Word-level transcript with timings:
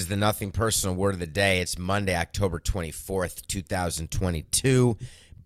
Is 0.00 0.08
the 0.08 0.16
nothing 0.16 0.50
personal 0.50 0.96
word 0.96 1.12
of 1.12 1.20
the 1.20 1.26
day. 1.26 1.60
It's 1.60 1.78
Monday, 1.78 2.16
October 2.16 2.58
24th, 2.58 3.46
2022. 3.46 4.96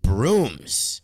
Brooms. 0.01 1.01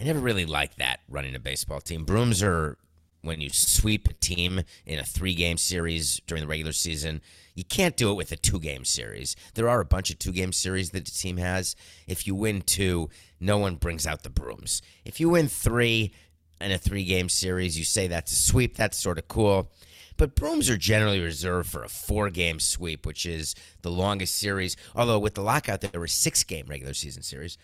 I 0.00 0.04
never 0.04 0.18
really 0.18 0.46
liked 0.46 0.78
that 0.78 1.00
running 1.06 1.34
a 1.34 1.38
baseball 1.38 1.82
team. 1.82 2.06
Brooms 2.06 2.42
are 2.42 2.78
when 3.20 3.42
you 3.42 3.50
sweep 3.50 4.08
a 4.08 4.14
team 4.14 4.62
in 4.86 4.98
a 4.98 5.04
three 5.04 5.34
game 5.34 5.58
series 5.58 6.22
during 6.26 6.42
the 6.42 6.48
regular 6.48 6.72
season. 6.72 7.20
You 7.54 7.64
can't 7.64 7.94
do 7.94 8.10
it 8.10 8.14
with 8.14 8.32
a 8.32 8.36
two 8.36 8.58
game 8.58 8.86
series. 8.86 9.36
There 9.52 9.68
are 9.68 9.80
a 9.80 9.84
bunch 9.84 10.08
of 10.08 10.18
two 10.18 10.32
game 10.32 10.52
series 10.54 10.92
that 10.92 11.04
the 11.04 11.10
team 11.10 11.36
has. 11.36 11.76
If 12.06 12.26
you 12.26 12.34
win 12.34 12.62
two, 12.62 13.10
no 13.38 13.58
one 13.58 13.74
brings 13.74 14.06
out 14.06 14.22
the 14.22 14.30
brooms. 14.30 14.80
If 15.04 15.20
you 15.20 15.28
win 15.28 15.48
three 15.48 16.14
in 16.58 16.72
a 16.72 16.78
three 16.78 17.04
game 17.04 17.28
series, 17.28 17.78
you 17.78 17.84
say 17.84 18.06
that's 18.06 18.32
a 18.32 18.36
sweep. 18.36 18.78
That's 18.78 18.96
sort 18.96 19.18
of 19.18 19.28
cool. 19.28 19.70
But 20.16 20.34
brooms 20.34 20.68
are 20.70 20.76
generally 20.76 21.20
reserved 21.20 21.70
for 21.70 21.84
a 21.84 21.88
four 21.88 22.30
game 22.30 22.60
sweep, 22.60 23.06
which 23.06 23.26
is 23.26 23.54
the 23.82 23.90
longest 23.90 24.36
series. 24.36 24.76
Although 24.94 25.18
with 25.18 25.34
the 25.34 25.42
lockout, 25.42 25.80
there 25.80 26.00
were 26.00 26.06
six 26.06 26.44
game 26.44 26.66
regular 26.68 26.94
season 26.94 27.22
series. 27.22 27.58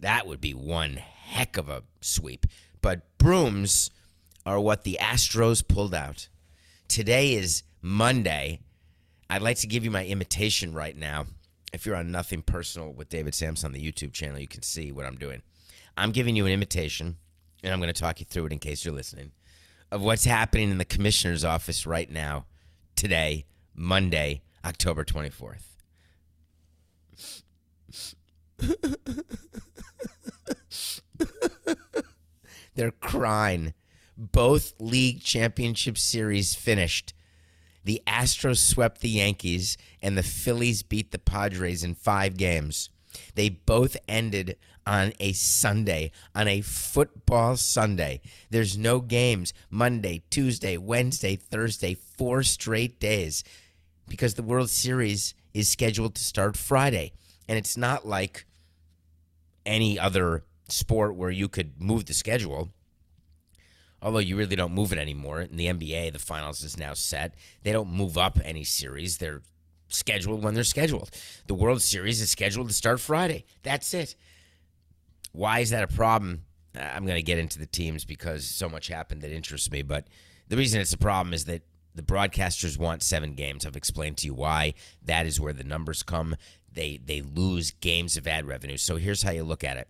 That 0.00 0.26
would 0.26 0.40
be 0.40 0.54
one 0.54 0.96
heck 0.96 1.56
of 1.56 1.68
a 1.68 1.82
sweep. 2.00 2.46
But 2.80 3.16
brooms 3.18 3.90
are 4.44 4.60
what 4.60 4.84
the 4.84 4.98
Astros 5.00 5.66
pulled 5.66 5.94
out. 5.94 6.28
Today 6.88 7.34
is 7.34 7.62
Monday. 7.80 8.60
I'd 9.30 9.42
like 9.42 9.56
to 9.58 9.66
give 9.66 9.84
you 9.84 9.90
my 9.90 10.04
imitation 10.04 10.74
right 10.74 10.96
now. 10.96 11.26
If 11.72 11.86
you're 11.86 11.96
on 11.96 12.12
Nothing 12.12 12.42
Personal 12.42 12.92
with 12.92 13.08
David 13.08 13.34
Samson 13.34 13.68
on 13.68 13.72
the 13.72 13.92
YouTube 13.92 14.12
channel, 14.12 14.38
you 14.38 14.46
can 14.46 14.62
see 14.62 14.92
what 14.92 15.06
I'm 15.06 15.16
doing. 15.16 15.42
I'm 15.96 16.12
giving 16.12 16.36
you 16.36 16.46
an 16.46 16.52
imitation, 16.52 17.16
and 17.62 17.72
I'm 17.72 17.80
going 17.80 17.92
to 17.92 18.00
talk 18.00 18.20
you 18.20 18.26
through 18.26 18.46
it 18.46 18.52
in 18.52 18.58
case 18.58 18.84
you're 18.84 18.94
listening, 18.94 19.32
of 19.94 20.02
what's 20.02 20.24
happening 20.24 20.72
in 20.72 20.78
the 20.78 20.84
commissioner's 20.84 21.44
office 21.44 21.86
right 21.86 22.10
now, 22.10 22.46
today, 22.96 23.44
Monday, 23.76 24.42
October 24.64 25.04
24th. 25.04 25.62
They're 32.74 32.90
crying. 32.90 33.72
Both 34.16 34.74
league 34.80 35.22
championship 35.22 35.96
series 35.96 36.56
finished. 36.56 37.14
The 37.84 38.02
Astros 38.04 38.58
swept 38.58 39.00
the 39.00 39.10
Yankees, 39.10 39.76
and 40.02 40.18
the 40.18 40.24
Phillies 40.24 40.82
beat 40.82 41.12
the 41.12 41.20
Padres 41.20 41.84
in 41.84 41.94
five 41.94 42.36
games. 42.36 42.90
They 43.36 43.48
both 43.48 43.96
ended 44.08 44.56
on 44.86 45.12
a 45.20 45.32
Sunday, 45.32 46.10
on 46.34 46.48
a 46.48 46.60
football 46.60 47.56
Sunday. 47.56 48.20
There's 48.50 48.76
no 48.76 49.00
games 49.00 49.52
Monday, 49.70 50.22
Tuesday, 50.30 50.76
Wednesday, 50.76 51.36
Thursday, 51.36 51.94
four 51.94 52.42
straight 52.42 53.00
days 53.00 53.44
because 54.08 54.34
the 54.34 54.42
World 54.42 54.70
Series 54.70 55.34
is 55.52 55.68
scheduled 55.68 56.14
to 56.16 56.24
start 56.24 56.56
Friday. 56.56 57.12
And 57.48 57.58
it's 57.58 57.76
not 57.76 58.06
like 58.06 58.46
any 59.66 59.98
other 59.98 60.44
sport 60.68 61.14
where 61.14 61.30
you 61.30 61.48
could 61.48 61.80
move 61.80 62.06
the 62.06 62.14
schedule. 62.14 62.70
Although 64.02 64.18
you 64.18 64.36
really 64.36 64.56
don't 64.56 64.74
move 64.74 64.92
it 64.92 64.98
anymore. 64.98 65.40
In 65.40 65.56
the 65.56 65.66
NBA, 65.66 66.12
the 66.12 66.18
finals 66.18 66.62
is 66.62 66.76
now 66.76 66.92
set. 66.92 67.34
They 67.62 67.72
don't 67.72 67.90
move 67.90 68.18
up 68.18 68.38
any 68.44 68.64
series. 68.64 69.16
They're 69.16 69.40
scheduled 69.88 70.42
when 70.42 70.54
they're 70.54 70.64
scheduled. 70.64 71.10
The 71.46 71.54
World 71.54 71.80
Series 71.80 72.20
is 72.20 72.30
scheduled 72.30 72.68
to 72.68 72.74
start 72.74 73.00
Friday. 73.00 73.44
That's 73.62 73.94
it. 73.94 74.14
Why 75.34 75.58
is 75.58 75.70
that 75.70 75.82
a 75.82 75.88
problem? 75.88 76.44
Uh, 76.76 76.80
I'm 76.80 77.04
going 77.04 77.18
to 77.18 77.22
get 77.22 77.38
into 77.38 77.58
the 77.58 77.66
teams 77.66 78.04
because 78.04 78.46
so 78.46 78.68
much 78.68 78.86
happened 78.86 79.22
that 79.22 79.32
interests 79.32 79.70
me. 79.70 79.82
But 79.82 80.06
the 80.48 80.56
reason 80.56 80.80
it's 80.80 80.92
a 80.92 80.98
problem 80.98 81.34
is 81.34 81.46
that 81.46 81.62
the 81.92 82.02
broadcasters 82.02 82.78
want 82.78 83.02
seven 83.02 83.34
games. 83.34 83.66
I've 83.66 83.76
explained 83.76 84.16
to 84.18 84.26
you 84.26 84.34
why. 84.34 84.74
That 85.02 85.26
is 85.26 85.40
where 85.40 85.52
the 85.52 85.64
numbers 85.64 86.04
come. 86.04 86.36
They 86.72 87.00
they 87.04 87.20
lose 87.20 87.72
games 87.72 88.16
of 88.16 88.28
ad 88.28 88.46
revenue. 88.46 88.76
So 88.76 88.96
here's 88.96 89.22
how 89.22 89.32
you 89.32 89.42
look 89.42 89.64
at 89.64 89.76
it. 89.76 89.88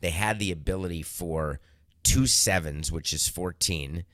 They 0.00 0.10
had 0.10 0.38
the 0.38 0.52
ability 0.52 1.02
for 1.02 1.58
two 2.04 2.26
sevens, 2.26 2.92
which 2.92 3.12
is 3.12 3.28
14. 3.28 4.04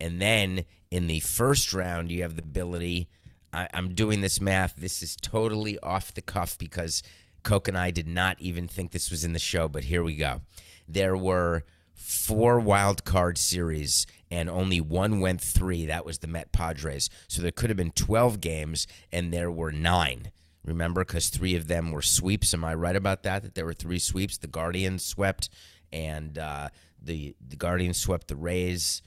And 0.00 0.20
then 0.20 0.64
in 0.90 1.06
the 1.06 1.20
first 1.20 1.72
round, 1.72 2.10
you 2.10 2.22
have 2.22 2.34
the 2.34 2.42
ability. 2.42 3.08
I, 3.52 3.68
I'm 3.72 3.94
doing 3.94 4.20
this 4.20 4.40
math. 4.40 4.74
This 4.76 5.00
is 5.00 5.14
totally 5.14 5.78
off 5.78 6.12
the 6.12 6.22
cuff 6.22 6.58
because 6.58 7.04
Coke 7.42 7.68
and 7.68 7.76
I 7.78 7.90
did 7.90 8.08
not 8.08 8.40
even 8.40 8.68
think 8.68 8.92
this 8.92 9.10
was 9.10 9.24
in 9.24 9.32
the 9.32 9.38
show, 9.38 9.68
but 9.68 9.84
here 9.84 10.02
we 10.02 10.16
go. 10.16 10.42
There 10.88 11.16
were 11.16 11.64
four 11.94 12.58
wild 12.60 13.04
card 13.04 13.38
series 13.38 14.06
and 14.30 14.48
only 14.48 14.80
one 14.80 15.20
went 15.20 15.40
three. 15.40 15.86
That 15.86 16.04
was 16.04 16.18
the 16.18 16.26
Met 16.26 16.52
Padres. 16.52 17.10
So 17.28 17.42
there 17.42 17.52
could 17.52 17.70
have 17.70 17.76
been 17.76 17.92
12 17.92 18.40
games 18.40 18.86
and 19.12 19.32
there 19.32 19.50
were 19.50 19.72
nine. 19.72 20.32
Remember, 20.64 21.04
because 21.04 21.28
three 21.28 21.56
of 21.56 21.66
them 21.66 21.90
were 21.90 22.02
sweeps. 22.02 22.54
Am 22.54 22.64
I 22.64 22.74
right 22.74 22.94
about 22.94 23.24
that? 23.24 23.42
That 23.42 23.54
there 23.54 23.64
were 23.64 23.74
three 23.74 23.98
sweeps. 23.98 24.38
The 24.38 24.46
Guardians 24.46 25.04
swept, 25.04 25.48
and 25.92 26.38
uh, 26.38 26.68
the 27.02 27.34
the 27.46 27.56
Guardians 27.56 27.98
swept 27.98 28.28
the 28.28 28.36
Rays. 28.36 29.02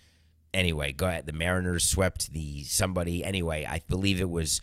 Anyway, 0.53 0.91
go 0.91 1.07
ahead. 1.07 1.25
The 1.25 1.33
Mariners 1.33 1.85
swept 1.85 2.33
the 2.33 2.63
somebody. 2.63 3.23
Anyway, 3.23 3.65
I 3.65 3.81
believe 3.87 4.19
it 4.19 4.29
was 4.29 4.61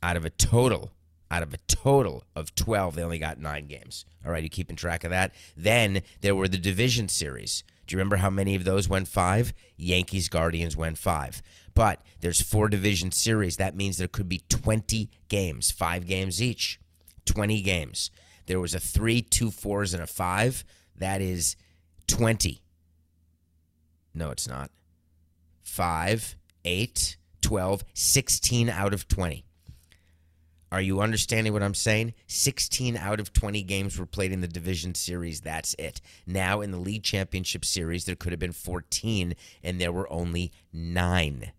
out 0.00 0.16
of 0.16 0.24
a 0.24 0.30
total 0.30 0.92
out 1.30 1.42
of 1.42 1.52
a 1.52 1.58
total 1.68 2.24
of 2.34 2.54
12 2.54 2.94
they 2.94 3.02
only 3.02 3.18
got 3.18 3.38
nine 3.38 3.66
games. 3.66 4.04
All 4.24 4.32
right 4.32 4.42
you 4.42 4.48
keeping 4.48 4.76
track 4.76 5.04
of 5.04 5.10
that? 5.10 5.34
Then 5.56 6.02
there 6.20 6.34
were 6.34 6.48
the 6.48 6.58
division 6.58 7.08
series. 7.08 7.64
Do 7.86 7.94
you 7.94 7.98
remember 7.98 8.16
how 8.16 8.30
many 8.30 8.54
of 8.54 8.64
those 8.64 8.88
went 8.88 9.08
five? 9.08 9.54
Yankees 9.76 10.28
guardians 10.28 10.76
went 10.76 10.98
five. 10.98 11.42
But 11.74 12.02
there's 12.20 12.40
four 12.40 12.68
division 12.68 13.12
series. 13.12 13.56
That 13.56 13.76
means 13.76 13.96
there 13.96 14.08
could 14.08 14.28
be 14.28 14.42
20 14.48 15.10
games 15.28 15.70
five 15.70 16.06
games 16.06 16.42
each. 16.42 16.80
20 17.24 17.62
games. 17.62 18.10
There 18.46 18.60
was 18.60 18.74
a 18.74 18.80
three 18.80 19.22
two 19.22 19.50
fours 19.50 19.94
and 19.94 20.02
a 20.02 20.06
five. 20.06 20.64
That 20.96 21.20
is 21.20 21.56
20 22.08 22.62
no 24.18 24.30
it's 24.30 24.48
not. 24.48 24.70
5 25.62 26.36
8 26.64 27.16
12 27.40 27.84
16 27.94 28.68
out 28.68 28.92
of 28.92 29.06
20 29.08 29.44
are 30.70 30.80
you 30.80 31.00
understanding 31.00 31.52
what 31.52 31.62
I'm 31.62 31.74
saying? 31.74 32.14
16 32.26 32.96
out 32.96 33.20
of 33.20 33.32
20 33.32 33.62
games 33.62 33.98
were 33.98 34.06
played 34.06 34.32
in 34.32 34.42
the 34.42 34.48
division 34.48 34.94
series. 34.94 35.40
That's 35.40 35.74
it. 35.78 36.00
Now, 36.26 36.60
in 36.60 36.70
the 36.72 36.78
league 36.78 37.04
championship 37.04 37.64
series, 37.64 38.04
there 38.04 38.16
could 38.16 38.32
have 38.32 38.38
been 38.38 38.52
14, 38.52 39.34
and 39.62 39.80
there 39.80 39.92
were 39.92 40.10
only 40.12 40.52
nine. 40.72 41.52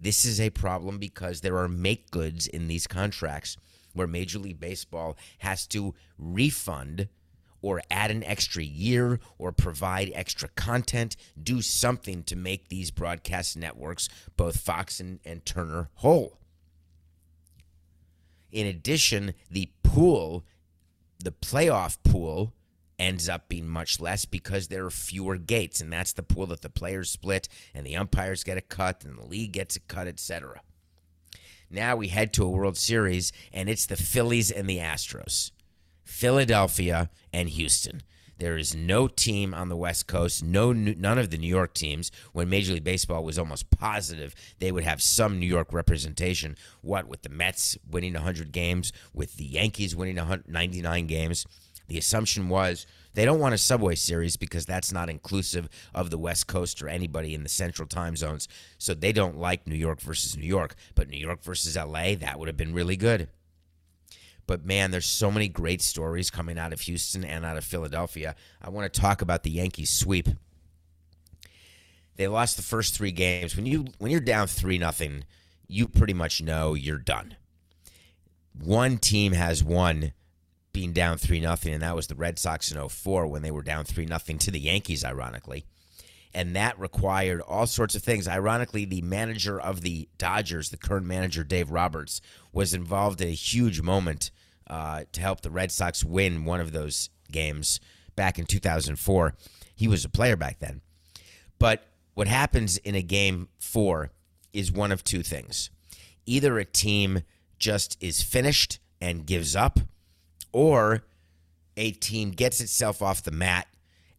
This 0.00 0.24
is 0.24 0.40
a 0.40 0.50
problem 0.50 0.98
because 0.98 1.40
there 1.40 1.56
are 1.58 1.68
make 1.68 2.10
goods 2.10 2.46
in 2.46 2.68
these 2.68 2.86
contracts 2.86 3.56
where 3.92 4.06
Major 4.06 4.38
League 4.38 4.60
Baseball 4.60 5.16
has 5.38 5.66
to 5.68 5.94
refund 6.18 7.08
or 7.62 7.82
add 7.90 8.10
an 8.10 8.22
extra 8.24 8.62
year 8.62 9.18
or 9.38 9.52
provide 9.52 10.12
extra 10.14 10.48
content. 10.50 11.16
Do 11.40 11.62
something 11.62 12.22
to 12.24 12.36
make 12.36 12.68
these 12.68 12.90
broadcast 12.90 13.56
networks, 13.56 14.08
both 14.36 14.60
Fox 14.60 15.00
and, 15.00 15.20
and 15.24 15.44
Turner, 15.46 15.90
whole. 15.94 16.35
In 18.56 18.66
addition, 18.66 19.34
the 19.50 19.68
pool, 19.82 20.42
the 21.22 21.30
playoff 21.30 21.98
pool, 22.02 22.54
ends 22.98 23.28
up 23.28 23.50
being 23.50 23.68
much 23.68 24.00
less 24.00 24.24
because 24.24 24.68
there 24.68 24.86
are 24.86 24.90
fewer 24.90 25.36
gates, 25.36 25.82
and 25.82 25.92
that's 25.92 26.14
the 26.14 26.22
pool 26.22 26.46
that 26.46 26.62
the 26.62 26.70
players 26.70 27.10
split, 27.10 27.50
and 27.74 27.86
the 27.86 27.94
umpires 27.94 28.44
get 28.44 28.56
a 28.56 28.62
cut, 28.62 29.04
and 29.04 29.18
the 29.18 29.26
league 29.26 29.52
gets 29.52 29.76
a 29.76 29.80
cut, 29.80 30.06
etc. 30.06 30.62
Now 31.68 31.96
we 31.96 32.08
head 32.08 32.32
to 32.32 32.44
a 32.44 32.48
World 32.48 32.78
Series, 32.78 33.30
and 33.52 33.68
it's 33.68 33.84
the 33.84 33.94
Phillies 33.94 34.50
and 34.50 34.66
the 34.70 34.78
Astros, 34.78 35.50
Philadelphia 36.02 37.10
and 37.34 37.50
Houston. 37.50 38.00
There 38.38 38.56
is 38.56 38.74
no 38.74 39.08
team 39.08 39.54
on 39.54 39.68
the 39.68 39.76
West 39.76 40.06
Coast, 40.06 40.44
no 40.44 40.72
none 40.72 41.18
of 41.18 41.30
the 41.30 41.38
New 41.38 41.48
York 41.48 41.72
teams. 41.74 42.10
When 42.32 42.48
Major 42.50 42.74
League 42.74 42.84
Baseball 42.84 43.24
was 43.24 43.38
almost 43.38 43.70
positive 43.70 44.34
they 44.58 44.72
would 44.72 44.84
have 44.84 45.02
some 45.02 45.38
New 45.38 45.46
York 45.46 45.72
representation. 45.72 46.56
What 46.82 47.08
with 47.08 47.22
the 47.22 47.28
Mets 47.28 47.78
winning 47.88 48.14
100 48.14 48.52
games, 48.52 48.92
with 49.14 49.36
the 49.36 49.44
Yankees 49.44 49.96
winning 49.96 50.18
99 50.46 51.06
games, 51.06 51.46
the 51.88 51.98
assumption 51.98 52.48
was 52.48 52.86
they 53.14 53.24
don't 53.24 53.40
want 53.40 53.54
a 53.54 53.58
subway 53.58 53.94
series 53.94 54.36
because 54.36 54.66
that's 54.66 54.92
not 54.92 55.08
inclusive 55.08 55.68
of 55.94 56.10
the 56.10 56.18
West 56.18 56.46
Coast 56.46 56.82
or 56.82 56.88
anybody 56.88 57.32
in 57.32 57.42
the 57.42 57.48
central 57.48 57.88
time 57.88 58.16
zones. 58.16 58.48
So 58.76 58.92
they 58.92 59.12
don't 59.12 59.38
like 59.38 59.66
New 59.66 59.76
York 59.76 60.00
versus 60.00 60.36
New 60.36 60.46
York. 60.46 60.74
But 60.94 61.08
New 61.08 61.18
York 61.18 61.42
versus 61.42 61.76
LA, 61.76 62.14
that 62.16 62.38
would 62.38 62.48
have 62.48 62.56
been 62.56 62.74
really 62.74 62.96
good. 62.96 63.28
But 64.46 64.64
man, 64.64 64.90
there's 64.90 65.06
so 65.06 65.30
many 65.30 65.48
great 65.48 65.82
stories 65.82 66.30
coming 66.30 66.58
out 66.58 66.72
of 66.72 66.80
Houston 66.82 67.24
and 67.24 67.44
out 67.44 67.56
of 67.56 67.64
Philadelphia. 67.64 68.34
I 68.62 68.70
want 68.70 68.92
to 68.92 69.00
talk 69.00 69.22
about 69.22 69.42
the 69.42 69.50
Yankees 69.50 69.90
sweep. 69.90 70.28
They 72.16 72.28
lost 72.28 72.56
the 72.56 72.62
first 72.62 72.94
three 72.94 73.12
games. 73.12 73.56
When 73.56 73.66
you 73.66 73.86
when 73.98 74.10
you're 74.10 74.20
down 74.20 74.46
three 74.46 74.78
nothing, 74.78 75.24
you 75.66 75.88
pretty 75.88 76.14
much 76.14 76.42
know 76.42 76.74
you're 76.74 76.98
done. 76.98 77.36
One 78.58 78.98
team 78.98 79.32
has 79.32 79.62
won 79.62 80.12
being 80.76 80.92
down 80.92 81.16
3 81.16 81.40
nothing 81.40 81.72
and 81.72 81.82
that 81.82 81.96
was 81.96 82.06
the 82.06 82.14
Red 82.14 82.38
Sox 82.38 82.70
in 82.70 82.88
04 82.88 83.26
when 83.26 83.40
they 83.40 83.50
were 83.50 83.62
down 83.62 83.86
3 83.86 84.04
nothing 84.04 84.36
to 84.36 84.50
the 84.50 84.60
Yankees 84.60 85.06
ironically. 85.06 85.64
And 86.34 86.54
that 86.54 86.78
required 86.78 87.40
all 87.40 87.66
sorts 87.66 87.94
of 87.94 88.02
things. 88.02 88.28
Ironically, 88.28 88.84
the 88.84 89.00
manager 89.00 89.58
of 89.58 89.80
the 89.80 90.06
Dodgers, 90.18 90.68
the 90.68 90.76
current 90.76 91.06
manager 91.06 91.44
Dave 91.44 91.70
Roberts, 91.70 92.20
was 92.52 92.74
involved 92.74 93.22
in 93.22 93.28
a 93.28 93.32
huge 93.32 93.80
moment 93.80 94.30
uh, 94.68 95.04
to 95.12 95.20
help 95.20 95.40
the 95.40 95.50
Red 95.50 95.70
Sox 95.72 96.04
win 96.04 96.44
one 96.44 96.60
of 96.60 96.72
those 96.72 97.10
games 97.30 97.80
back 98.14 98.38
in 98.38 98.46
2004. 98.46 99.34
He 99.74 99.88
was 99.88 100.04
a 100.04 100.08
player 100.08 100.36
back 100.36 100.58
then. 100.58 100.80
But 101.58 101.86
what 102.14 102.28
happens 102.28 102.78
in 102.78 102.94
a 102.94 103.02
game 103.02 103.48
4 103.58 104.10
is 104.52 104.72
one 104.72 104.92
of 104.92 105.04
two 105.04 105.22
things. 105.22 105.70
Either 106.24 106.58
a 106.58 106.64
team 106.64 107.22
just 107.58 107.96
is 108.02 108.22
finished 108.22 108.78
and 109.00 109.26
gives 109.26 109.54
up 109.54 109.78
or 110.52 111.04
a 111.76 111.90
team 111.92 112.30
gets 112.30 112.60
itself 112.60 113.02
off 113.02 113.22
the 113.22 113.30
mat 113.30 113.66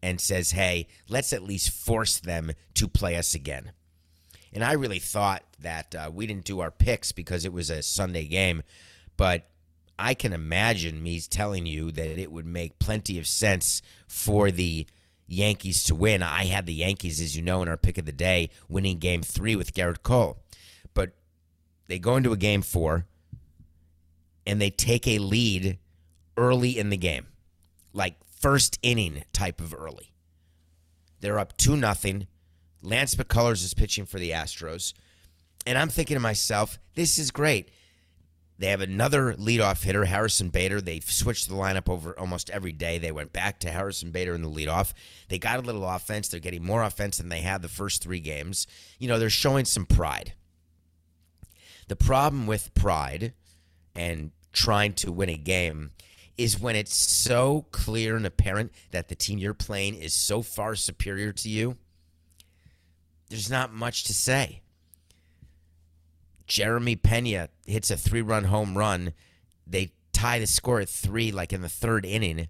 and 0.02 0.22
says, 0.22 0.52
hey, 0.52 0.88
let's 1.10 1.34
at 1.34 1.42
least 1.42 1.72
force 1.72 2.20
them 2.20 2.52
to 2.76 2.88
play 2.88 3.16
us 3.16 3.34
again. 3.34 3.72
And 4.54 4.64
I 4.64 4.74
really 4.74 5.00
thought 5.00 5.44
that 5.60 5.96
uh, 5.96 6.12
we 6.14 6.28
didn't 6.28 6.46
do 6.46 6.60
our 6.60 6.72
picks 6.72 7.12
because 7.12 7.46
it 7.46 7.54
was 7.54 7.70
a 7.70 7.82
Sunday 7.82 8.26
game, 8.26 8.64
but 9.18 9.50
I 10.00 10.14
can 10.14 10.34
imagine 10.34 11.02
me 11.02 11.20
telling 11.22 11.66
you 11.66 11.92
that 11.92 12.20
it 12.20 12.32
would 12.32 12.46
make 12.46 12.80
plenty 12.80 13.18
of 13.18 13.28
sense 13.28 13.82
for 14.08 14.52
the 14.52 14.86
Yankees 15.28 15.84
to 15.86 15.96
win. 15.96 16.24
I 16.24 16.46
had 16.46 16.66
the 16.66 16.74
Yankees, 16.74 17.20
as 17.20 17.36
you 17.36 17.42
know, 17.42 17.62
in 17.62 17.68
our 17.68 17.78
pick 17.78 17.98
of 17.98 18.06
the 18.06 18.12
day, 18.12 18.50
winning 18.70 19.00
game 19.00 19.24
three 19.24 19.56
with 19.56 19.74
Gerrit 19.74 20.04
Cole. 20.04 20.38
But 20.94 21.14
they 21.88 22.00
go 22.00 22.16
into 22.16 22.32
a 22.32 22.38
game 22.38 22.62
four 22.62 23.06
and 24.46 24.62
they 24.62 24.70
take 24.70 25.08
a 25.08 25.20
lead 25.20 25.78
early 26.38 26.78
in 26.78 26.90
the 26.90 26.98
game, 26.98 27.28
like 27.92 28.16
first 28.40 28.80
inning 28.82 29.24
type 29.34 29.60
of 29.60 29.74
early. 29.74 30.14
They're 31.20 31.40
up 31.40 31.58
2 31.58 31.76
nothing. 31.76 32.28
Lance 32.82 33.16
McCullers 33.16 33.64
is 33.64 33.74
pitching 33.74 34.06
for 34.06 34.20
the 34.20 34.32
Astros. 34.32 34.94
And 35.66 35.78
I'm 35.78 35.90
thinking 35.90 36.16
to 36.16 36.22
myself, 36.22 36.80
this 36.96 37.18
is 37.18 37.32
great. 37.32 37.70
They 38.60 38.68
have 38.68 38.82
another 38.82 39.34
leadoff 39.34 39.84
hitter, 39.84 40.06
Harrison 40.06 40.50
Bader. 40.50 40.82
They've 40.82 41.04
switched 41.04 41.48
the 41.48 41.56
lineup 41.56 41.90
over 41.90 42.18
almost 42.20 42.50
every 42.50 42.72
day. 42.72 42.98
They 42.98 43.12
went 43.12 43.32
back 43.32 43.60
to 43.60 43.70
Harrison 43.70 44.12
Bader 44.12 44.34
in 44.34 44.42
the 44.42 44.50
leadoff. 44.50 44.94
They 45.30 45.38
got 45.38 45.60
a 45.60 45.62
little 45.62 45.88
offense. 45.88 46.28
They're 46.28 46.40
getting 46.40 46.64
more 46.64 46.82
offense 46.82 47.18
than 47.18 47.30
they 47.30 47.42
had 47.42 47.62
the 47.62 47.68
first 47.68 48.02
three 48.02 48.20
games. 48.20 48.66
You 48.98 49.08
know, 49.08 49.20
they're 49.20 49.30
showing 49.30 49.66
some 49.66 49.86
pride. 49.86 50.34
The 51.88 51.96
problem 51.96 52.48
with 52.48 52.74
pride 52.74 53.34
and 53.96 54.32
trying 54.54 54.94
to 54.94 55.12
win 55.12 55.30
a 55.30 55.38
game 55.38 55.92
is 56.38 56.60
when 56.60 56.76
it's 56.76 56.96
so 56.96 57.66
clear 57.72 58.16
and 58.16 58.26
apparent 58.26 58.72
that 58.92 59.08
the 59.08 59.16
team 59.16 59.38
you're 59.38 59.54
playing 59.54 59.96
is 59.96 60.14
so 60.14 60.42
far 60.42 60.76
superior 60.76 61.32
to 61.32 61.50
you. 61.50 61.78
There's 63.30 63.50
not 63.50 63.74
much 63.74 64.04
to 64.06 64.14
say. 64.14 64.62
Jeremy 66.48 66.96
Pena 66.96 67.50
hits 67.66 67.92
a 67.92 67.98
three 67.98 68.22
run 68.22 68.46
home 68.46 68.78
run. 68.78 69.14
They 69.66 69.92
tie 70.14 70.40
the 70.40 70.48
score 70.48 70.80
at 70.80 70.90
three, 70.90 71.32
like 71.32 71.54
in 71.54 71.62
the 71.62 71.70
third 71.70 72.06
inning, 72.06 72.48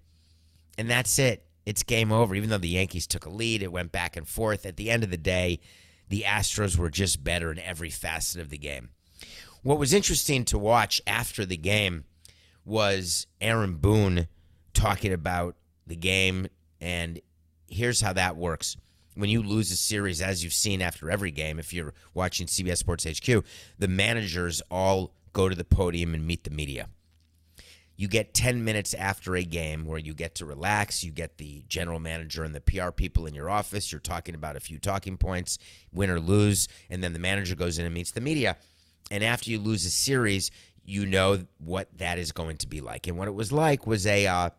and 0.77 0.89
that's 0.89 1.19
it. 1.19 1.43
It's 1.65 1.83
game 1.83 2.11
over. 2.11 2.33
Even 2.35 2.49
though 2.49 2.57
the 2.57 2.69
Yankees 2.69 3.07
took 3.07 3.25
a 3.25 3.29
lead, 3.29 3.61
it 3.61 3.71
went 3.71 3.91
back 3.91 4.15
and 4.15 4.27
forth. 4.27 4.65
At 4.65 4.77
the 4.77 4.89
end 4.89 5.03
of 5.03 5.11
the 5.11 5.17
day, 5.17 5.59
the 6.07 6.23
Astros 6.25 6.77
were 6.77 6.89
just 6.89 7.23
better 7.23 7.51
in 7.51 7.59
every 7.59 7.89
facet 7.89 8.39
of 8.39 8.49
the 8.49 8.57
game. 8.57 8.89
What 9.63 9.79
was 9.79 9.93
interesting 9.93 10.45
to 10.45 10.57
watch 10.57 11.01
after 11.05 11.45
the 11.45 11.57
game 11.57 12.05
was 12.63 13.27
Aaron 13.41 13.75
Boone 13.75 14.27
talking 14.73 15.11
about 15.11 15.55
the 15.85 15.95
game. 15.95 16.47
And 16.79 17.19
here's 17.67 17.99
how 17.99 18.13
that 18.13 18.37
works. 18.37 18.77
When 19.17 19.29
you 19.29 19.41
lose 19.41 19.71
a 19.71 19.75
series, 19.75 20.21
as 20.21 20.43
you've 20.43 20.53
seen 20.53 20.81
after 20.81 21.09
every 21.09 21.31
game, 21.31 21.59
if 21.59 21.73
you're 21.73 21.93
watching 22.13 22.47
CBS 22.47 22.77
Sports 22.77 23.05
HQ, 23.05 23.43
the 23.79 23.87
managers 23.87 24.61
all 24.69 25.13
go 25.33 25.49
to 25.49 25.55
the 25.55 25.63
podium 25.63 26.13
and 26.13 26.25
meet 26.25 26.43
the 26.43 26.51
media. 26.51 26.87
You 27.95 28.07
get 28.07 28.35
10 28.35 28.63
minutes 28.63 28.93
after 28.93 29.35
a 29.35 29.43
game 29.43 29.85
where 29.85 29.97
you 29.97 30.13
get 30.13 30.35
to 30.35 30.45
relax. 30.45 31.03
You 31.03 31.11
get 31.11 31.39
the 31.39 31.63
general 31.67 31.99
manager 31.99 32.43
and 32.43 32.53
the 32.53 32.61
PR 32.61 32.91
people 32.91 33.25
in 33.25 33.33
your 33.33 33.49
office. 33.49 33.91
You're 33.91 33.99
talking 33.99 34.35
about 34.35 34.55
a 34.55 34.59
few 34.59 34.77
talking 34.77 35.17
points, 35.17 35.57
win 35.91 36.11
or 36.11 36.19
lose. 36.19 36.67
And 36.91 37.03
then 37.03 37.13
the 37.13 37.19
manager 37.19 37.55
goes 37.55 37.79
in 37.79 37.85
and 37.85 37.93
meets 37.93 38.11
the 38.11 38.21
media. 38.21 38.57
And 39.09 39.23
after 39.23 39.49
you 39.49 39.57
lose 39.57 39.83
a 39.83 39.89
series, 39.89 40.51
you 40.85 41.07
know 41.07 41.43
what 41.57 41.89
that 41.97 42.19
is 42.19 42.31
going 42.31 42.57
to 42.57 42.67
be 42.67 42.81
like. 42.81 43.07
And 43.07 43.17
what 43.17 43.27
it 43.27 43.33
was 43.33 43.51
like 43.51 43.87
was 43.87 44.05
a 44.05 44.27
uh, 44.27 44.49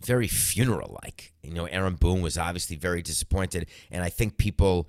very 0.00 0.28
funeral 0.28 0.98
like. 1.02 1.32
You 1.42 1.52
know, 1.52 1.66
Aaron 1.66 1.94
Boone 1.94 2.22
was 2.22 2.38
obviously 2.38 2.76
very 2.76 3.02
disappointed. 3.02 3.66
And 3.90 4.02
I 4.02 4.08
think 4.08 4.36
people 4.36 4.88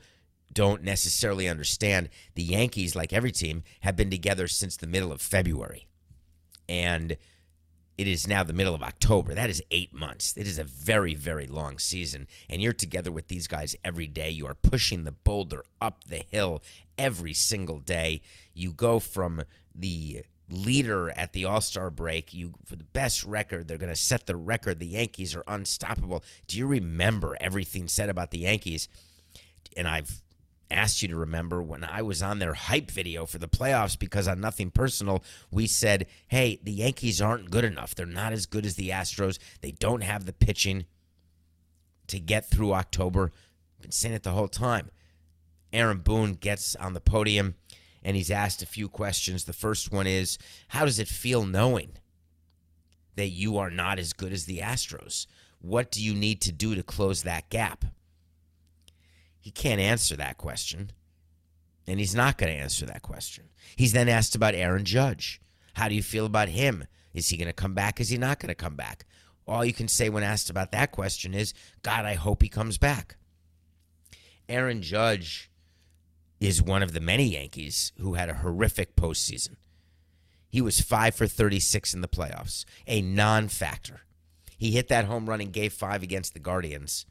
don't 0.51 0.83
necessarily 0.83 1.47
understand 1.47 2.09
the 2.35 2.43
Yankees, 2.43 2.95
like 2.95 3.13
every 3.13 3.31
team, 3.31 3.63
have 3.81 3.95
been 3.95 4.09
together 4.09 4.47
since 4.47 4.77
the 4.77 4.87
middle 4.87 5.11
of 5.11 5.21
February. 5.21 5.87
And 6.67 7.17
it 7.97 8.07
is 8.07 8.27
now 8.27 8.43
the 8.43 8.53
middle 8.53 8.73
of 8.73 8.81
October. 8.81 9.33
That 9.33 9.49
is 9.49 9.61
eight 9.71 9.93
months. 9.93 10.33
It 10.37 10.47
is 10.47 10.57
a 10.57 10.63
very, 10.63 11.15
very 11.15 11.47
long 11.47 11.77
season. 11.79 12.27
And 12.49 12.61
you're 12.61 12.71
together 12.71 13.11
with 13.11 13.27
these 13.27 13.47
guys 13.47 13.75
every 13.83 14.07
day. 14.07 14.29
You 14.29 14.47
are 14.47 14.53
pushing 14.53 15.03
the 15.03 15.11
boulder 15.11 15.65
up 15.81 16.05
the 16.05 16.23
hill 16.31 16.63
every 16.97 17.33
single 17.33 17.79
day. 17.79 18.21
You 18.53 18.71
go 18.71 18.99
from 18.99 19.43
the 19.75 20.23
leader 20.51 21.09
at 21.11 21.33
the 21.33 21.45
All 21.45 21.61
Star 21.61 21.89
break. 21.89 22.33
You 22.33 22.53
for 22.65 22.75
the 22.75 22.83
best 22.83 23.23
record, 23.23 23.67
they're 23.67 23.77
going 23.77 23.93
to 23.93 23.95
set 23.95 24.25
the 24.25 24.35
record. 24.35 24.79
The 24.79 24.87
Yankees 24.87 25.35
are 25.35 25.43
unstoppable. 25.47 26.23
Do 26.47 26.57
you 26.57 26.67
remember 26.67 27.37
everything 27.39 27.87
said 27.87 28.09
about 28.09 28.31
the 28.31 28.39
Yankees? 28.39 28.87
And 29.77 29.87
I've 29.87 30.21
asked 30.71 31.01
you 31.01 31.07
to 31.07 31.15
remember 31.15 31.61
when 31.63 31.83
I 31.83 32.01
was 32.01 32.21
on 32.21 32.39
their 32.39 32.53
hype 32.53 32.91
video 32.91 33.25
for 33.25 33.39
the 33.39 33.47
playoffs 33.47 33.97
because 33.97 34.27
on 34.27 34.39
nothing 34.39 34.71
personal, 34.71 35.23
we 35.51 35.67
said, 35.67 36.05
"Hey, 36.27 36.59
the 36.63 36.71
Yankees 36.71 37.21
aren't 37.21 37.51
good 37.51 37.63
enough. 37.63 37.95
They're 37.95 38.05
not 38.05 38.33
as 38.33 38.45
good 38.45 38.65
as 38.65 38.75
the 38.75 38.89
Astros. 38.89 39.39
They 39.61 39.71
don't 39.71 40.01
have 40.01 40.25
the 40.25 40.33
pitching 40.33 40.85
to 42.07 42.19
get 42.19 42.49
through 42.49 42.73
October." 42.73 43.31
Been 43.81 43.91
saying 43.91 44.15
it 44.15 44.23
the 44.23 44.31
whole 44.31 44.49
time. 44.49 44.91
Aaron 45.71 45.99
Boone 45.99 46.33
gets 46.33 46.75
on 46.75 46.93
the 46.93 46.99
podium 46.99 47.55
and 48.03 48.15
he's 48.15 48.31
asked 48.31 48.61
a 48.61 48.67
few 48.67 48.87
questions. 48.87 49.43
The 49.43 49.53
first 49.53 49.91
one 49.91 50.07
is 50.07 50.37
How 50.69 50.85
does 50.85 50.99
it 50.99 51.07
feel 51.07 51.45
knowing 51.45 51.93
that 53.15 53.29
you 53.29 53.57
are 53.57 53.69
not 53.69 53.99
as 53.99 54.13
good 54.13 54.31
as 54.31 54.45
the 54.45 54.59
Astros? 54.59 55.27
What 55.61 55.91
do 55.91 56.01
you 56.01 56.13
need 56.13 56.41
to 56.41 56.51
do 56.51 56.75
to 56.75 56.83
close 56.83 57.23
that 57.23 57.49
gap? 57.49 57.85
He 59.39 59.51
can't 59.51 59.81
answer 59.81 60.15
that 60.15 60.37
question, 60.37 60.91
and 61.87 61.99
he's 61.99 62.15
not 62.15 62.37
going 62.37 62.53
to 62.53 62.59
answer 62.59 62.85
that 62.85 63.01
question. 63.01 63.45
He's 63.75 63.93
then 63.93 64.09
asked 64.09 64.35
about 64.35 64.55
Aaron 64.55 64.85
Judge. 64.85 65.41
How 65.73 65.87
do 65.89 65.95
you 65.95 66.03
feel 66.03 66.25
about 66.25 66.49
him? 66.49 66.85
Is 67.13 67.29
he 67.29 67.37
going 67.37 67.47
to 67.47 67.53
come 67.53 67.73
back? 67.73 67.99
Is 67.99 68.09
he 68.09 68.17
not 68.17 68.39
going 68.39 68.49
to 68.49 68.55
come 68.55 68.75
back? 68.75 69.05
all 69.49 69.65
you 69.65 69.73
can 69.73 69.87
say 69.87 70.09
when 70.09 70.23
asked 70.23 70.49
about 70.49 70.71
that 70.71 70.91
question 70.91 71.33
is, 71.33 71.53
God, 71.81 72.05
I 72.05 72.13
hope 72.13 72.41
he 72.41 72.49
comes 72.49 72.77
back. 72.77 73.17
Aaron 74.47 74.81
Judge 74.81 75.48
is 76.39 76.61
one 76.61 76.83
of 76.83 76.93
the 76.93 76.99
many 76.99 77.25
Yankees 77.25 77.91
who 77.97 78.13
had 78.13 78.29
a 78.29 78.35
horrific 78.35 78.95
postseason. 78.95 79.55
He 80.49 80.61
was 80.61 80.81
5 80.81 81.13
for 81.13 81.27
36 81.27 81.93
in 81.93 82.01
the 82.01 82.07
playoffs, 82.07 82.65
a 82.87 83.01
non 83.01 83.47
factor. 83.49 84.01
He 84.57 84.71
hit 84.71 84.87
that 84.89 85.05
home 85.05 85.29
run 85.29 85.41
in 85.41 85.51
game 85.51 85.69
five 85.69 86.03
against 86.03 86.33
the 86.33 86.39
Guardians. 86.39 87.05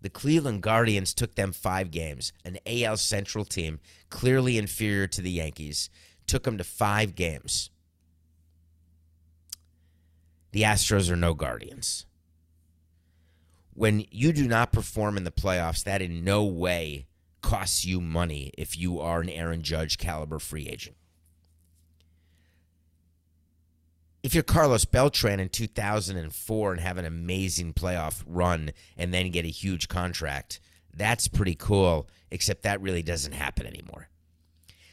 The 0.00 0.10
Cleveland 0.10 0.62
Guardians 0.62 1.12
took 1.12 1.34
them 1.34 1.52
five 1.52 1.90
games, 1.90 2.32
an 2.44 2.58
AL 2.66 2.98
Central 2.98 3.44
team 3.44 3.80
clearly 4.08 4.56
inferior 4.56 5.06
to 5.08 5.20
the 5.20 5.30
Yankees, 5.30 5.90
took 6.26 6.44
them 6.44 6.58
to 6.58 6.64
five 6.64 7.14
games. 7.14 7.70
The 10.52 10.62
Astros 10.62 11.10
are 11.10 11.16
no 11.16 11.34
Guardians. 11.34 12.06
When 13.74 14.06
you 14.10 14.32
do 14.32 14.46
not 14.46 14.72
perform 14.72 15.16
in 15.16 15.24
the 15.24 15.30
playoffs, 15.30 15.84
that 15.84 16.00
in 16.00 16.24
no 16.24 16.44
way 16.44 17.06
costs 17.46 17.84
you 17.84 18.00
money 18.00 18.50
if 18.58 18.76
you 18.76 18.98
are 18.98 19.20
an 19.20 19.28
Aaron 19.28 19.62
Judge 19.62 19.98
caliber 19.98 20.40
free 20.40 20.66
agent. 20.66 20.96
if 24.26 24.34
you're 24.34 24.42
Carlos 24.42 24.84
Beltran 24.84 25.38
in 25.38 25.48
2004 25.48 26.72
and 26.72 26.80
have 26.80 26.98
an 26.98 27.04
amazing 27.04 27.72
playoff 27.72 28.24
run 28.26 28.72
and 28.96 29.14
then 29.14 29.30
get 29.30 29.44
a 29.44 29.48
huge 29.48 29.86
contract, 29.86 30.58
that's 30.92 31.28
pretty 31.28 31.54
cool, 31.54 32.08
except 32.32 32.64
that 32.64 32.80
really 32.80 33.04
doesn't 33.04 33.34
happen 33.34 33.68
anymore. 33.68 34.08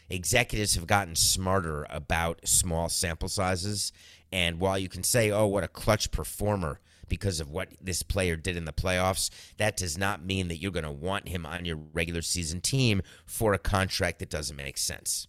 Executives 0.07 0.75
have 0.75 0.86
gotten 0.86 1.15
smarter 1.15 1.88
about 1.89 2.48
small 2.48 2.89
sample 2.89 3.27
sizes. 3.27 3.91
And 4.31 4.60
while 4.60 4.77
you 4.77 4.88
can 4.88 5.01
say, 5.01 5.31
oh, 5.31 5.48
what 5.48 5.63
a 5.63 5.67
clutch 5.67 6.12
performer 6.12 6.79
because 7.07 7.39
of 7.39 7.50
what 7.50 7.69
this 7.81 8.03
player 8.03 8.36
did 8.36 8.57
in 8.57 8.65
the 8.65 8.74
playoffs, 8.74 9.29
that 9.57 9.77
does 9.77 9.98
not 9.98 10.25
mean 10.25 10.48
that 10.48 10.57
you're 10.57 10.72
going 10.72 10.83
to 10.83 10.91
want 10.91 11.29
him 11.29 11.45
on 11.45 11.65
your 11.65 11.77
regular 11.93 12.22
season 12.22 12.62
team 12.62 13.01
for 13.25 13.53
a 13.53 13.60
contract 13.60 14.19
that 14.19 14.29
doesn't 14.29 14.55
make 14.55 14.77
sense. 14.77 15.27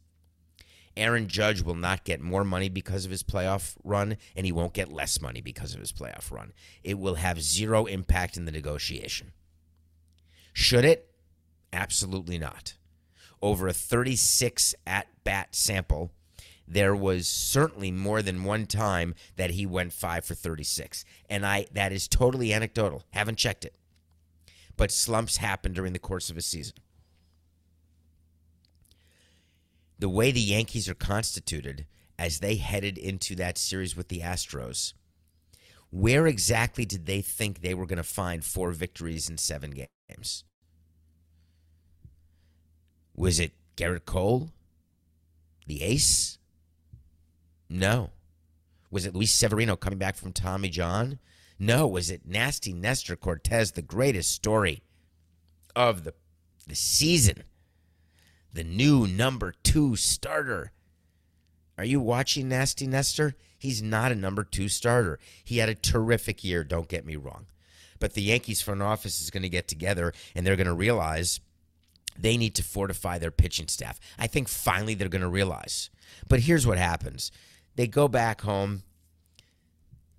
Aaron 0.97 1.27
Judge 1.27 1.63
will 1.63 1.75
not 1.75 2.05
get 2.05 2.21
more 2.21 2.45
money 2.45 2.69
because 2.69 3.05
of 3.05 3.11
his 3.11 3.23
playoff 3.23 3.75
run, 3.83 4.17
and 4.37 4.47
he 4.47 4.53
won't 4.53 4.75
get 4.75 4.93
less 4.93 5.21
money 5.21 5.41
because 5.41 5.75
of 5.75 5.81
his 5.81 5.93
playoff 5.93 6.31
run. 6.31 6.53
It 6.85 6.99
will 6.99 7.17
have 7.17 7.43
zero 7.43 7.87
impact 7.87 8.37
in 8.37 8.45
the 8.45 8.53
negotiation. 8.53 9.33
Should 10.53 10.85
it? 10.85 11.11
Absolutely 11.73 12.39
not. 12.39 12.75
Over 13.43 13.67
a 13.67 13.73
36 13.73 14.75
at 14.87 15.09
bat 15.25 15.55
sample, 15.57 16.13
there 16.67 16.95
was 16.97 17.29
certainly 17.29 17.91
more 17.91 18.23
than 18.23 18.45
one 18.45 18.67
time 18.67 19.15
that 19.37 19.51
he 19.51 19.67
went 19.67 19.93
5 19.93 20.25
for 20.25 20.35
36. 20.35 21.05
And 21.29 21.45
I 21.45 21.67
that 21.73 21.93
is 21.93 22.09
totally 22.09 22.53
anecdotal. 22.53 23.05
Haven't 23.11 23.39
checked 23.39 23.65
it. 23.65 23.75
But 24.77 24.91
slumps 24.91 25.37
happen 25.37 25.73
during 25.73 25.93
the 25.93 25.99
course 25.99 26.31
of 26.31 26.37
a 26.37 26.43
season 26.43 26.75
the 29.99 30.09
way 30.09 30.31
the 30.31 30.41
Yankees 30.41 30.89
are 30.89 30.95
constituted 30.95 31.87
as 32.19 32.41
they 32.41 32.57
headed 32.57 32.99
into 32.99 33.35
that 33.35 33.59
series 33.59 33.97
with 33.97 34.09
the 34.09 34.21
Astros, 34.21 34.93
where 35.91 36.27
exactly 36.27 36.85
did 36.85 37.07
they 37.07 37.21
think 37.21 37.61
they 37.61 37.75
were 37.75 37.87
going 37.87 37.97
to 37.97 38.03
find 38.03 38.45
four 38.45 38.73
victories 38.73 39.29
in 39.29 39.39
seven 39.39 39.71
games? 39.71 40.45
Was 43.17 43.39
it 43.41 43.53
Gerrit 43.77 44.05
Cole? 44.05 44.51
The 45.67 45.83
ace? 45.83 46.39
No. 47.69 48.11
Was 48.91 49.07
it 49.07 49.15
Luis 49.15 49.35
Severino 49.35 49.77
coming 49.77 49.99
back 49.99 50.17
from 50.17 50.33
Tommy 50.33 50.69
John? 50.69 51.19
No. 51.59 51.87
Was 51.87 52.11
it 52.11 52.27
nasty 52.27 52.73
Nestor 52.73 53.17
Cortes, 53.17 53.73
the 53.73 53.83
greatest 53.83 54.31
story 54.31 54.83
of 55.75 56.05
the, 56.05 56.15
the 56.67 56.77
season? 56.77 57.45
the 58.55 58.65
new 58.65 59.07
number 59.07 59.53
two 59.63 59.97
starter. 59.97 60.73
Are 61.77 61.85
you 61.85 62.01
watching 62.01 62.49
Nasty 62.49 62.87
Nestor? 62.87 63.35
He's 63.59 63.83
not 63.83 64.13
a 64.13 64.17
number 64.17 64.45
two 64.45 64.69
starter. 64.69 65.19
He 65.43 65.59
had 65.59 65.69
a 65.69 65.75
terrific 65.75 66.45
year, 66.45 66.63
don't 66.63 66.89
get 66.89 67.05
me 67.05 67.17
wrong. 67.17 67.47
But 67.99 68.15
the 68.15 68.23
Yankees 68.23 68.63
front 68.63 68.83
office 68.83 69.21
is 69.21 69.31
going 69.31 69.43
to 69.43 69.49
get 69.49 69.67
together 69.67 70.13
and 70.35 70.47
they're 70.47 70.57
going 70.57 70.69
to 70.69 70.75
realize 70.75 71.41
they 72.17 72.37
need 72.37 72.55
to 72.55 72.63
fortify 72.63 73.19
their 73.19 73.33
pitching 73.33 73.67
staff. 73.67 73.99
I 74.19 74.29
think 74.29 74.49
finally 74.49 74.95
they're 74.95 75.09
going 75.09 75.23
to 75.23 75.29
realize. 75.29 75.91
But 76.29 76.41
here's 76.41 76.67
what 76.67 76.79
happens 76.79 77.33
they 77.77 77.87
go 77.87 78.09
back 78.09 78.41
home. 78.41 78.83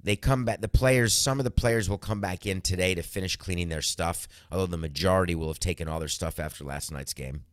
They 0.04 0.16
come 0.16 0.46
back. 0.46 0.62
The 0.62 0.68
players, 0.68 1.14
some 1.14 1.40
of 1.40 1.46
the 1.46 1.52
players 1.52 1.90
will 1.90 1.98
come 1.98 2.22
back 2.22 2.46
in 2.46 2.62
today 2.62 2.94
to 2.94 3.02
finish 3.02 3.36
cleaning 3.36 3.70
their 3.70 3.82
stuff, 3.82 4.28
although 4.52 4.68
the 4.68 4.78
majority 4.78 5.34
will 5.34 5.48
have 5.48 5.60
taken 5.60 5.88
all 5.88 6.00
their 6.00 6.08
stuff 6.08 6.40
after 6.40 6.64
last 6.64 6.92
night's 6.92 7.14
game. 7.14 7.44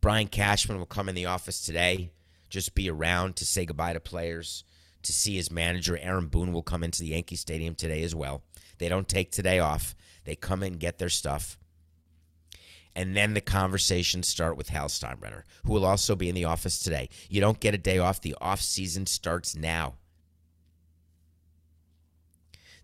Brian 0.00 0.28
Cashman 0.28 0.78
will 0.78 0.86
come 0.86 1.08
in 1.08 1.14
the 1.14 1.26
office 1.26 1.60
today, 1.60 2.10
just 2.48 2.74
be 2.74 2.90
around 2.90 3.36
to 3.36 3.46
say 3.46 3.64
goodbye 3.64 3.92
to 3.92 4.00
players, 4.00 4.64
to 5.02 5.12
see 5.12 5.36
his 5.36 5.50
manager. 5.50 5.98
Aaron 6.00 6.26
Boone 6.26 6.52
will 6.52 6.62
come 6.62 6.82
into 6.82 7.02
the 7.02 7.08
Yankee 7.08 7.36
Stadium 7.36 7.74
today 7.74 8.02
as 8.02 8.14
well. 8.14 8.42
They 8.78 8.88
don't 8.88 9.08
take 9.08 9.30
today 9.30 9.58
off. 9.58 9.94
They 10.24 10.34
come 10.34 10.62
in, 10.62 10.72
and 10.72 10.80
get 10.80 10.98
their 10.98 11.08
stuff. 11.08 11.58
And 12.94 13.16
then 13.16 13.34
the 13.34 13.40
conversations 13.40 14.28
start 14.28 14.56
with 14.56 14.68
Hal 14.68 14.88
Steinbrenner, 14.88 15.42
who 15.64 15.72
will 15.72 15.86
also 15.86 16.14
be 16.14 16.28
in 16.28 16.34
the 16.34 16.44
office 16.44 16.78
today. 16.78 17.08
You 17.28 17.40
don't 17.40 17.60
get 17.60 17.74
a 17.74 17.78
day 17.78 17.98
off. 17.98 18.20
The 18.20 18.36
off 18.40 18.60
season 18.60 19.06
starts 19.06 19.56
now. 19.56 19.94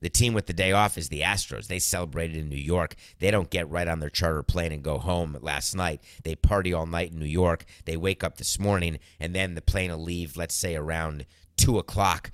The 0.00 0.08
team 0.08 0.32
with 0.32 0.46
the 0.46 0.52
day 0.52 0.72
off 0.72 0.96
is 0.96 1.08
the 1.08 1.22
Astros. 1.22 1.66
They 1.66 1.80
celebrated 1.80 2.36
in 2.36 2.48
New 2.48 2.56
York. 2.56 2.94
They 3.18 3.30
don't 3.30 3.50
get 3.50 3.68
right 3.68 3.88
on 3.88 4.00
their 4.00 4.10
charter 4.10 4.42
plane 4.42 4.72
and 4.72 4.82
go 4.82 4.98
home 4.98 5.36
last 5.40 5.74
night. 5.74 6.00
They 6.22 6.36
party 6.36 6.72
all 6.72 6.86
night 6.86 7.12
in 7.12 7.18
New 7.18 7.26
York. 7.26 7.64
They 7.84 7.96
wake 7.96 8.22
up 8.22 8.36
this 8.36 8.58
morning, 8.58 9.00
and 9.18 9.34
then 9.34 9.54
the 9.54 9.62
plane 9.62 9.90
will 9.90 9.98
leave, 9.98 10.36
let's 10.36 10.54
say 10.54 10.76
around 10.76 11.26
2 11.56 11.78
o'clock. 11.78 12.30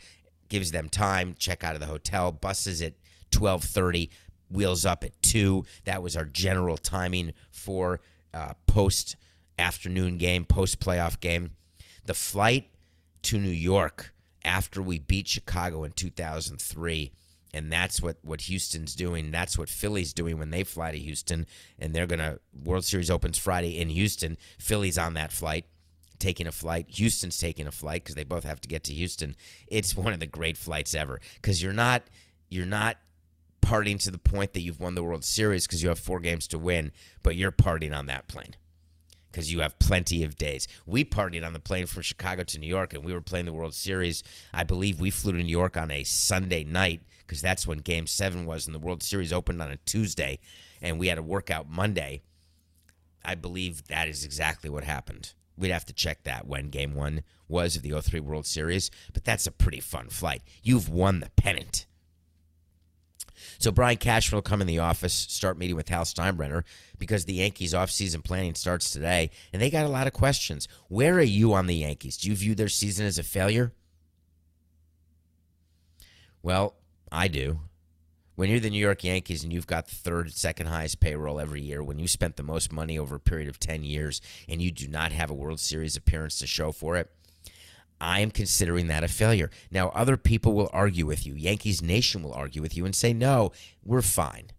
Gives 0.48 0.72
them 0.72 0.90
time, 0.90 1.34
check 1.38 1.64
out 1.64 1.74
of 1.74 1.80
the 1.80 1.86
hotel. 1.86 2.32
Buses 2.32 2.82
at 2.82 2.94
1230, 3.32 4.10
wheels 4.50 4.84
up 4.84 5.04
at 5.04 5.20
2. 5.22 5.64
That 5.84 6.02
was 6.02 6.16
our 6.16 6.24
general 6.24 6.76
timing 6.76 7.32
for 7.50 8.00
uh, 8.32 8.54
post 8.66 9.16
afternoon 9.58 10.18
game, 10.18 10.44
post 10.44 10.80
playoff 10.80 11.20
game. 11.20 11.52
The 12.06 12.14
flight 12.14 12.70
to 13.22 13.38
New 13.38 13.48
York 13.48 14.12
after 14.44 14.82
we 14.82 14.98
beat 14.98 15.28
Chicago 15.28 15.84
in 15.84 15.92
2003 15.92 17.12
and 17.54 17.72
that's 17.72 18.02
what 18.02 18.18
what 18.22 18.42
Houston's 18.42 18.94
doing. 18.94 19.30
That's 19.30 19.56
what 19.56 19.68
Philly's 19.68 20.12
doing 20.12 20.38
when 20.38 20.50
they 20.50 20.64
fly 20.64 20.90
to 20.90 20.98
Houston, 20.98 21.46
and 21.78 21.94
they're 21.94 22.06
gonna 22.06 22.40
World 22.64 22.84
Series 22.84 23.10
opens 23.10 23.38
Friday 23.38 23.78
in 23.78 23.88
Houston. 23.88 24.36
Philly's 24.58 24.98
on 24.98 25.14
that 25.14 25.32
flight, 25.32 25.66
taking 26.18 26.48
a 26.48 26.52
flight. 26.52 26.86
Houston's 26.90 27.38
taking 27.38 27.68
a 27.68 27.70
flight 27.70 28.02
because 28.02 28.16
they 28.16 28.24
both 28.24 28.42
have 28.42 28.60
to 28.62 28.68
get 28.68 28.82
to 28.84 28.92
Houston. 28.92 29.36
It's 29.68 29.96
one 29.96 30.12
of 30.12 30.18
the 30.18 30.26
great 30.26 30.56
flights 30.56 30.94
ever 30.94 31.20
because 31.36 31.62
you're 31.62 31.72
not 31.72 32.02
you're 32.50 32.66
not 32.66 32.96
partying 33.64 33.98
to 34.04 34.10
the 34.10 34.18
point 34.18 34.52
that 34.52 34.60
you've 34.60 34.80
won 34.80 34.94
the 34.94 35.02
World 35.02 35.24
Series 35.24 35.66
because 35.66 35.82
you 35.82 35.88
have 35.88 35.98
four 35.98 36.20
games 36.20 36.46
to 36.48 36.58
win, 36.58 36.92
but 37.22 37.36
you're 37.36 37.52
partying 37.52 37.96
on 37.96 38.06
that 38.06 38.28
plane 38.28 38.54
because 39.34 39.52
you 39.52 39.60
have 39.60 39.78
plenty 39.78 40.22
of 40.22 40.36
days. 40.36 40.68
We 40.86 41.04
partied 41.04 41.44
on 41.44 41.54
the 41.54 41.58
plane 41.58 41.86
from 41.86 42.02
Chicago 42.02 42.44
to 42.44 42.58
New 42.58 42.68
York, 42.68 42.94
and 42.94 43.04
we 43.04 43.12
were 43.12 43.20
playing 43.20 43.46
the 43.46 43.52
World 43.52 43.74
Series. 43.74 44.22
I 44.52 44.62
believe 44.64 45.00
we 45.00 45.10
flew 45.10 45.32
to 45.32 45.38
New 45.38 45.44
York 45.44 45.76
on 45.76 45.90
a 45.90 46.04
Sunday 46.04 46.62
night 46.62 47.02
because 47.26 47.40
that's 47.40 47.66
when 47.66 47.78
Game 47.78 48.06
Seven 48.06 48.46
was, 48.46 48.66
and 48.66 48.74
the 48.74 48.78
World 48.78 49.02
Series 49.02 49.32
opened 49.32 49.60
on 49.60 49.72
a 49.72 49.78
Tuesday, 49.78 50.38
and 50.80 50.98
we 50.98 51.08
had 51.08 51.18
a 51.18 51.22
workout 51.22 51.68
Monday. 51.68 52.22
I 53.24 53.34
believe 53.34 53.88
that 53.88 54.06
is 54.06 54.24
exactly 54.24 54.70
what 54.70 54.84
happened. 54.84 55.32
We'd 55.56 55.70
have 55.70 55.86
to 55.86 55.92
check 55.92 56.24
that 56.24 56.46
when 56.46 56.68
Game 56.68 56.94
One 56.94 57.22
was 57.48 57.76
of 57.76 57.82
the 57.82 58.00
03 58.00 58.20
World 58.20 58.46
Series, 58.46 58.90
but 59.12 59.24
that's 59.24 59.46
a 59.46 59.52
pretty 59.52 59.80
fun 59.80 60.10
flight. 60.10 60.42
You've 60.62 60.88
won 60.88 61.20
the 61.20 61.30
pennant. 61.36 61.86
So 63.58 63.70
Brian 63.70 63.96
Cashman 63.96 64.36
will 64.36 64.42
come 64.42 64.60
in 64.60 64.66
the 64.66 64.78
office, 64.78 65.14
start 65.14 65.58
meeting 65.58 65.76
with 65.76 65.88
Hal 65.88 66.04
Steinbrenner 66.04 66.64
because 66.98 67.24
the 67.24 67.34
Yankees 67.34 67.74
offseason 67.74 68.24
planning 68.24 68.54
starts 68.54 68.90
today, 68.90 69.30
and 69.52 69.60
they 69.60 69.70
got 69.70 69.86
a 69.86 69.88
lot 69.88 70.06
of 70.06 70.12
questions. 70.12 70.68
Where 70.88 71.14
are 71.14 71.22
you 71.22 71.54
on 71.54 71.66
the 71.66 71.76
Yankees? 71.76 72.16
Do 72.16 72.28
you 72.28 72.36
view 72.36 72.54
their 72.54 72.68
season 72.68 73.06
as 73.06 73.18
a 73.18 73.22
failure? 73.22 73.72
Well, 76.42 76.74
I 77.10 77.28
do. 77.28 77.60
When 78.36 78.50
you're 78.50 78.60
the 78.60 78.70
New 78.70 78.80
York 78.80 79.04
Yankees 79.04 79.44
and 79.44 79.52
you've 79.52 79.66
got 79.66 79.86
the 79.86 79.94
third, 79.94 80.32
second 80.32 80.66
highest 80.66 80.98
payroll 80.98 81.38
every 81.38 81.62
year, 81.62 81.84
when 81.84 82.00
you 82.00 82.08
spent 82.08 82.36
the 82.36 82.42
most 82.42 82.72
money 82.72 82.98
over 82.98 83.14
a 83.14 83.20
period 83.20 83.48
of 83.48 83.60
10 83.60 83.84
years 83.84 84.20
and 84.48 84.60
you 84.60 84.72
do 84.72 84.88
not 84.88 85.12
have 85.12 85.30
a 85.30 85.34
World 85.34 85.60
Series 85.60 85.96
appearance 85.96 86.38
to 86.40 86.46
show 86.46 86.72
for 86.72 86.96
it, 86.96 87.10
I 88.04 88.20
am 88.20 88.30
considering 88.30 88.88
that 88.88 89.02
a 89.02 89.08
failure. 89.08 89.50
Now, 89.70 89.88
other 89.88 90.18
people 90.18 90.52
will 90.52 90.68
argue 90.74 91.06
with 91.06 91.26
you. 91.26 91.34
Yankees 91.34 91.80
Nation 91.80 92.22
will 92.22 92.34
argue 92.34 92.60
with 92.60 92.76
you 92.76 92.84
and 92.84 92.94
say, 92.94 93.14
no, 93.14 93.50
we're 93.82 94.02
fine. 94.02 94.50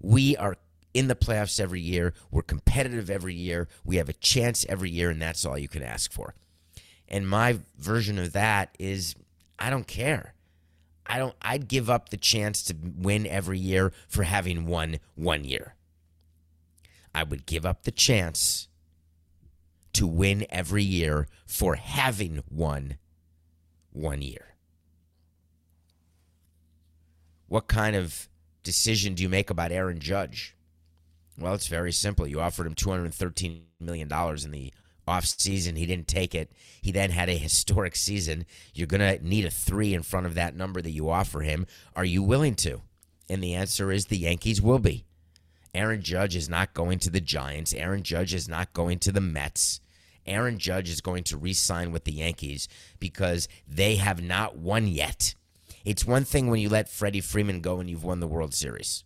We 0.00 0.36
are 0.36 0.56
in 0.92 1.06
the 1.06 1.14
playoffs 1.14 1.60
every 1.60 1.80
year. 1.80 2.12
We're 2.32 2.42
competitive 2.42 3.08
every 3.08 3.34
year. 3.34 3.68
We 3.84 3.96
have 3.96 4.08
a 4.08 4.14
chance 4.14 4.66
every 4.68 4.90
year, 4.90 5.10
and 5.10 5.22
that's 5.22 5.44
all 5.44 5.56
you 5.56 5.68
can 5.68 5.84
ask 5.84 6.12
for. 6.12 6.34
And 7.06 7.28
my 7.28 7.58
version 7.78 8.18
of 8.18 8.32
that 8.32 8.74
is 8.80 9.14
I 9.60 9.70
don't 9.70 9.86
care. 9.86 10.34
I 11.06 11.18
don't 11.18 11.36
I'd 11.40 11.68
give 11.68 11.88
up 11.88 12.08
the 12.08 12.16
chance 12.16 12.64
to 12.64 12.76
win 12.96 13.26
every 13.26 13.60
year 13.60 13.92
for 14.08 14.24
having 14.24 14.66
won 14.66 14.98
one 15.14 15.44
year. 15.44 15.76
I 17.14 17.22
would 17.22 17.46
give 17.46 17.64
up 17.64 17.84
the 17.84 17.90
chance 17.92 18.66
to 19.94 20.06
win 20.06 20.46
every 20.50 20.82
year 20.82 21.28
for 21.46 21.74
having 21.76 22.42
won 22.50 22.96
one 23.90 24.22
year. 24.22 24.54
What 27.48 27.68
kind 27.68 27.94
of 27.94 28.28
decision 28.62 29.14
do 29.14 29.22
you 29.22 29.28
make 29.28 29.50
about 29.50 29.72
Aaron 29.72 29.98
Judge? 29.98 30.56
Well, 31.38 31.54
it's 31.54 31.66
very 31.66 31.92
simple. 31.92 32.26
You 32.26 32.40
offered 32.40 32.66
him 32.66 32.74
$213 32.74 33.62
million 33.80 34.10
in 34.10 34.50
the 34.50 34.72
offseason. 35.06 35.76
He 35.76 35.86
didn't 35.86 36.08
take 36.08 36.34
it. 36.34 36.52
He 36.80 36.92
then 36.92 37.10
had 37.10 37.28
a 37.28 37.36
historic 37.36 37.96
season. 37.96 38.46
You're 38.74 38.86
going 38.86 39.00
to 39.00 39.26
need 39.26 39.44
a 39.44 39.50
three 39.50 39.94
in 39.94 40.02
front 40.02 40.26
of 40.26 40.34
that 40.34 40.56
number 40.56 40.80
that 40.80 40.90
you 40.90 41.10
offer 41.10 41.40
him. 41.40 41.66
Are 41.94 42.04
you 42.04 42.22
willing 42.22 42.54
to? 42.56 42.82
And 43.28 43.42
the 43.42 43.54
answer 43.54 43.90
is 43.90 44.06
the 44.06 44.18
Yankees 44.18 44.62
will 44.62 44.78
be. 44.78 45.04
Aaron 45.74 46.02
Judge 46.02 46.36
is 46.36 46.48
not 46.48 46.74
going 46.74 46.98
to 47.00 47.10
the 47.10 47.20
Giants. 47.20 47.72
Aaron 47.72 48.02
Judge 48.02 48.34
is 48.34 48.48
not 48.48 48.72
going 48.72 48.98
to 49.00 49.12
the 49.12 49.22
Mets. 49.22 49.80
Aaron 50.26 50.58
Judge 50.58 50.88
is 50.88 51.00
going 51.00 51.24
to 51.24 51.36
re 51.36 51.52
sign 51.52 51.92
with 51.92 52.04
the 52.04 52.12
Yankees 52.12 52.68
because 53.00 53.48
they 53.66 53.96
have 53.96 54.22
not 54.22 54.56
won 54.56 54.86
yet. 54.86 55.34
It's 55.84 56.06
one 56.06 56.24
thing 56.24 56.48
when 56.48 56.60
you 56.60 56.68
let 56.68 56.88
Freddie 56.88 57.20
Freeman 57.20 57.60
go 57.60 57.80
and 57.80 57.90
you've 57.90 58.04
won 58.04 58.20
the 58.20 58.28
World 58.28 58.54
Series. 58.54 59.04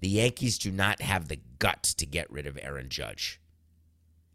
The 0.00 0.08
Yankees 0.08 0.58
do 0.58 0.70
not 0.70 1.00
have 1.00 1.28
the 1.28 1.40
guts 1.58 1.94
to 1.94 2.04
get 2.04 2.30
rid 2.30 2.46
of 2.46 2.58
Aaron 2.60 2.90
Judge, 2.90 3.40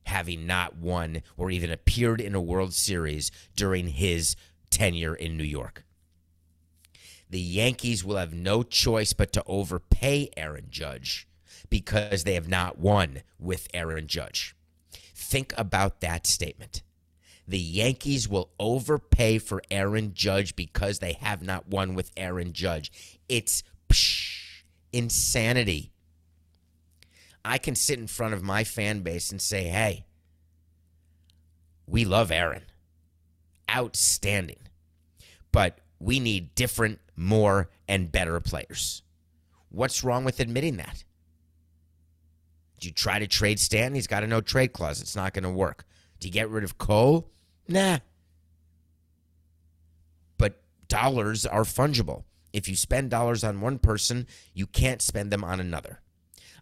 having 0.08 0.48
not 0.48 0.78
won 0.78 1.22
or 1.38 1.52
even 1.52 1.70
appeared 1.70 2.20
in 2.20 2.34
a 2.34 2.42
World 2.42 2.74
Series 2.74 3.30
during 3.56 3.90
his 3.90 4.36
tenure 4.72 5.14
in 5.14 5.38
New 5.38 5.44
York. 5.44 5.84
The 7.30 7.40
Yankees 7.40 8.04
will 8.04 8.18
have 8.18 8.34
no 8.34 8.64
choice 8.64 9.14
but 9.14 9.32
to 9.34 9.44
overpay 9.46 10.32
Aaron 10.36 10.68
Judge 10.72 11.28
because 11.70 12.24
they 12.24 12.34
have 12.34 12.48
not 12.48 12.80
won 12.80 13.22
with 13.40 13.68
Aaron 13.74 14.08
Judge. 14.08 14.56
Think 15.14 15.54
about 15.58 16.02
that 16.02 16.26
statement. 16.26 16.82
The 17.48 17.60
Yankees 17.60 18.30
will 18.30 18.52
overpay 18.60 19.40
for 19.40 19.62
Aaron 19.72 20.14
Judge 20.14 20.56
because 20.56 21.00
they 21.00 21.14
have 21.14 21.42
not 21.42 21.68
won 21.68 21.96
with 21.96 22.12
Aaron 22.16 22.54
Judge. 22.54 22.92
It's 23.28 23.64
psh, 23.90 24.64
insanity. 24.94 25.92
I 27.44 27.58
can 27.58 27.76
sit 27.76 27.98
in 27.98 28.08
front 28.08 28.34
of 28.34 28.44
my 28.44 28.64
fan 28.64 29.02
base 29.02 29.32
and 29.32 29.42
say, 29.42 29.64
hey, 29.64 30.06
we 31.88 32.06
love 32.06 32.32
Aaron. 32.32 32.64
Outstanding. 33.70 34.60
But 35.52 35.80
we 36.00 36.20
need 36.20 36.54
different, 36.54 37.00
more, 37.16 37.70
and 37.88 38.12
better 38.12 38.40
players. 38.40 39.02
What's 39.70 40.04
wrong 40.04 40.24
with 40.24 40.40
admitting 40.40 40.78
that? 40.78 41.04
Do 42.80 42.88
you 42.88 42.94
try 42.94 43.20
to 43.20 43.28
trade 43.28 43.60
Stanton? 43.60 43.96
He's 43.96 44.08
got 44.08 44.24
a 44.24 44.28
no 44.28 44.42
trade 44.42 44.74
clause. 44.74 45.02
It's 45.02 45.16
not 45.16 45.34
going 45.34 45.44
to 45.44 45.50
work. 45.50 45.86
Do 46.20 46.28
you 46.28 46.32
get 46.32 46.50
rid 46.50 46.64
of 46.64 46.78
Cole? 46.78 47.30
Nah. 47.68 48.00
But 50.38 50.62
dollars 50.88 51.46
are 51.46 51.64
fungible. 51.64 52.24
If 52.52 52.68
you 52.68 52.76
spend 52.76 53.12
dollars 53.12 53.44
on 53.44 53.62
one 53.62 53.80
person, 53.80 54.28
you 54.54 54.66
can't 54.66 55.02
spend 55.02 55.32
them 55.32 55.44
on 55.44 55.60
another. 55.60 56.02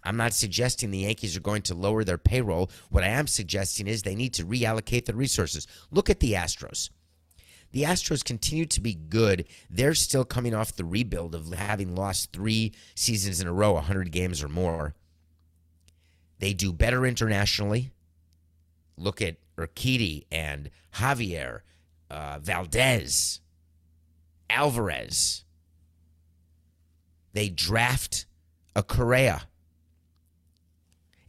I'm 0.03 0.17
not 0.17 0.33
suggesting 0.33 0.91
the 0.91 0.99
Yankees 0.99 1.35
are 1.35 1.41
going 1.41 1.63
to 1.63 1.75
lower 1.75 2.03
their 2.03 2.17
payroll. 2.17 2.69
What 2.89 3.03
I 3.03 3.07
am 3.07 3.27
suggesting 3.27 3.87
is 3.87 4.03
they 4.03 4.15
need 4.15 4.33
to 4.35 4.45
reallocate 4.45 5.05
the 5.05 5.15
resources. 5.15 5.67
Look 5.91 6.09
at 6.09 6.19
the 6.19 6.33
Astros. 6.33 6.89
The 7.71 7.83
Astros 7.83 8.23
continue 8.23 8.65
to 8.65 8.81
be 8.81 8.93
good. 8.93 9.45
They're 9.69 9.93
still 9.93 10.23
coming 10.23 10.55
off 10.55 10.75
the 10.75 10.85
rebuild 10.85 11.35
of 11.35 11.53
having 11.53 11.95
lost 11.95 12.31
three 12.31 12.73
seasons 12.95 13.41
in 13.41 13.47
a 13.47 13.53
row, 13.53 13.73
100 13.73 14.11
games 14.11 14.41
or 14.41 14.47
more. 14.47 14.95
They 16.39 16.53
do 16.53 16.71
better 16.71 17.05
internationally. 17.05 17.91
Look 18.97 19.21
at 19.21 19.37
Urquidy 19.57 20.25
and 20.31 20.69
Javier, 20.95 21.61
uh, 22.09 22.39
Valdez, 22.39 23.41
Alvarez. 24.49 25.43
They 27.33 27.49
draft 27.49 28.25
a 28.75 28.83
Correa. 28.83 29.43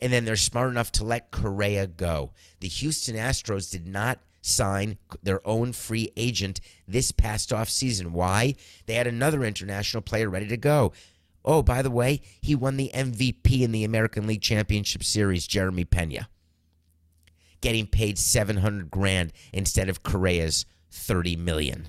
And 0.01 0.13
then 0.13 0.25
they're 0.25 0.37
smart 0.37 0.71
enough 0.71 0.93
to 0.93 1.05
let 1.05 1.31
Correa 1.31 1.87
go. 1.87 2.33
The 2.61 2.69
Houston 2.69 3.17
Astros 3.17 3.71
did 3.71 3.87
not 3.87 4.21
sign 4.41 4.99
their 5.23 5.47
own 5.47 5.73
free 5.73 6.13
agent 6.17 6.61
this 6.87 7.11
past 7.11 7.53
off 7.53 7.69
season. 7.69 8.13
Why? 8.13 8.55
They 8.87 8.95
had 8.95 9.07
another 9.07 9.45
international 9.45 10.03
player 10.03 10.31
ready 10.31 10.47
to 10.49 10.57
go. 10.57 10.93
Oh, 11.45 11.63
by 11.63 11.83
the 11.83 11.91
way, 11.91 12.21
he 12.41 12.55
won 12.55 12.77
the 12.77 12.91
MVP 12.95 13.63
in 13.63 13.73
the 13.73 13.85
American 13.85 14.27
League 14.27 14.43
Championship 14.43 15.03
Series, 15.03 15.47
Jeremy 15.47 15.85
Pena. 15.85 16.29
Getting 17.61 17.87
paid 17.87 18.19
700 18.19 18.91
grand 18.91 19.33
instead 19.53 19.89
of 19.89 20.03
Correa's 20.03 20.67
30 20.91 21.37
million. 21.37 21.89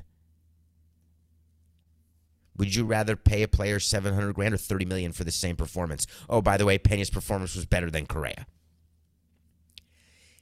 Would 2.58 2.76
you 2.76 2.86
rather 2.86 3.16
pay 3.16 3.44
a 3.44 3.48
player 3.48 3.80
700 3.80 4.34
grand 4.34 4.54
or 4.54 4.58
30 4.58 4.86
million 4.86 5.12
for 5.14 5.24
the 5.24 5.32
same 5.32 5.56
performance? 5.56 6.06
Oh, 6.30 6.42
by 6.42 6.58
the 6.58 6.66
way, 6.66 6.78
Pena's 6.78 7.10
performance 7.10 7.56
was 7.56 7.66
better 7.66 7.90
than 7.90 8.06
Correa. 8.06 8.46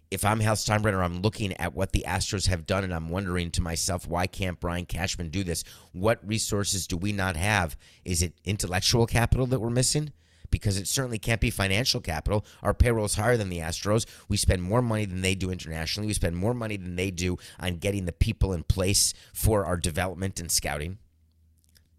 If 0.10 0.24
I'm 0.24 0.40
Hal 0.40 0.56
Steinbrenner, 0.56 1.04
I'm 1.04 1.22
looking 1.22 1.52
at 1.54 1.74
what 1.74 1.92
the 1.92 2.06
Astros 2.08 2.48
have 2.48 2.66
done 2.66 2.86
and 2.86 2.94
I'm 2.94 3.10
wondering 3.10 3.52
to 3.52 3.62
myself, 3.62 4.08
why 4.08 4.26
can't 4.26 4.60
Brian 4.60 4.86
Cashman 4.86 5.30
do 5.30 5.44
this? 5.44 5.66
What 5.92 6.26
resources 6.26 6.88
do 6.88 6.96
we 6.96 7.12
not 7.12 7.36
have? 7.36 7.78
Is 8.06 8.22
it 8.22 8.34
intellectual 8.46 9.06
capital 9.06 9.48
that 9.48 9.60
we're 9.60 9.70
missing? 9.70 10.14
Because 10.50 10.78
it 10.78 10.88
certainly 10.88 11.20
can't 11.20 11.42
be 11.42 11.50
financial 11.50 12.00
capital. 12.00 12.46
Our 12.64 12.74
payroll 12.74 13.04
is 13.04 13.16
higher 13.16 13.36
than 13.36 13.50
the 13.50 13.60
Astros. 13.60 14.06
We 14.30 14.38
spend 14.38 14.64
more 14.64 14.82
money 14.82 15.04
than 15.04 15.22
they 15.22 15.36
do 15.36 15.52
internationally. 15.52 16.08
We 16.08 16.14
spend 16.14 16.38
more 16.38 16.54
money 16.54 16.78
than 16.78 16.96
they 16.96 17.12
do 17.12 17.38
on 17.60 17.76
getting 17.76 18.06
the 18.06 18.14
people 18.14 18.54
in 18.54 18.64
place 18.64 19.14
for 19.34 19.66
our 19.66 19.76
development 19.76 20.40
and 20.40 20.50
scouting. 20.50 21.00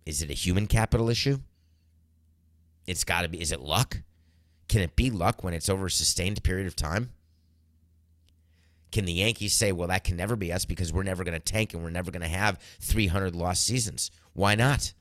Is 0.07 0.23
it 0.23 0.31
a 0.31 0.35
human 0.35 0.67
capital 0.67 1.11
issue? 1.11 1.41
It's 2.87 3.05
got 3.05 3.21
to 3.21 3.29
be. 3.29 3.39
Is 3.39 3.53
it 3.53 3.61
luck? 3.61 3.99
Can 4.67 4.81
it 4.81 4.97
be 4.97 5.11
luck 5.11 5.45
when 5.45 5.53
it's 5.53 5.69
over 5.69 5.87
a 5.87 5.91
sustained 5.91 6.43
period 6.43 6.67
of 6.67 6.75
time? 6.75 7.11
Can 8.91 9.05
the 9.05 9.13
Yankees 9.13 9.55
say, 9.55 9.73
well, 9.73 9.89
that 9.89 10.05
can 10.05 10.17
never 10.17 10.37
be 10.37 10.53
us 10.53 10.65
because 10.65 10.93
we're 10.93 11.03
never 11.03 11.25
going 11.25 11.39
to 11.39 11.41
tank 11.41 11.75
and 11.75 11.83
we're 11.83 11.91
never 11.91 12.11
going 12.11 12.23
to 12.23 12.29
have 12.29 12.59
300 12.81 13.37
lost 13.37 13.65
seasons? 13.65 14.11
Why 14.33 14.55
not? 14.55 14.93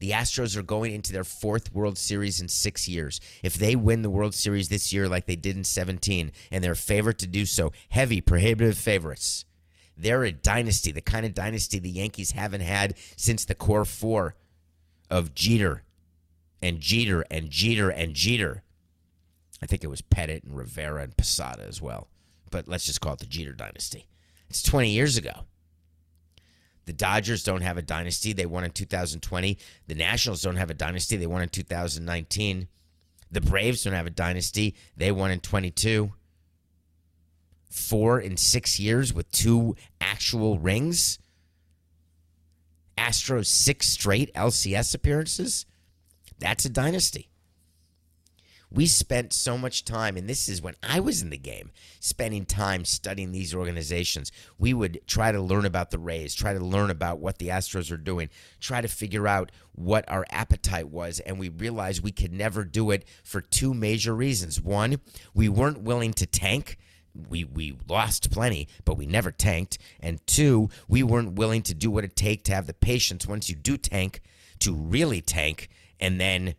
The 0.00 0.12
Astros 0.12 0.56
are 0.56 0.62
going 0.62 0.94
into 0.94 1.12
their 1.12 1.24
fourth 1.24 1.74
World 1.74 1.98
Series 1.98 2.40
in 2.40 2.48
six 2.48 2.88
years. 2.88 3.20
If 3.42 3.54
they 3.54 3.76
win 3.76 4.00
the 4.00 4.10
World 4.10 4.34
Series 4.34 4.70
this 4.70 4.92
year 4.94 5.08
like 5.08 5.26
they 5.26 5.36
did 5.36 5.56
in 5.56 5.64
17, 5.64 6.32
and 6.50 6.64
they're 6.64 6.74
favored 6.74 7.18
to 7.18 7.26
do 7.26 7.44
so, 7.44 7.72
heavy, 7.90 8.22
prohibitive 8.22 8.78
favorites, 8.78 9.44
they're 9.98 10.24
a 10.24 10.32
dynasty, 10.32 10.90
the 10.90 11.02
kind 11.02 11.26
of 11.26 11.34
dynasty 11.34 11.78
the 11.78 11.90
Yankees 11.90 12.32
haven't 12.32 12.62
had 12.62 12.94
since 13.16 13.44
the 13.44 13.54
core 13.54 13.84
four 13.84 14.36
of 15.10 15.34
Jeter 15.34 15.82
and 16.62 16.80
Jeter 16.80 17.24
and 17.30 17.50
Jeter 17.50 17.90
and 17.90 18.14
Jeter. 18.14 18.62
I 19.62 19.66
think 19.66 19.84
it 19.84 19.90
was 19.90 20.02
Pettitte 20.02 20.44
and 20.44 20.56
Rivera 20.56 21.02
and 21.02 21.16
Posada 21.16 21.64
as 21.66 21.80
well. 21.82 22.08
But 22.50 22.66
let's 22.66 22.86
just 22.86 23.00
call 23.00 23.14
it 23.14 23.18
the 23.18 23.26
Jeter 23.26 23.52
dynasty. 23.52 24.08
It's 24.48 24.62
20 24.62 24.90
years 24.90 25.16
ago. 25.16 25.44
The 26.86 26.92
Dodgers 26.92 27.44
don't 27.44 27.60
have 27.60 27.76
a 27.76 27.82
dynasty. 27.82 28.32
They 28.32 28.46
won 28.46 28.64
in 28.64 28.70
2020. 28.70 29.58
The 29.86 29.94
Nationals 29.94 30.42
don't 30.42 30.56
have 30.56 30.70
a 30.70 30.74
dynasty. 30.74 31.16
They 31.16 31.26
won 31.26 31.42
in 31.42 31.48
2019. 31.48 32.68
The 33.30 33.40
Braves 33.40 33.84
don't 33.84 33.92
have 33.92 34.06
a 34.06 34.10
dynasty. 34.10 34.74
They 34.96 35.12
won 35.12 35.30
in 35.30 35.40
22 35.40 36.12
four 37.70 38.20
in 38.20 38.36
six 38.36 38.78
years 38.78 39.14
with 39.14 39.30
two 39.30 39.76
actual 40.00 40.58
rings. 40.58 41.18
Astros 42.98 43.46
six 43.46 43.88
straight 43.88 44.34
LCS 44.34 44.94
appearances. 44.94 45.64
That's 46.38 46.64
a 46.64 46.68
dynasty. 46.68 47.29
We 48.72 48.86
spent 48.86 49.32
so 49.32 49.58
much 49.58 49.84
time, 49.84 50.16
and 50.16 50.28
this 50.28 50.48
is 50.48 50.62
when 50.62 50.76
I 50.82 51.00
was 51.00 51.22
in 51.22 51.30
the 51.30 51.38
game, 51.38 51.72
spending 51.98 52.44
time 52.44 52.84
studying 52.84 53.32
these 53.32 53.54
organizations. 53.54 54.30
We 54.58 54.74
would 54.74 55.00
try 55.06 55.32
to 55.32 55.40
learn 55.40 55.66
about 55.66 55.90
the 55.90 55.98
Rays, 55.98 56.34
try 56.34 56.54
to 56.54 56.64
learn 56.64 56.90
about 56.90 57.18
what 57.18 57.38
the 57.38 57.48
Astros 57.48 57.90
are 57.90 57.96
doing, 57.96 58.28
try 58.60 58.80
to 58.80 58.86
figure 58.88 59.26
out 59.26 59.50
what 59.72 60.08
our 60.08 60.24
appetite 60.30 60.88
was, 60.88 61.18
and 61.20 61.38
we 61.38 61.48
realized 61.48 62.04
we 62.04 62.12
could 62.12 62.32
never 62.32 62.64
do 62.64 62.92
it 62.92 63.04
for 63.24 63.40
two 63.40 63.74
major 63.74 64.14
reasons. 64.14 64.60
One, 64.60 65.00
we 65.34 65.48
weren't 65.48 65.82
willing 65.82 66.12
to 66.14 66.26
tank 66.26 66.76
we 67.28 67.44
we 67.44 67.76
lost 67.88 68.30
plenty, 68.30 68.68
but 68.84 68.96
we 68.96 69.06
never 69.06 69.32
tanked. 69.32 69.78
And 69.98 70.24
two, 70.26 70.70
we 70.88 71.02
weren't 71.02 71.32
willing 71.32 71.62
to 71.62 71.74
do 71.74 71.90
what 71.90 72.04
it 72.04 72.16
take 72.16 72.44
to 72.44 72.54
have 72.54 72.68
the 72.68 72.74
patience 72.74 73.26
once 73.26 73.48
you 73.48 73.56
do 73.56 73.76
tank 73.76 74.20
to 74.60 74.72
really 74.72 75.20
tank 75.20 75.68
and 75.98 76.20
then 76.20 76.54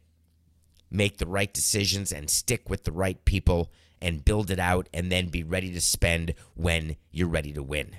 make 0.91 1.17
the 1.17 1.25
right 1.25 1.51
decisions 1.51 2.11
and 2.11 2.29
stick 2.29 2.69
with 2.69 2.83
the 2.83 2.91
right 2.91 3.23
people 3.25 3.71
and 4.01 4.25
build 4.25 4.51
it 4.51 4.59
out 4.59 4.89
and 4.93 5.11
then 5.11 5.29
be 5.29 5.43
ready 5.43 5.71
to 5.71 5.81
spend 5.81 6.33
when 6.55 6.97
you're 7.11 7.27
ready 7.27 7.53
to 7.53 7.63
win. 7.63 7.95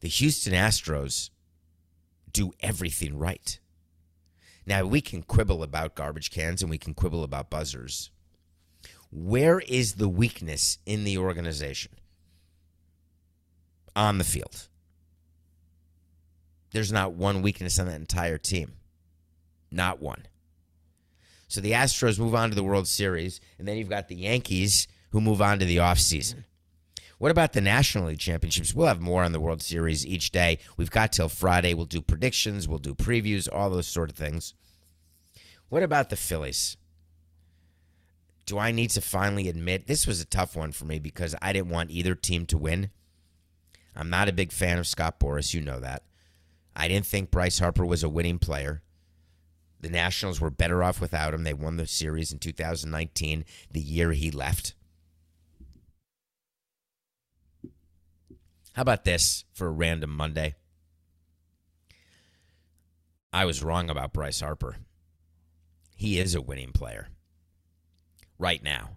The 0.00 0.08
Houston 0.08 0.52
Astros 0.52 1.30
do 2.32 2.52
everything 2.60 3.18
right. 3.18 3.58
Now, 4.66 4.84
we 4.84 5.00
can 5.00 5.22
quibble 5.22 5.62
about 5.62 5.94
garbage 5.94 6.30
cans 6.30 6.62
and 6.62 6.70
we 6.70 6.78
can 6.78 6.94
quibble 6.94 7.24
about 7.24 7.50
buzzers. 7.50 8.10
Where 9.10 9.60
is 9.60 9.94
the 9.94 10.08
weakness 10.08 10.78
in 10.86 11.04
the 11.04 11.18
organization? 11.18 11.92
On 13.94 14.18
the 14.18 14.24
field. 14.24 14.68
There's 16.72 16.92
not 16.92 17.12
one 17.12 17.42
weakness 17.42 17.78
on 17.78 17.86
that 17.86 18.00
entire 18.00 18.38
team. 18.38 18.74
Not 19.70 20.00
one. 20.00 20.26
So 21.48 21.60
the 21.60 21.72
Astros 21.72 22.18
move 22.18 22.34
on 22.34 22.50
to 22.50 22.56
the 22.56 22.64
World 22.64 22.88
Series, 22.88 23.40
and 23.58 23.66
then 23.66 23.76
you've 23.76 23.88
got 23.88 24.08
the 24.08 24.16
Yankees 24.16 24.88
who 25.10 25.20
move 25.20 25.40
on 25.40 25.58
to 25.60 25.64
the 25.64 25.76
offseason. 25.76 26.44
What 27.18 27.30
about 27.30 27.54
the 27.54 27.60
National 27.60 28.08
League 28.08 28.18
Championships? 28.18 28.74
We'll 28.74 28.88
have 28.88 29.00
more 29.00 29.22
on 29.24 29.32
the 29.32 29.40
World 29.40 29.62
Series 29.62 30.04
each 30.04 30.32
day. 30.32 30.58
We've 30.76 30.90
got 30.90 31.12
till 31.12 31.28
Friday. 31.28 31.72
We'll 31.72 31.86
do 31.86 32.02
predictions, 32.02 32.68
we'll 32.68 32.78
do 32.78 32.94
previews, 32.94 33.48
all 33.50 33.70
those 33.70 33.86
sort 33.86 34.10
of 34.10 34.16
things. 34.16 34.54
What 35.68 35.82
about 35.82 36.10
the 36.10 36.16
Phillies? 36.16 36.76
Do 38.44 38.58
I 38.58 38.70
need 38.70 38.90
to 38.90 39.00
finally 39.00 39.48
admit 39.48 39.86
this 39.86 40.06
was 40.06 40.20
a 40.20 40.26
tough 40.26 40.54
one 40.54 40.72
for 40.72 40.84
me 40.84 40.98
because 40.98 41.34
I 41.42 41.52
didn't 41.52 41.70
want 41.70 41.90
either 41.90 42.14
team 42.14 42.46
to 42.46 42.58
win? 42.58 42.90
I'm 43.96 44.10
not 44.10 44.28
a 44.28 44.32
big 44.32 44.52
fan 44.52 44.78
of 44.78 44.86
Scott 44.86 45.18
Boras, 45.18 45.54
you 45.54 45.60
know 45.62 45.80
that. 45.80 46.02
I 46.76 46.88
didn't 46.88 47.06
think 47.06 47.30
Bryce 47.30 47.58
Harper 47.58 47.86
was 47.86 48.02
a 48.02 48.08
winning 48.08 48.38
player. 48.38 48.82
The 49.80 49.88
Nationals 49.88 50.40
were 50.40 50.50
better 50.50 50.82
off 50.82 51.00
without 51.00 51.32
him. 51.32 51.42
They 51.42 51.54
won 51.54 51.78
the 51.78 51.86
series 51.86 52.32
in 52.32 52.38
2019, 52.38 53.46
the 53.70 53.80
year 53.80 54.12
he 54.12 54.30
left. 54.30 54.74
How 58.74 58.82
about 58.82 59.04
this 59.04 59.44
for 59.54 59.68
a 59.68 59.72
random 59.72 60.10
Monday? 60.10 60.54
I 63.32 63.46
was 63.46 63.62
wrong 63.62 63.88
about 63.88 64.12
Bryce 64.12 64.40
Harper. 64.40 64.76
He 65.96 66.18
is 66.18 66.34
a 66.34 66.42
winning 66.42 66.72
player 66.72 67.08
right 68.38 68.62
now. 68.62 68.96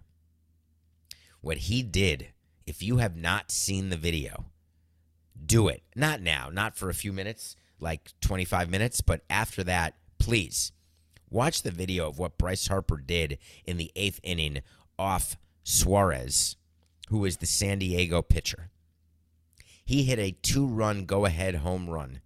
What 1.40 1.56
he 1.56 1.82
did, 1.82 2.28
if 2.66 2.82
you 2.82 2.98
have 2.98 3.16
not 3.16 3.50
seen 3.50 3.88
the 3.88 3.96
video, 3.96 4.46
do 5.46 5.68
it. 5.68 5.82
Not 5.96 6.20
now, 6.20 6.50
not 6.52 6.76
for 6.76 6.90
a 6.90 6.94
few 6.94 7.12
minutes, 7.12 7.56
like 7.80 8.12
25 8.20 8.70
minutes, 8.70 9.00
but 9.00 9.22
after 9.28 9.64
that, 9.64 9.94
please 10.18 10.72
watch 11.30 11.62
the 11.62 11.70
video 11.70 12.08
of 12.08 12.18
what 12.18 12.38
Bryce 12.38 12.66
Harper 12.66 12.98
did 12.98 13.38
in 13.64 13.76
the 13.76 13.90
eighth 13.96 14.20
inning 14.22 14.60
off 14.98 15.36
Suarez, 15.62 16.56
who 17.08 17.18
was 17.18 17.38
the 17.38 17.46
San 17.46 17.78
Diego 17.78 18.22
pitcher. 18.22 18.70
He 19.84 20.04
hit 20.04 20.18
a 20.18 20.32
two 20.42 20.66
run 20.66 21.04
go 21.04 21.24
ahead 21.24 21.56
home 21.56 21.88
run 21.88 22.20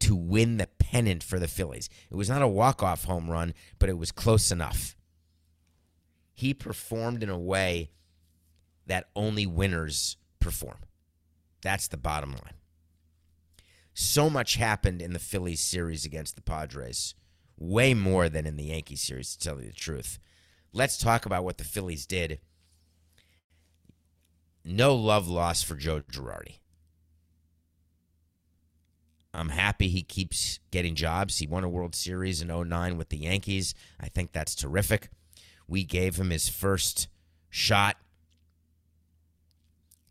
to 0.00 0.14
win 0.14 0.58
the 0.58 0.68
pennant 0.78 1.22
for 1.22 1.38
the 1.38 1.48
Phillies. 1.48 1.88
It 2.10 2.16
was 2.16 2.28
not 2.28 2.42
a 2.42 2.48
walk 2.48 2.82
off 2.82 3.04
home 3.04 3.30
run, 3.30 3.54
but 3.78 3.88
it 3.88 3.96
was 3.96 4.12
close 4.12 4.50
enough. 4.50 4.96
He 6.34 6.52
performed 6.52 7.22
in 7.22 7.30
a 7.30 7.38
way 7.38 7.90
that 8.86 9.08
only 9.16 9.46
winners 9.46 10.18
perform. 10.40 10.78
That's 11.62 11.88
the 11.88 11.96
bottom 11.96 12.32
line. 12.32 12.58
So 13.94 14.28
much 14.28 14.56
happened 14.56 15.00
in 15.00 15.12
the 15.12 15.20
Phillies 15.20 15.60
series 15.60 16.04
against 16.04 16.34
the 16.34 16.42
Padres, 16.42 17.14
way 17.56 17.94
more 17.94 18.28
than 18.28 18.44
in 18.44 18.56
the 18.56 18.64
Yankee 18.64 18.96
series, 18.96 19.36
to 19.36 19.38
tell 19.38 19.60
you 19.60 19.68
the 19.68 19.72
truth. 19.72 20.18
Let's 20.72 20.98
talk 20.98 21.24
about 21.24 21.44
what 21.44 21.58
the 21.58 21.64
Phillies 21.64 22.04
did. 22.04 22.40
No 24.64 24.96
love 24.96 25.28
lost 25.28 25.64
for 25.64 25.76
Joe 25.76 26.00
Girardi. 26.00 26.58
I'm 29.32 29.50
happy 29.50 29.88
he 29.88 30.02
keeps 30.02 30.58
getting 30.70 30.94
jobs. 30.94 31.38
He 31.38 31.46
won 31.46 31.64
a 31.64 31.68
World 31.68 31.94
Series 31.94 32.40
in 32.40 32.48
09 32.48 32.96
with 32.96 33.10
the 33.10 33.18
Yankees. 33.18 33.74
I 34.00 34.08
think 34.08 34.32
that's 34.32 34.54
terrific. 34.54 35.08
We 35.68 35.84
gave 35.84 36.16
him 36.16 36.30
his 36.30 36.48
first 36.48 37.08
shot 37.50 37.96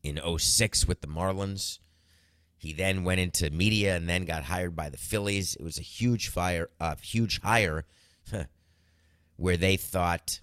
in 0.04 0.19
06 0.38 0.88
with 0.88 1.02
the 1.02 1.08
Marlins. 1.08 1.80
He 2.63 2.71
then 2.71 3.04
went 3.04 3.19
into 3.19 3.49
media 3.49 3.93
and 3.93 4.08
then 4.08 4.23
got 4.23 4.45
hired 4.45 4.73
by 4.73 4.89
the 4.89 4.97
Phillies. 4.97 5.58
It 5.58 5.63
was 5.63 5.78
a 5.78 5.82
huge 5.82 6.30
fire, 6.30 6.69
uh, 6.80 6.95
huge 7.02 7.41
hire, 7.41 7.84
where 9.36 9.58
they 9.58 9.76
thought 9.76 10.39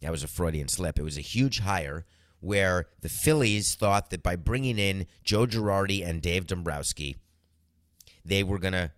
that 0.00 0.10
was 0.10 0.24
a 0.24 0.26
Freudian 0.26 0.66
slip. 0.66 0.98
It 0.98 1.04
was 1.04 1.16
a 1.16 1.20
huge 1.20 1.60
hire 1.60 2.06
where 2.40 2.88
the 3.02 3.08
Phillies 3.08 3.76
thought 3.76 4.10
that 4.10 4.20
by 4.20 4.34
bringing 4.34 4.80
in 4.80 5.06
Joe 5.22 5.46
Girardi 5.46 6.04
and 6.04 6.20
Dave 6.20 6.48
Dombrowski, 6.48 7.18
they 8.24 8.42
were 8.42 8.58
going 8.58 8.72
to 8.72 8.90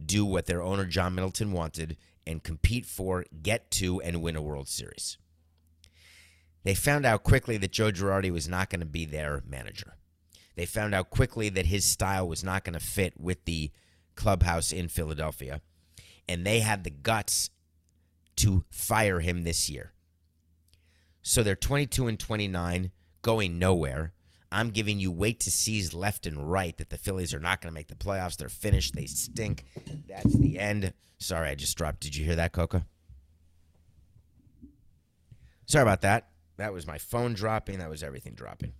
do 0.00 0.24
what 0.24 0.46
their 0.46 0.62
owner 0.62 0.84
John 0.84 1.16
Middleton 1.16 1.50
wanted 1.50 1.96
and 2.24 2.40
compete 2.40 2.86
for, 2.86 3.24
get 3.42 3.68
to, 3.72 4.00
and 4.00 4.22
win 4.22 4.36
a 4.36 4.42
World 4.42 4.68
Series. 4.68 5.18
They 6.62 6.76
found 6.76 7.04
out 7.04 7.24
quickly 7.24 7.56
that 7.56 7.72
Joe 7.72 7.90
Girardi 7.90 8.30
was 8.30 8.48
not 8.48 8.70
going 8.70 8.78
to 8.78 8.86
be 8.86 9.06
their 9.06 9.42
manager. 9.44 9.96
They 10.56 10.66
found 10.66 10.94
out 10.94 11.10
quickly 11.10 11.48
that 11.50 11.66
his 11.66 11.84
style 11.84 12.26
was 12.26 12.42
not 12.42 12.64
going 12.64 12.78
to 12.78 12.84
fit 12.84 13.14
with 13.20 13.44
the 13.44 13.70
clubhouse 14.14 14.72
in 14.72 14.88
Philadelphia. 14.88 15.60
And 16.28 16.44
they 16.44 16.60
had 16.60 16.82
the 16.82 16.90
guts 16.90 17.50
to 18.36 18.64
fire 18.70 19.20
him 19.20 19.44
this 19.44 19.70
year. 19.70 19.92
So 21.22 21.42
they're 21.42 21.54
22 21.54 22.06
and 22.06 22.18
29, 22.18 22.90
going 23.22 23.58
nowhere. 23.58 24.12
I'm 24.50 24.70
giving 24.70 24.98
you 24.98 25.10
wait 25.10 25.40
to 25.40 25.50
seize 25.50 25.92
left 25.92 26.24
and 26.24 26.50
right 26.50 26.76
that 26.78 26.88
the 26.88 26.96
Phillies 26.96 27.34
are 27.34 27.40
not 27.40 27.60
going 27.60 27.70
to 27.70 27.74
make 27.74 27.88
the 27.88 27.94
playoffs. 27.94 28.36
They're 28.36 28.48
finished. 28.48 28.94
They 28.94 29.06
stink. 29.06 29.64
That's 30.08 30.34
the 30.34 30.58
end. 30.58 30.94
Sorry, 31.18 31.48
I 31.48 31.54
just 31.54 31.76
dropped. 31.76 32.00
Did 32.00 32.16
you 32.16 32.24
hear 32.24 32.36
that, 32.36 32.52
Coca? 32.52 32.86
Sorry 35.66 35.82
about 35.82 36.02
that. 36.02 36.28
That 36.56 36.72
was 36.72 36.86
my 36.86 36.96
phone 36.96 37.34
dropping. 37.34 37.80
That 37.80 37.90
was 37.90 38.02
everything 38.02 38.34
dropping. 38.34 38.72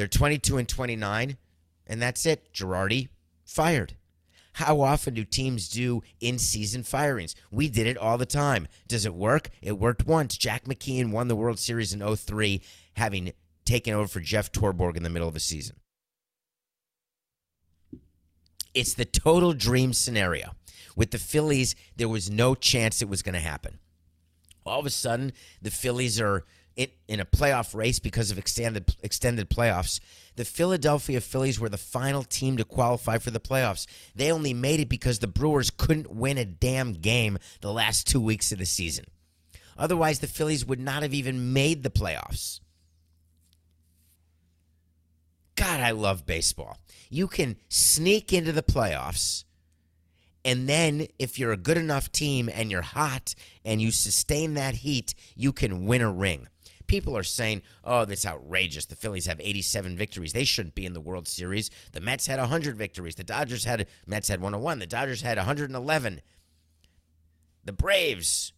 They're 0.00 0.08
22 0.08 0.56
and 0.56 0.66
29, 0.66 1.36
and 1.86 2.00
that's 2.00 2.24
it. 2.24 2.54
Girardi 2.54 3.08
fired. 3.44 3.96
How 4.54 4.80
often 4.80 5.12
do 5.12 5.24
teams 5.26 5.68
do 5.68 6.02
in 6.20 6.38
season 6.38 6.84
firings? 6.84 7.34
We 7.50 7.68
did 7.68 7.86
it 7.86 7.98
all 7.98 8.16
the 8.16 8.24
time. 8.24 8.66
Does 8.88 9.04
it 9.04 9.12
work? 9.12 9.50
It 9.60 9.78
worked 9.78 10.06
once. 10.06 10.38
Jack 10.38 10.64
McKeon 10.64 11.10
won 11.10 11.28
the 11.28 11.36
World 11.36 11.58
Series 11.58 11.92
in 11.92 12.00
03, 12.16 12.62
having 12.94 13.34
taken 13.66 13.92
over 13.92 14.08
for 14.08 14.20
Jeff 14.20 14.50
Torborg 14.50 14.96
in 14.96 15.02
the 15.02 15.10
middle 15.10 15.28
of 15.28 15.34
the 15.34 15.38
season. 15.38 15.76
It's 18.72 18.94
the 18.94 19.04
total 19.04 19.52
dream 19.52 19.92
scenario. 19.92 20.52
With 20.96 21.10
the 21.10 21.18
Phillies, 21.18 21.76
there 21.94 22.08
was 22.08 22.30
no 22.30 22.54
chance 22.54 23.02
it 23.02 23.08
was 23.10 23.20
going 23.20 23.34
to 23.34 23.38
happen. 23.38 23.80
All 24.64 24.80
of 24.80 24.86
a 24.86 24.90
sudden, 24.90 25.34
the 25.60 25.70
Phillies 25.70 26.18
are 26.18 26.46
in, 26.76 26.88
in 27.08 27.20
a 27.20 27.24
playoff 27.24 27.74
race 27.74 27.98
because 27.98 28.30
of 28.30 28.38
extended 28.38 28.94
extended 29.02 29.50
playoffs. 29.50 30.00
The 30.36 30.44
Philadelphia 30.44 31.20
Phillies 31.20 31.60
were 31.60 31.68
the 31.68 31.76
final 31.76 32.22
team 32.22 32.56
to 32.56 32.64
qualify 32.64 33.18
for 33.18 33.30
the 33.30 33.40
playoffs. 33.40 33.86
They 34.14 34.32
only 34.32 34.54
made 34.54 34.80
it 34.80 34.88
because 34.88 35.18
the 35.18 35.26
Brewers 35.26 35.70
couldn't 35.70 36.10
win 36.10 36.38
a 36.38 36.44
damn 36.44 36.94
game 36.94 37.38
the 37.60 37.72
last 37.72 38.06
two 38.06 38.20
weeks 38.20 38.52
of 38.52 38.58
the 38.58 38.66
season. 38.66 39.04
Otherwise, 39.76 40.20
the 40.20 40.26
Phillies 40.26 40.64
would 40.64 40.80
not 40.80 41.02
have 41.02 41.14
even 41.14 41.52
made 41.52 41.82
the 41.82 41.90
playoffs. 41.90 42.60
God, 45.56 45.80
I 45.80 45.90
love 45.90 46.24
baseball. 46.24 46.78
You 47.10 47.28
can 47.28 47.56
sneak 47.68 48.32
into 48.32 48.52
the 48.52 48.62
playoffs, 48.62 49.44
and 50.44 50.68
then 50.68 51.06
if 51.18 51.38
you're 51.38 51.52
a 51.52 51.56
good 51.58 51.76
enough 51.76 52.10
team 52.10 52.48
and 52.52 52.70
you're 52.70 52.80
hot 52.80 53.34
and 53.64 53.80
you 53.82 53.90
sustain 53.90 54.54
that 54.54 54.76
heat, 54.76 55.14
you 55.36 55.52
can 55.52 55.84
win 55.84 56.00
a 56.00 56.10
ring. 56.10 56.48
People 56.90 57.16
are 57.16 57.22
saying, 57.22 57.62
oh, 57.84 58.04
that's 58.04 58.26
outrageous. 58.26 58.86
The 58.86 58.96
Phillies 58.96 59.26
have 59.26 59.40
87 59.40 59.96
victories. 59.96 60.32
They 60.32 60.42
shouldn't 60.42 60.74
be 60.74 60.84
in 60.84 60.92
the 60.92 61.00
World 61.00 61.28
Series. 61.28 61.70
The 61.92 62.00
Mets 62.00 62.26
had 62.26 62.40
100 62.40 62.76
victories. 62.76 63.14
The 63.14 63.22
Dodgers 63.22 63.64
had, 63.64 63.86
Mets 64.08 64.26
had 64.26 64.40
101. 64.40 64.80
The 64.80 64.88
Dodgers 64.88 65.22
had 65.22 65.36
111. 65.36 66.20
The 67.64 67.72
Braves 67.72 68.52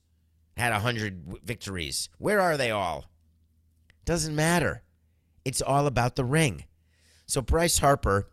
had 0.57 0.73
100 0.73 1.41
victories. 1.45 2.09
Where 2.17 2.41
are 2.41 2.57
they 2.57 2.71
all? 2.71 3.11
Doesn't 4.07 4.35
matter. 4.35 4.83
It's 5.45 5.61
all 5.61 5.87
about 5.87 6.17
the 6.17 6.25
ring. 6.25 6.65
So 7.27 7.43
Bryce 7.43 7.81
Harper 7.81 8.31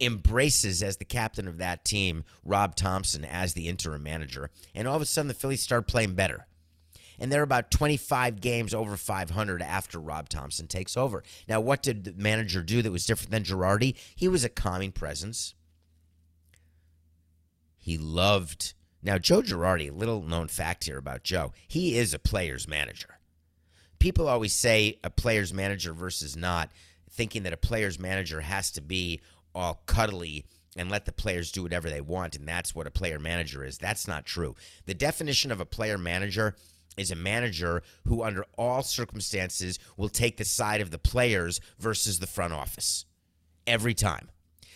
embraces 0.00 0.82
as 0.82 0.96
the 0.96 1.04
captain 1.04 1.46
of 1.46 1.58
that 1.58 1.84
team 1.84 2.24
Rob 2.44 2.74
Thomson 2.74 3.24
as 3.24 3.54
the 3.54 3.68
interim 3.68 4.02
manager. 4.02 4.50
And 4.74 4.88
all 4.88 4.96
of 4.96 5.02
a 5.02 5.06
sudden, 5.06 5.28
the 5.28 5.34
Phillies 5.34 5.62
start 5.62 5.86
playing 5.86 6.14
better. 6.14 6.48
And 7.22 7.30
they're 7.30 7.44
about 7.44 7.70
25 7.70 8.40
games 8.40 8.74
over 8.74 8.96
500 8.96 9.62
after 9.62 10.00
Rob 10.00 10.28
Thomson 10.28 10.66
takes 10.66 10.96
over. 10.96 11.22
Now, 11.48 11.60
what 11.60 11.80
did 11.80 12.02
the 12.02 12.12
manager 12.16 12.62
do 12.64 12.82
that 12.82 12.90
was 12.90 13.06
different 13.06 13.30
than 13.30 13.44
Girardi? 13.44 13.94
He 14.16 14.26
was 14.26 14.42
a 14.42 14.48
calming 14.48 14.90
presence. 14.90 15.54
He 17.78 17.96
loved. 17.96 18.74
Now, 19.04 19.18
Joe 19.18 19.40
Girardi, 19.40 19.96
little 19.96 20.24
known 20.24 20.48
fact 20.48 20.82
here 20.82 20.98
about 20.98 21.22
Joe, 21.22 21.52
he 21.68 21.96
is 21.96 22.12
a 22.12 22.18
player's 22.18 22.66
manager. 22.66 23.20
People 24.00 24.26
always 24.26 24.52
say 24.52 24.98
a 25.04 25.10
player's 25.10 25.54
manager 25.54 25.92
versus 25.92 26.36
not 26.36 26.70
thinking 27.08 27.44
that 27.44 27.52
a 27.52 27.56
player's 27.56 28.00
manager 28.00 28.40
has 28.40 28.72
to 28.72 28.80
be 28.80 29.20
all 29.54 29.84
cuddly 29.86 30.44
and 30.76 30.90
let 30.90 31.04
the 31.04 31.12
players 31.12 31.52
do 31.52 31.62
whatever 31.62 31.88
they 31.88 32.00
want 32.00 32.34
and 32.34 32.48
that's 32.48 32.74
what 32.74 32.86
a 32.86 32.90
player 32.90 33.20
manager 33.20 33.64
is. 33.64 33.78
That's 33.78 34.08
not 34.08 34.24
true. 34.24 34.56
The 34.86 34.94
definition 34.94 35.52
of 35.52 35.60
a 35.60 35.66
player 35.66 35.98
manager 35.98 36.56
is 36.96 37.10
a 37.10 37.16
manager 37.16 37.82
who 38.04 38.22
under 38.22 38.44
all 38.56 38.82
circumstances 38.82 39.78
will 39.96 40.08
take 40.08 40.36
the 40.36 40.44
side 40.44 40.80
of 40.80 40.90
the 40.90 40.98
players 40.98 41.60
versus 41.78 42.18
the 42.18 42.26
front 42.26 42.52
office. 42.52 43.04
Every 43.66 43.94
time. 43.94 44.28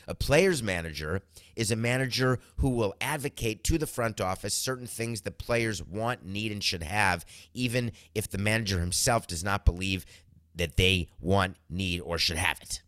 A 0.09 0.15
player's 0.15 0.63
manager 0.63 1.23
is 1.57 1.73
a 1.73 1.77
manager 1.77 2.39
who 2.59 2.71
will 2.71 2.95
advocate 3.01 3.65
to 3.65 3.77
the 3.77 3.89
front 3.89 4.21
office 4.21 4.55
certain 4.55 4.87
things 4.87 5.23
the 5.23 5.33
players 5.33 5.83
want, 5.83 6.25
need, 6.25 6.53
and 6.53 6.63
should 6.63 6.85
have, 6.85 7.25
even 7.55 7.91
if 8.15 8.31
the 8.31 8.39
manager 8.39 8.79
himself 8.79 9.27
does 9.27 9.43
not 9.43 9.65
believe 9.65 10.07
that 10.55 10.77
they 10.77 11.09
want, 11.21 11.57
need, 11.69 12.01
or 12.01 12.19
should 12.19 12.37
have 12.37 12.61
it. 12.63 12.83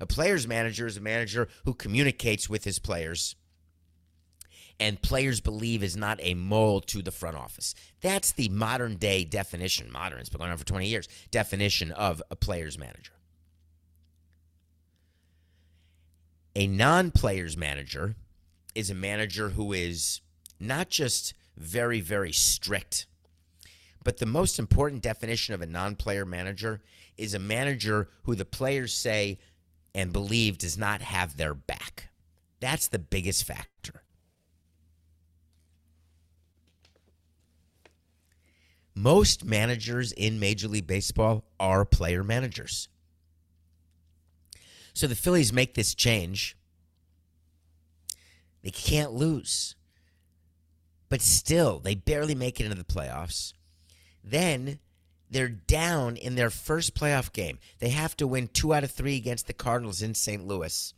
A 0.00 0.06
player's 0.06 0.46
manager 0.46 0.86
is 0.86 0.98
a 0.98 1.00
manager 1.00 1.48
who 1.64 1.72
communicates 1.72 2.48
with 2.48 2.64
his 2.64 2.78
players 2.78 3.36
and 4.80 5.00
players 5.00 5.40
believe 5.40 5.82
is 5.82 5.96
not 5.96 6.18
a 6.22 6.34
mold 6.34 6.86
to 6.88 7.02
the 7.02 7.12
front 7.12 7.36
office. 7.36 7.74
That's 8.00 8.32
the 8.32 8.48
modern 8.48 8.96
day 8.96 9.24
definition, 9.24 9.92
modern, 9.92 10.18
it's 10.18 10.30
been 10.30 10.38
going 10.38 10.50
on 10.50 10.56
for 10.56 10.64
20 10.64 10.86
years, 10.86 11.08
definition 11.30 11.92
of 11.92 12.22
a 12.30 12.36
player's 12.36 12.78
manager. 12.78 13.12
A 16.56 16.66
non 16.66 17.10
player's 17.10 17.56
manager 17.56 18.16
is 18.74 18.90
a 18.90 18.94
manager 18.94 19.50
who 19.50 19.72
is 19.72 20.20
not 20.58 20.88
just 20.88 21.34
very, 21.56 22.00
very 22.00 22.32
strict, 22.32 23.06
but 24.02 24.18
the 24.18 24.26
most 24.26 24.58
important 24.58 25.02
definition 25.02 25.54
of 25.54 25.60
a 25.60 25.66
non 25.66 25.94
player 25.94 26.24
manager 26.24 26.80
is 27.18 27.34
a 27.34 27.38
manager 27.38 28.08
who 28.22 28.34
the 28.34 28.46
players 28.46 28.94
say 28.94 29.38
and 29.94 30.12
believe 30.12 30.56
does 30.56 30.78
not 30.78 31.02
have 31.02 31.36
their 31.36 31.54
back. 31.54 32.08
That's 32.60 32.88
the 32.88 32.98
biggest 32.98 33.44
factor. 33.44 33.99
Most 38.94 39.44
managers 39.44 40.12
in 40.12 40.40
Major 40.40 40.68
League 40.68 40.86
Baseball 40.86 41.44
are 41.58 41.84
player 41.84 42.24
managers. 42.24 42.88
So 44.92 45.06
the 45.06 45.14
Phillies 45.14 45.52
make 45.52 45.74
this 45.74 45.94
change. 45.94 46.56
They 48.62 48.70
can't 48.70 49.12
lose. 49.12 49.74
But 51.08 51.22
still, 51.22 51.78
they 51.78 51.94
barely 51.94 52.34
make 52.34 52.60
it 52.60 52.64
into 52.64 52.76
the 52.76 52.84
playoffs. 52.84 53.52
Then 54.22 54.78
they're 55.30 55.48
down 55.48 56.16
in 56.16 56.34
their 56.34 56.50
first 56.50 56.94
playoff 56.94 57.32
game. 57.32 57.58
They 57.78 57.90
have 57.90 58.16
to 58.18 58.26
win 58.26 58.48
two 58.48 58.74
out 58.74 58.84
of 58.84 58.90
three 58.90 59.16
against 59.16 59.46
the 59.46 59.52
Cardinals 59.52 60.02
in 60.02 60.14
St. 60.14 60.46
Louis. 60.46 60.92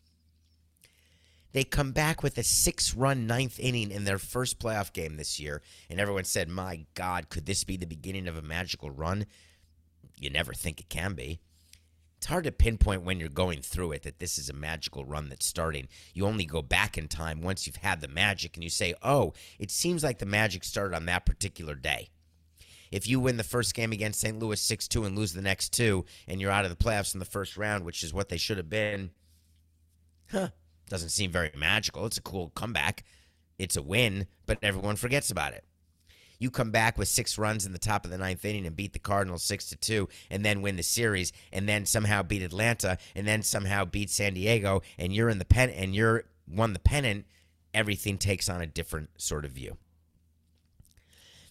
They 1.53 1.65
come 1.65 1.93
back 1.93 2.23
with 2.23 2.39
a 2.39 2.43
six 2.43 2.95
run 2.95 3.27
ninth 3.27 3.59
inning 3.61 3.91
in 3.91 4.05
their 4.05 4.19
first 4.19 4.59
playoff 4.59 4.93
game 4.93 5.17
this 5.17 5.39
year. 5.39 5.63
And 5.91 6.01
everyone 6.01 6.25
said, 6.25 6.49
My 6.49 6.87
God, 6.95 7.29
could 7.29 7.47
this 7.47 7.65
be 7.65 7.77
the 7.77 7.87
beginning 7.87 8.27
of 8.27 8.37
a 8.37 8.43
magical 8.43 8.91
run? 8.91 9.27
You 10.19 10.31
never 10.31 10.55
think 10.55 10.81
it 10.81 10.89
can 10.89 11.15
be. 11.15 11.41
It's 12.17 12.29
hard 12.29 12.45
to 12.45 12.53
pinpoint 12.53 13.03
when 13.03 13.19
you're 13.19 13.29
going 13.29 13.63
through 13.63 13.93
it 13.93 14.03
that 14.05 14.21
this 14.21 14.39
is 14.39 14.49
a 14.49 14.55
magical 14.55 15.05
run 15.05 15.29
that's 15.29 15.45
starting. 15.45 15.89
You 16.15 16.25
only 16.27 16.45
go 16.45 16.63
back 16.63 16.97
in 16.97 17.09
time 17.09 17.43
once 17.43 17.67
you've 17.67 17.77
had 17.77 18.01
the 18.01 18.09
magic 18.09 18.57
and 18.57 18.63
you 18.63 18.71
say, 18.71 18.95
Oh, 19.03 19.35
it 19.59 19.71
seems 19.71 20.05
like 20.05 20.19
the 20.19 20.27
magic 20.27 20.65
started 20.65 20.95
on 20.95 21.07
that 21.07 21.27
particular 21.27 21.75
day. 21.75 22.11
If 22.93 23.09
you 23.09 23.21
win 23.21 23.39
the 23.39 23.43
first 23.43 23.75
game 23.75 23.91
against 23.91 24.21
St. 24.21 24.39
Louis 24.39 24.61
6 24.61 24.87
2 24.87 25.05
and 25.05 25.19
lose 25.19 25.33
the 25.33 25.43
next 25.43 25.71
two, 25.73 26.05
and 26.29 26.41
you're 26.41 26.51
out 26.51 26.65
of 26.65 26.71
the 26.71 26.83
playoffs 26.83 27.15
in 27.15 27.21
the 27.21 27.27
first 27.27 27.57
round, 27.57 27.85
which 27.85 28.05
is 28.05 28.15
what 28.15 28.29
they 28.29 28.37
should 28.37 28.59
have 28.59 28.71
been, 28.71 29.11
huh, 30.31 30.51
doesn't 30.93 31.09
seem 31.09 31.31
very 31.31 31.51
magical. 31.57 32.05
It's 32.05 32.19
a 32.19 32.23
cool 32.23 32.53
comeback. 32.55 33.03
It's 33.59 33.79
a 33.79 33.83
win, 33.83 34.27
but 34.45 34.59
everyone 34.63 34.97
forgets 34.97 35.31
about 35.31 35.55
it. 35.55 35.65
You 36.39 36.51
come 36.51 36.71
back 36.71 36.99
with 36.99 37.09
six 37.09 37.39
runs 37.39 37.65
in 37.65 37.73
the 37.73 37.79
top 37.79 38.05
of 38.05 38.11
the 38.11 38.19
ninth 38.19 38.45
inning 38.45 38.67
and 38.67 38.77
beat 38.77 38.93
the 38.93 38.99
Cardinals 38.99 39.43
six 39.43 39.71
to 39.71 39.77
two, 39.77 40.11
and 40.31 40.45
then 40.45 40.61
win 40.61 40.77
the 40.77 40.83
series, 40.83 41.33
and 41.51 41.67
then 41.67 41.87
somehow 41.87 42.23
beat 42.23 42.43
Atlanta, 42.43 42.99
and 43.15 43.27
then 43.27 43.43
somehow 43.43 43.87
beat 43.87 44.11
San 44.11 44.35
Diego, 44.35 44.83
and 44.99 45.15
you're 45.15 45.31
in 45.31 45.39
the 45.39 45.47
pen, 45.47 45.71
and 45.71 45.95
you're 45.95 46.25
won 46.47 46.75
the 46.75 46.79
pennant. 46.79 47.25
Everything 47.73 48.19
takes 48.19 48.51
on 48.51 48.61
a 48.61 48.67
different 48.67 49.09
sort 49.17 49.47
of 49.47 49.53
view. 49.53 49.79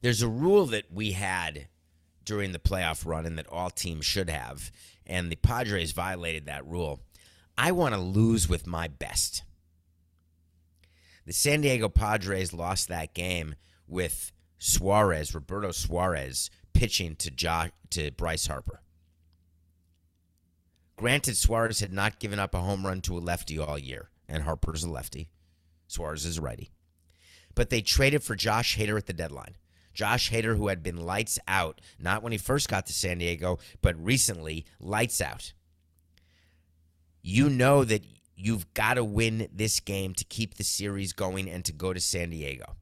There's 0.01 0.21
a 0.21 0.27
rule 0.27 0.67
that 0.67 0.93
we 0.93 1.13
had 1.13 1.67
during 2.25 2.51
the 2.51 2.59
playoff 2.59 3.07
run, 3.07 3.25
and 3.25 3.39
that 3.39 3.47
all 3.47 3.71
teams 3.71 4.05
should 4.05 4.29
have, 4.29 4.71
and 5.07 5.31
the 5.31 5.35
Padres 5.35 5.93
violated 5.93 6.45
that 6.45 6.67
rule 6.67 6.99
I 7.63 7.71
want 7.71 7.93
to 7.93 8.01
lose 8.01 8.49
with 8.49 8.65
my 8.65 8.87
best. 8.87 9.43
The 11.27 11.31
San 11.31 11.61
Diego 11.61 11.89
Padres 11.89 12.53
lost 12.53 12.87
that 12.87 13.13
game 13.13 13.53
with 13.87 14.31
Suarez, 14.57 15.35
Roberto 15.35 15.69
Suarez, 15.69 16.49
pitching 16.73 17.15
to 17.17 17.29
Josh, 17.29 17.69
to 17.91 18.09
Bryce 18.13 18.47
Harper. 18.47 18.81
Granted, 20.97 21.37
Suarez 21.37 21.81
had 21.81 21.93
not 21.93 22.17
given 22.17 22.39
up 22.39 22.55
a 22.55 22.61
home 22.61 22.83
run 22.83 22.99
to 23.01 23.15
a 23.15 23.19
lefty 23.19 23.59
all 23.59 23.77
year, 23.77 24.09
and 24.27 24.41
Harper's 24.41 24.83
a 24.83 24.89
lefty. 24.89 25.29
Suarez 25.85 26.25
is 26.25 26.39
a 26.39 26.41
righty. 26.41 26.71
But 27.53 27.69
they 27.69 27.81
traded 27.81 28.23
for 28.23 28.35
Josh 28.35 28.75
Hader 28.75 28.97
at 28.97 29.05
the 29.05 29.13
deadline. 29.13 29.55
Josh 29.93 30.31
Hader, 30.31 30.57
who 30.57 30.69
had 30.69 30.81
been 30.81 31.05
lights 31.05 31.37
out, 31.47 31.79
not 31.99 32.23
when 32.23 32.31
he 32.31 32.39
first 32.39 32.69
got 32.69 32.87
to 32.87 32.93
San 32.93 33.19
Diego, 33.19 33.59
but 33.83 34.03
recently, 34.03 34.65
lights 34.79 35.21
out 35.21 35.53
you 37.21 37.49
know 37.49 37.83
that 37.83 38.03
you've 38.35 38.73
got 38.73 38.95
to 38.95 39.03
win 39.03 39.47
this 39.53 39.79
game 39.79 40.13
to 40.15 40.23
keep 40.25 40.55
the 40.55 40.63
series 40.63 41.13
going 41.13 41.49
and 41.49 41.63
to 41.65 41.71
go 41.71 41.93
to 41.93 41.99
San 41.99 42.31
Diego. 42.31 42.75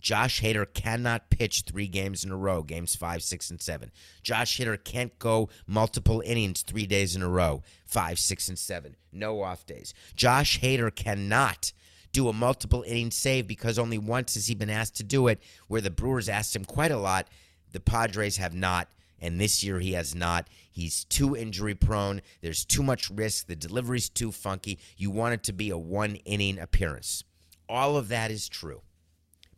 Josh 0.00 0.42
Hader 0.42 0.66
cannot 0.72 1.28
pitch 1.30 1.64
three 1.66 1.88
games 1.88 2.24
in 2.24 2.30
a 2.30 2.36
row, 2.36 2.62
games 2.62 2.94
five, 2.94 3.22
six, 3.22 3.50
and 3.50 3.60
seven. 3.60 3.90
Josh 4.22 4.58
Hader 4.58 4.82
can't 4.82 5.18
go 5.18 5.48
multiple 5.66 6.22
innings 6.24 6.62
three 6.62 6.86
days 6.86 7.16
in 7.16 7.22
a 7.22 7.28
row, 7.28 7.62
five, 7.84 8.18
six, 8.18 8.48
and 8.48 8.58
seven. 8.58 8.96
No 9.12 9.42
off 9.42 9.66
days. 9.66 9.94
Josh 10.14 10.60
Hader 10.60 10.94
cannot 10.94 11.72
do 12.12 12.28
a 12.28 12.32
multiple 12.32 12.84
inning 12.86 13.10
save 13.10 13.46
because 13.46 13.78
only 13.78 13.98
once 13.98 14.34
has 14.34 14.46
he 14.46 14.54
been 14.54 14.70
asked 14.70 14.96
to 14.96 15.04
do 15.04 15.26
it, 15.26 15.42
where 15.66 15.80
the 15.80 15.90
Brewers 15.90 16.28
asked 16.28 16.54
him 16.54 16.64
quite 16.64 16.92
a 16.92 16.96
lot. 16.96 17.28
The 17.72 17.80
Padres 17.80 18.36
have 18.36 18.54
not 18.54 18.88
and 19.20 19.40
this 19.40 19.62
year 19.64 19.80
he 19.80 19.92
has 19.92 20.14
not. 20.14 20.48
He's 20.70 21.04
too 21.04 21.36
injury 21.36 21.74
prone. 21.74 22.22
There's 22.40 22.64
too 22.64 22.82
much 22.82 23.10
risk. 23.10 23.46
The 23.46 23.56
delivery's 23.56 24.08
too 24.08 24.32
funky. 24.32 24.78
You 24.96 25.10
want 25.10 25.34
it 25.34 25.42
to 25.44 25.52
be 25.52 25.70
a 25.70 25.78
one 25.78 26.16
inning 26.16 26.58
appearance. 26.58 27.24
All 27.68 27.96
of 27.96 28.08
that 28.08 28.30
is 28.30 28.48
true. 28.48 28.82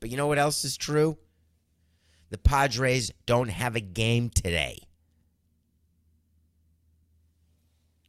But 0.00 0.10
you 0.10 0.16
know 0.16 0.26
what 0.26 0.38
else 0.38 0.64
is 0.64 0.76
true? 0.76 1.18
The 2.30 2.38
Padres 2.38 3.12
don't 3.26 3.50
have 3.50 3.76
a 3.76 3.80
game 3.80 4.30
today. 4.30 4.80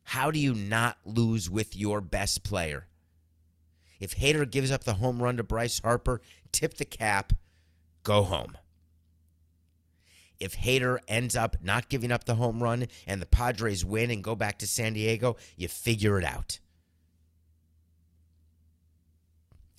How 0.03 0.31
do 0.31 0.39
you 0.39 0.53
not 0.53 0.97
lose 1.05 1.49
with 1.49 1.75
your 1.75 2.01
best 2.01 2.43
player? 2.43 2.87
If 3.99 4.15
Hader 4.15 4.49
gives 4.49 4.71
up 4.71 4.83
the 4.83 4.95
home 4.95 5.21
run 5.21 5.37
to 5.37 5.43
Bryce 5.43 5.79
Harper, 5.79 6.21
tip 6.51 6.75
the 6.75 6.85
cap, 6.85 7.33
go 8.03 8.23
home 8.23 8.57
if 10.41 10.58
Hader 10.58 10.97
ends 11.08 11.36
up 11.36 11.56
not 11.62 11.88
giving 11.88 12.12
up 12.12 12.23
the 12.23 12.36
home 12.36 12.62
run 12.62 12.88
and 13.06 13.21
the 13.21 13.27
Padres 13.27 13.86
win 13.86 14.10
and 14.10 14.23
go 14.23 14.36
back 14.36 14.58
to 14.60 14.67
San 14.67 14.93
Diego, 14.93 15.38
you 15.56 15.67
figure 15.67 16.17
it 16.19 16.25
out. 16.25 16.60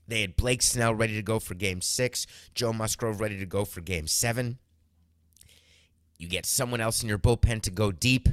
They 0.06 0.20
had 0.20 0.36
Blake 0.36 0.62
Snell 0.62 0.94
ready 0.94 1.14
to 1.14 1.22
go 1.22 1.38
for 1.38 1.54
game 1.54 1.80
six, 1.80 2.26
Joe 2.54 2.72
Musgrove 2.72 3.20
ready 3.20 3.38
to 3.38 3.46
go 3.46 3.64
for 3.64 3.80
game 3.80 4.06
seven. 4.06 4.58
You 6.16 6.28
get 6.28 6.46
someone 6.46 6.80
else 6.80 7.02
in 7.02 7.08
your 7.08 7.18
bullpen 7.18 7.62
to 7.62 7.70
go 7.70 7.90
deep. 7.90 8.28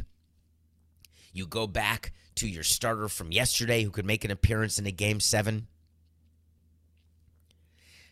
You 1.33 1.47
go 1.47 1.65
back 1.65 2.11
to 2.35 2.47
your 2.47 2.63
starter 2.63 3.07
from 3.07 3.31
yesterday 3.31 3.83
who 3.83 3.91
could 3.91 4.05
make 4.05 4.23
an 4.23 4.31
appearance 4.31 4.77
in 4.77 4.85
a 4.85 4.91
game 4.91 5.19
seven. 5.19 5.67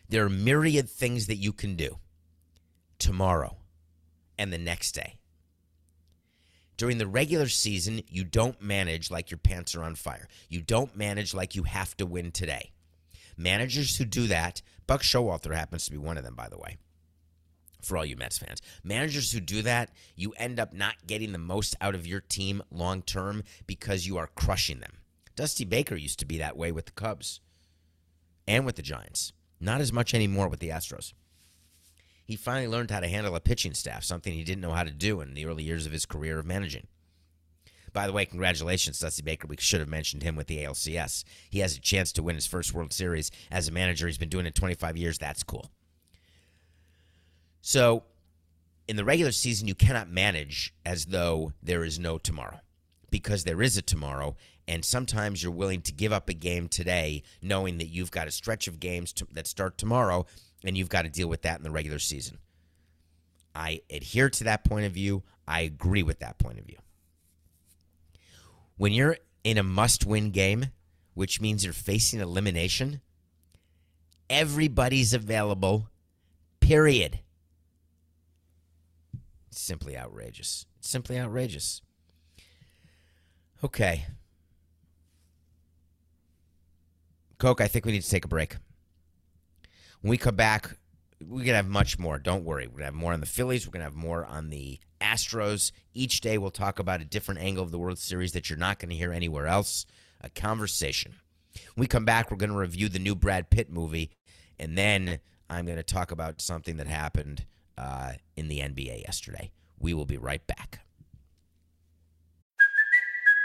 There 0.08 0.24
are 0.24 0.30
myriad 0.30 0.88
things 0.88 1.26
that 1.26 1.36
you 1.36 1.52
can 1.52 1.76
do 1.76 1.98
tomorrow 2.98 3.58
and 4.38 4.52
the 4.52 4.58
next 4.58 4.92
day. 4.92 5.18
During 6.78 6.98
the 6.98 7.08
regular 7.08 7.48
season, 7.48 8.02
you 8.08 8.22
don't 8.22 8.62
manage 8.62 9.10
like 9.10 9.32
your 9.32 9.38
pants 9.38 9.74
are 9.74 9.82
on 9.82 9.96
fire. 9.96 10.28
You 10.48 10.62
don't 10.62 10.96
manage 10.96 11.34
like 11.34 11.56
you 11.56 11.64
have 11.64 11.96
to 11.96 12.06
win 12.06 12.30
today. 12.30 12.70
Managers 13.36 13.96
who 13.96 14.04
do 14.04 14.28
that, 14.28 14.62
Buck 14.86 15.02
Showalter 15.02 15.54
happens 15.54 15.84
to 15.84 15.90
be 15.90 15.98
one 15.98 16.16
of 16.16 16.24
them, 16.24 16.36
by 16.36 16.48
the 16.48 16.56
way, 16.56 16.78
for 17.82 17.96
all 17.96 18.04
you 18.04 18.16
Mets 18.16 18.38
fans. 18.38 18.62
Managers 18.84 19.32
who 19.32 19.40
do 19.40 19.60
that, 19.62 19.90
you 20.14 20.32
end 20.36 20.60
up 20.60 20.72
not 20.72 21.06
getting 21.06 21.32
the 21.32 21.38
most 21.38 21.74
out 21.80 21.96
of 21.96 22.06
your 22.06 22.20
team 22.20 22.62
long 22.70 23.02
term 23.02 23.42
because 23.66 24.06
you 24.06 24.16
are 24.16 24.30
crushing 24.36 24.78
them. 24.78 24.92
Dusty 25.34 25.64
Baker 25.64 25.96
used 25.96 26.20
to 26.20 26.26
be 26.26 26.38
that 26.38 26.56
way 26.56 26.70
with 26.70 26.86
the 26.86 26.92
Cubs 26.92 27.40
and 28.46 28.64
with 28.64 28.76
the 28.76 28.82
Giants. 28.82 29.32
Not 29.60 29.80
as 29.80 29.92
much 29.92 30.14
anymore 30.14 30.48
with 30.48 30.60
the 30.60 30.68
Astros 30.68 31.12
he 32.28 32.36
finally 32.36 32.68
learned 32.68 32.90
how 32.90 33.00
to 33.00 33.08
handle 33.08 33.34
a 33.34 33.40
pitching 33.40 33.72
staff, 33.72 34.04
something 34.04 34.34
he 34.34 34.44
didn't 34.44 34.60
know 34.60 34.72
how 34.72 34.84
to 34.84 34.90
do 34.90 35.22
in 35.22 35.32
the 35.32 35.46
early 35.46 35.64
years 35.64 35.86
of 35.86 35.92
his 35.92 36.04
career 36.04 36.38
of 36.38 36.44
managing. 36.44 36.86
By 37.94 38.06
the 38.06 38.12
way, 38.12 38.26
congratulations, 38.26 38.98
Dusty 38.98 39.22
Baker. 39.22 39.48
We 39.48 39.56
should 39.58 39.80
have 39.80 39.88
mentioned 39.88 40.22
him 40.22 40.36
with 40.36 40.46
the 40.46 40.58
ALCS. 40.58 41.24
He 41.48 41.60
has 41.60 41.74
a 41.74 41.80
chance 41.80 42.12
to 42.12 42.22
win 42.22 42.34
his 42.34 42.46
first 42.46 42.74
World 42.74 42.92
Series 42.92 43.30
as 43.50 43.66
a 43.66 43.72
manager. 43.72 44.06
He's 44.06 44.18
been 44.18 44.28
doing 44.28 44.44
it 44.44 44.54
25 44.54 44.98
years. 44.98 45.16
That's 45.16 45.42
cool. 45.42 45.70
So, 47.62 48.04
in 48.86 48.96
the 48.96 49.06
regular 49.06 49.32
season, 49.32 49.66
you 49.66 49.74
cannot 49.74 50.10
manage 50.10 50.74
as 50.84 51.06
though 51.06 51.54
there 51.62 51.82
is 51.82 51.98
no 51.98 52.18
tomorrow 52.18 52.60
because 53.10 53.44
there 53.44 53.62
is 53.62 53.78
a 53.78 53.82
tomorrow. 53.82 54.36
And 54.68 54.84
sometimes 54.84 55.42
you're 55.42 55.50
willing 55.50 55.80
to 55.80 55.94
give 55.94 56.12
up 56.12 56.28
a 56.28 56.34
game 56.34 56.68
today, 56.68 57.22
knowing 57.40 57.78
that 57.78 57.88
you've 57.88 58.10
got 58.10 58.28
a 58.28 58.30
stretch 58.30 58.68
of 58.68 58.80
games 58.80 59.14
to, 59.14 59.26
that 59.32 59.46
start 59.46 59.78
tomorrow, 59.78 60.26
and 60.64 60.76
you've 60.76 60.88
got 60.88 61.02
to 61.02 61.08
deal 61.08 61.28
with 61.28 61.42
that 61.42 61.58
in 61.58 61.64
the 61.64 61.70
regular 61.70 61.98
season. 61.98 62.38
I 63.54 63.82
adhere 63.90 64.30
to 64.30 64.44
that 64.44 64.64
point 64.64 64.86
of 64.86 64.92
view. 64.92 65.22
I 65.46 65.62
agree 65.62 66.02
with 66.02 66.20
that 66.20 66.38
point 66.38 66.58
of 66.58 66.64
view. 66.64 66.78
When 68.76 68.92
you're 68.92 69.16
in 69.42 69.58
a 69.58 69.62
must 69.62 70.06
win 70.06 70.30
game, 70.30 70.66
which 71.14 71.40
means 71.40 71.64
you're 71.64 71.72
facing 71.72 72.20
elimination, 72.20 73.00
everybody's 74.30 75.12
available, 75.12 75.88
period. 76.60 77.20
Simply 79.50 79.98
outrageous. 79.98 80.66
It's 80.78 80.88
simply 80.88 81.18
outrageous. 81.18 81.82
Okay. 83.64 84.06
Coke, 87.38 87.60
I 87.60 87.66
think 87.66 87.84
we 87.84 87.92
need 87.92 88.02
to 88.02 88.10
take 88.10 88.24
a 88.24 88.28
break. 88.28 88.56
When 90.00 90.10
we 90.10 90.18
come 90.18 90.36
back, 90.36 90.76
we're 91.24 91.44
gonna 91.44 91.56
have 91.56 91.68
much 91.68 91.98
more. 91.98 92.18
Don't 92.18 92.44
worry. 92.44 92.66
We're 92.66 92.78
gonna 92.78 92.84
have 92.86 92.94
more 92.94 93.12
on 93.12 93.20
the 93.20 93.26
Phillies. 93.26 93.66
We're 93.66 93.72
gonna 93.72 93.84
have 93.84 93.96
more 93.96 94.24
on 94.24 94.50
the 94.50 94.78
Astros. 95.00 95.72
Each 95.94 96.20
day 96.20 96.38
we'll 96.38 96.50
talk 96.50 96.78
about 96.78 97.00
a 97.00 97.04
different 97.04 97.40
angle 97.40 97.64
of 97.64 97.70
the 97.70 97.78
World 97.78 97.98
Series 97.98 98.32
that 98.32 98.48
you're 98.48 98.58
not 98.58 98.78
gonna 98.78 98.94
hear 98.94 99.12
anywhere 99.12 99.46
else. 99.46 99.86
A 100.20 100.30
conversation. 100.30 101.14
When 101.74 101.82
we 101.82 101.86
come 101.86 102.04
back, 102.04 102.30
we're 102.30 102.36
gonna 102.36 102.56
review 102.56 102.88
the 102.88 102.98
new 102.98 103.14
Brad 103.14 103.50
Pitt 103.50 103.70
movie, 103.70 104.10
and 104.58 104.78
then 104.78 105.18
I'm 105.50 105.66
gonna 105.66 105.82
talk 105.82 106.10
about 106.12 106.40
something 106.40 106.76
that 106.76 106.86
happened 106.86 107.46
uh, 107.76 108.12
in 108.36 108.48
the 108.48 108.60
NBA 108.60 109.02
yesterday. 109.02 109.50
We 109.78 109.94
will 109.94 110.06
be 110.06 110.18
right 110.18 110.44
back. 110.46 110.80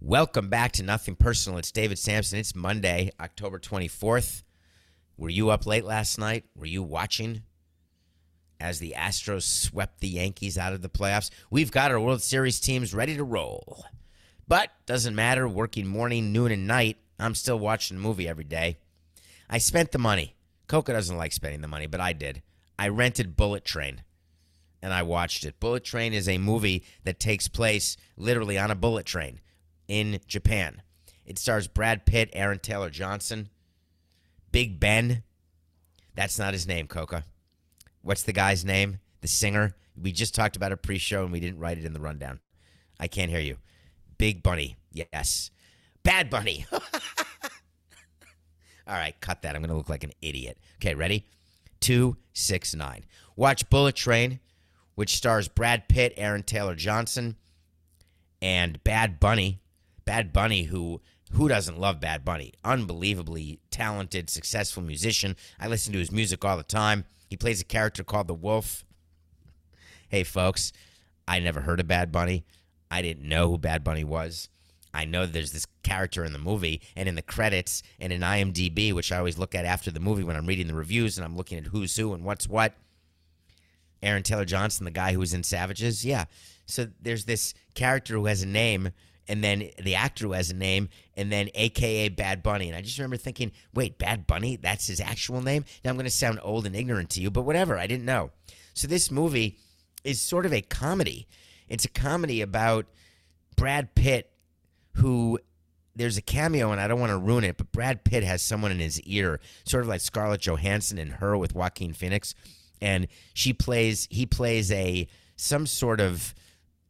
Welcome 0.00 0.48
back 0.48 0.70
to 0.72 0.84
Nothing 0.84 1.16
Personal. 1.16 1.58
It's 1.58 1.72
David 1.72 1.98
Samson. 1.98 2.38
It's 2.38 2.54
Monday, 2.54 3.10
October 3.18 3.58
24th. 3.58 4.44
Were 5.16 5.28
you 5.28 5.50
up 5.50 5.66
late 5.66 5.84
last 5.84 6.20
night? 6.20 6.44
Were 6.54 6.66
you 6.66 6.84
watching 6.84 7.42
as 8.60 8.78
the 8.78 8.94
Astros 8.96 9.42
swept 9.42 9.98
the 9.98 10.06
Yankees 10.06 10.56
out 10.56 10.72
of 10.72 10.82
the 10.82 10.88
playoffs? 10.88 11.30
We've 11.50 11.72
got 11.72 11.90
our 11.90 11.98
World 11.98 12.22
Series 12.22 12.60
teams 12.60 12.94
ready 12.94 13.16
to 13.16 13.24
roll. 13.24 13.86
But 14.46 14.70
doesn't 14.86 15.16
matter, 15.16 15.48
working 15.48 15.88
morning, 15.88 16.32
noon, 16.32 16.52
and 16.52 16.68
night, 16.68 16.98
I'm 17.18 17.34
still 17.34 17.58
watching 17.58 17.96
the 17.96 18.02
movie 18.02 18.28
every 18.28 18.44
day. 18.44 18.78
I 19.50 19.58
spent 19.58 19.90
the 19.90 19.98
money. 19.98 20.36
Coca 20.68 20.92
doesn't 20.92 21.16
like 21.16 21.32
spending 21.32 21.60
the 21.60 21.66
money, 21.66 21.88
but 21.88 22.00
I 22.00 22.12
did. 22.12 22.42
I 22.78 22.86
rented 22.86 23.36
Bullet 23.36 23.64
Train 23.64 24.04
and 24.80 24.92
I 24.92 25.02
watched 25.02 25.44
it. 25.44 25.58
Bullet 25.58 25.82
Train 25.82 26.12
is 26.12 26.28
a 26.28 26.38
movie 26.38 26.84
that 27.02 27.18
takes 27.18 27.48
place 27.48 27.96
literally 28.16 28.56
on 28.56 28.70
a 28.70 28.76
bullet 28.76 29.04
train 29.04 29.40
in 29.88 30.20
Japan. 30.26 30.82
It 31.24 31.38
stars 31.38 31.66
Brad 31.66 32.06
Pitt, 32.06 32.30
Aaron 32.32 32.58
Taylor 32.58 32.90
Johnson, 32.90 33.48
Big 34.52 34.78
Ben. 34.78 35.22
That's 36.14 36.38
not 36.38 36.52
his 36.52 36.66
name, 36.66 36.86
Coca. 36.86 37.24
What's 38.02 38.22
the 38.22 38.32
guy's 38.32 38.64
name? 38.64 39.00
The 39.20 39.28
singer? 39.28 39.74
We 40.00 40.12
just 40.12 40.34
talked 40.34 40.56
about 40.56 40.72
a 40.72 40.76
pre 40.76 40.98
show 40.98 41.24
and 41.24 41.32
we 41.32 41.40
didn't 41.40 41.58
write 41.58 41.78
it 41.78 41.84
in 41.84 41.92
the 41.92 42.00
rundown. 42.00 42.40
I 43.00 43.08
can't 43.08 43.30
hear 43.30 43.40
you. 43.40 43.56
Big 44.16 44.42
Bunny. 44.42 44.76
Yes. 44.92 45.50
Bad 46.02 46.30
Bunny. 46.30 46.66
All 46.72 46.80
right, 48.94 49.14
cut 49.20 49.42
that. 49.42 49.54
I'm 49.54 49.60
going 49.60 49.70
to 49.70 49.76
look 49.76 49.90
like 49.90 50.04
an 50.04 50.12
idiot. 50.22 50.58
Okay, 50.76 50.94
ready? 50.94 51.26
Two, 51.80 52.16
six, 52.32 52.74
nine. 52.74 53.04
Watch 53.36 53.68
Bullet 53.68 53.94
Train, 53.94 54.40
which 54.94 55.16
stars 55.16 55.46
Brad 55.46 55.88
Pitt, 55.88 56.14
Aaron 56.16 56.42
Taylor 56.42 56.74
Johnson, 56.74 57.36
and 58.40 58.82
Bad 58.84 59.20
Bunny. 59.20 59.60
Bad 60.08 60.32
Bunny, 60.32 60.62
who 60.62 61.02
who 61.32 61.50
doesn't 61.50 61.78
love 61.78 62.00
Bad 62.00 62.24
Bunny? 62.24 62.54
Unbelievably 62.64 63.60
talented, 63.70 64.30
successful 64.30 64.82
musician. 64.82 65.36
I 65.60 65.68
listen 65.68 65.92
to 65.92 65.98
his 65.98 66.10
music 66.10 66.46
all 66.46 66.56
the 66.56 66.62
time. 66.62 67.04
He 67.28 67.36
plays 67.36 67.60
a 67.60 67.64
character 67.66 68.02
called 68.02 68.26
the 68.26 68.32
Wolf. 68.32 68.86
Hey, 70.08 70.24
folks, 70.24 70.72
I 71.28 71.40
never 71.40 71.60
heard 71.60 71.78
of 71.78 71.88
Bad 71.88 72.10
Bunny. 72.10 72.46
I 72.90 73.02
didn't 73.02 73.28
know 73.28 73.50
who 73.50 73.58
Bad 73.58 73.84
Bunny 73.84 74.02
was. 74.02 74.48
I 74.94 75.04
know 75.04 75.26
there's 75.26 75.52
this 75.52 75.66
character 75.82 76.24
in 76.24 76.32
the 76.32 76.38
movie 76.38 76.80
and 76.96 77.06
in 77.06 77.14
the 77.14 77.20
credits 77.20 77.82
and 78.00 78.10
in 78.10 78.22
IMDb, 78.22 78.94
which 78.94 79.12
I 79.12 79.18
always 79.18 79.36
look 79.36 79.54
at 79.54 79.66
after 79.66 79.90
the 79.90 80.00
movie 80.00 80.24
when 80.24 80.36
I'm 80.36 80.46
reading 80.46 80.68
the 80.68 80.74
reviews 80.74 81.18
and 81.18 81.24
I'm 81.26 81.36
looking 81.36 81.58
at 81.58 81.66
who's 81.66 81.94
who 81.94 82.14
and 82.14 82.24
what's 82.24 82.48
what. 82.48 82.72
Aaron 84.02 84.22
Taylor 84.22 84.46
Johnson, 84.46 84.86
the 84.86 84.90
guy 84.90 85.12
who 85.12 85.18
was 85.18 85.34
in 85.34 85.42
Savages, 85.42 86.02
yeah. 86.02 86.24
So 86.64 86.88
there's 86.98 87.26
this 87.26 87.52
character 87.74 88.14
who 88.14 88.24
has 88.24 88.40
a 88.40 88.46
name 88.46 88.92
and 89.28 89.44
then 89.44 89.70
the 89.82 89.94
actor 89.94 90.26
who 90.26 90.32
has 90.32 90.50
a 90.50 90.54
name, 90.54 90.88
and 91.16 91.30
then 91.30 91.50
AKA 91.54 92.08
Bad 92.10 92.42
Bunny. 92.42 92.68
And 92.68 92.76
I 92.76 92.80
just 92.80 92.98
remember 92.98 93.16
thinking, 93.16 93.52
wait, 93.74 93.98
Bad 93.98 94.26
Bunny? 94.26 94.56
That's 94.56 94.86
his 94.86 95.00
actual 95.00 95.42
name? 95.42 95.64
Now 95.84 95.90
I'm 95.90 95.96
going 95.96 96.04
to 96.04 96.10
sound 96.10 96.40
old 96.42 96.66
and 96.66 96.74
ignorant 96.74 97.10
to 97.10 97.20
you, 97.20 97.30
but 97.30 97.42
whatever. 97.42 97.76
I 97.76 97.86
didn't 97.86 98.06
know. 98.06 98.30
So 98.74 98.86
this 98.86 99.10
movie 99.10 99.58
is 100.04 100.20
sort 100.20 100.46
of 100.46 100.52
a 100.52 100.62
comedy. 100.62 101.26
It's 101.68 101.84
a 101.84 101.90
comedy 101.90 102.40
about 102.40 102.86
Brad 103.56 103.94
Pitt, 103.94 104.30
who 104.94 105.38
there's 105.94 106.16
a 106.16 106.22
cameo, 106.22 106.70
and 106.70 106.80
I 106.80 106.88
don't 106.88 107.00
want 107.00 107.10
to 107.10 107.18
ruin 107.18 107.44
it, 107.44 107.56
but 107.56 107.72
Brad 107.72 108.04
Pitt 108.04 108.22
has 108.22 108.40
someone 108.40 108.70
in 108.70 108.78
his 108.78 109.00
ear, 109.02 109.40
sort 109.64 109.82
of 109.82 109.88
like 109.88 110.00
Scarlett 110.00 110.40
Johansson 110.40 110.96
and 110.96 111.14
Her 111.14 111.36
with 111.36 111.54
Joaquin 111.54 111.92
Phoenix, 111.92 112.34
and 112.80 113.08
she 113.34 113.52
plays, 113.52 114.06
he 114.10 114.24
plays 114.24 114.70
a 114.70 115.08
some 115.36 115.66
sort 115.66 116.00
of 116.00 116.34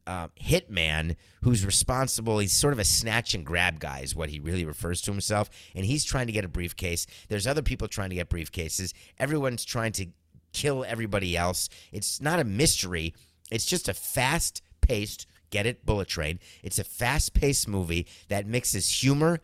uh, 0.08 0.28
hitman 0.40 1.16
who's 1.42 1.66
responsible. 1.66 2.38
He's 2.38 2.52
sort 2.52 2.72
of 2.72 2.78
a 2.78 2.84
snatch 2.84 3.34
and 3.34 3.44
grab 3.44 3.78
guy, 3.78 4.00
is 4.00 4.16
what 4.16 4.30
he 4.30 4.40
really 4.40 4.64
refers 4.64 5.02
to 5.02 5.12
himself. 5.12 5.50
And 5.74 5.84
he's 5.84 6.02
trying 6.02 6.26
to 6.26 6.32
get 6.32 6.46
a 6.46 6.48
briefcase. 6.48 7.06
There's 7.28 7.46
other 7.46 7.62
people 7.62 7.86
trying 7.88 8.08
to 8.08 8.16
get 8.16 8.30
briefcases. 8.30 8.94
Everyone's 9.18 9.66
trying 9.66 9.92
to 9.92 10.06
kill 10.54 10.82
everybody 10.84 11.36
else. 11.36 11.68
It's 11.92 12.22
not 12.22 12.40
a 12.40 12.44
mystery, 12.44 13.14
it's 13.50 13.66
just 13.66 13.88
a 13.88 13.94
fast 13.94 14.62
paced, 14.80 15.26
get 15.50 15.66
it, 15.66 15.84
bullet 15.84 16.08
train. 16.08 16.40
It's 16.62 16.78
a 16.78 16.84
fast 16.84 17.34
paced 17.34 17.68
movie 17.68 18.06
that 18.28 18.46
mixes 18.46 18.88
humor, 19.02 19.40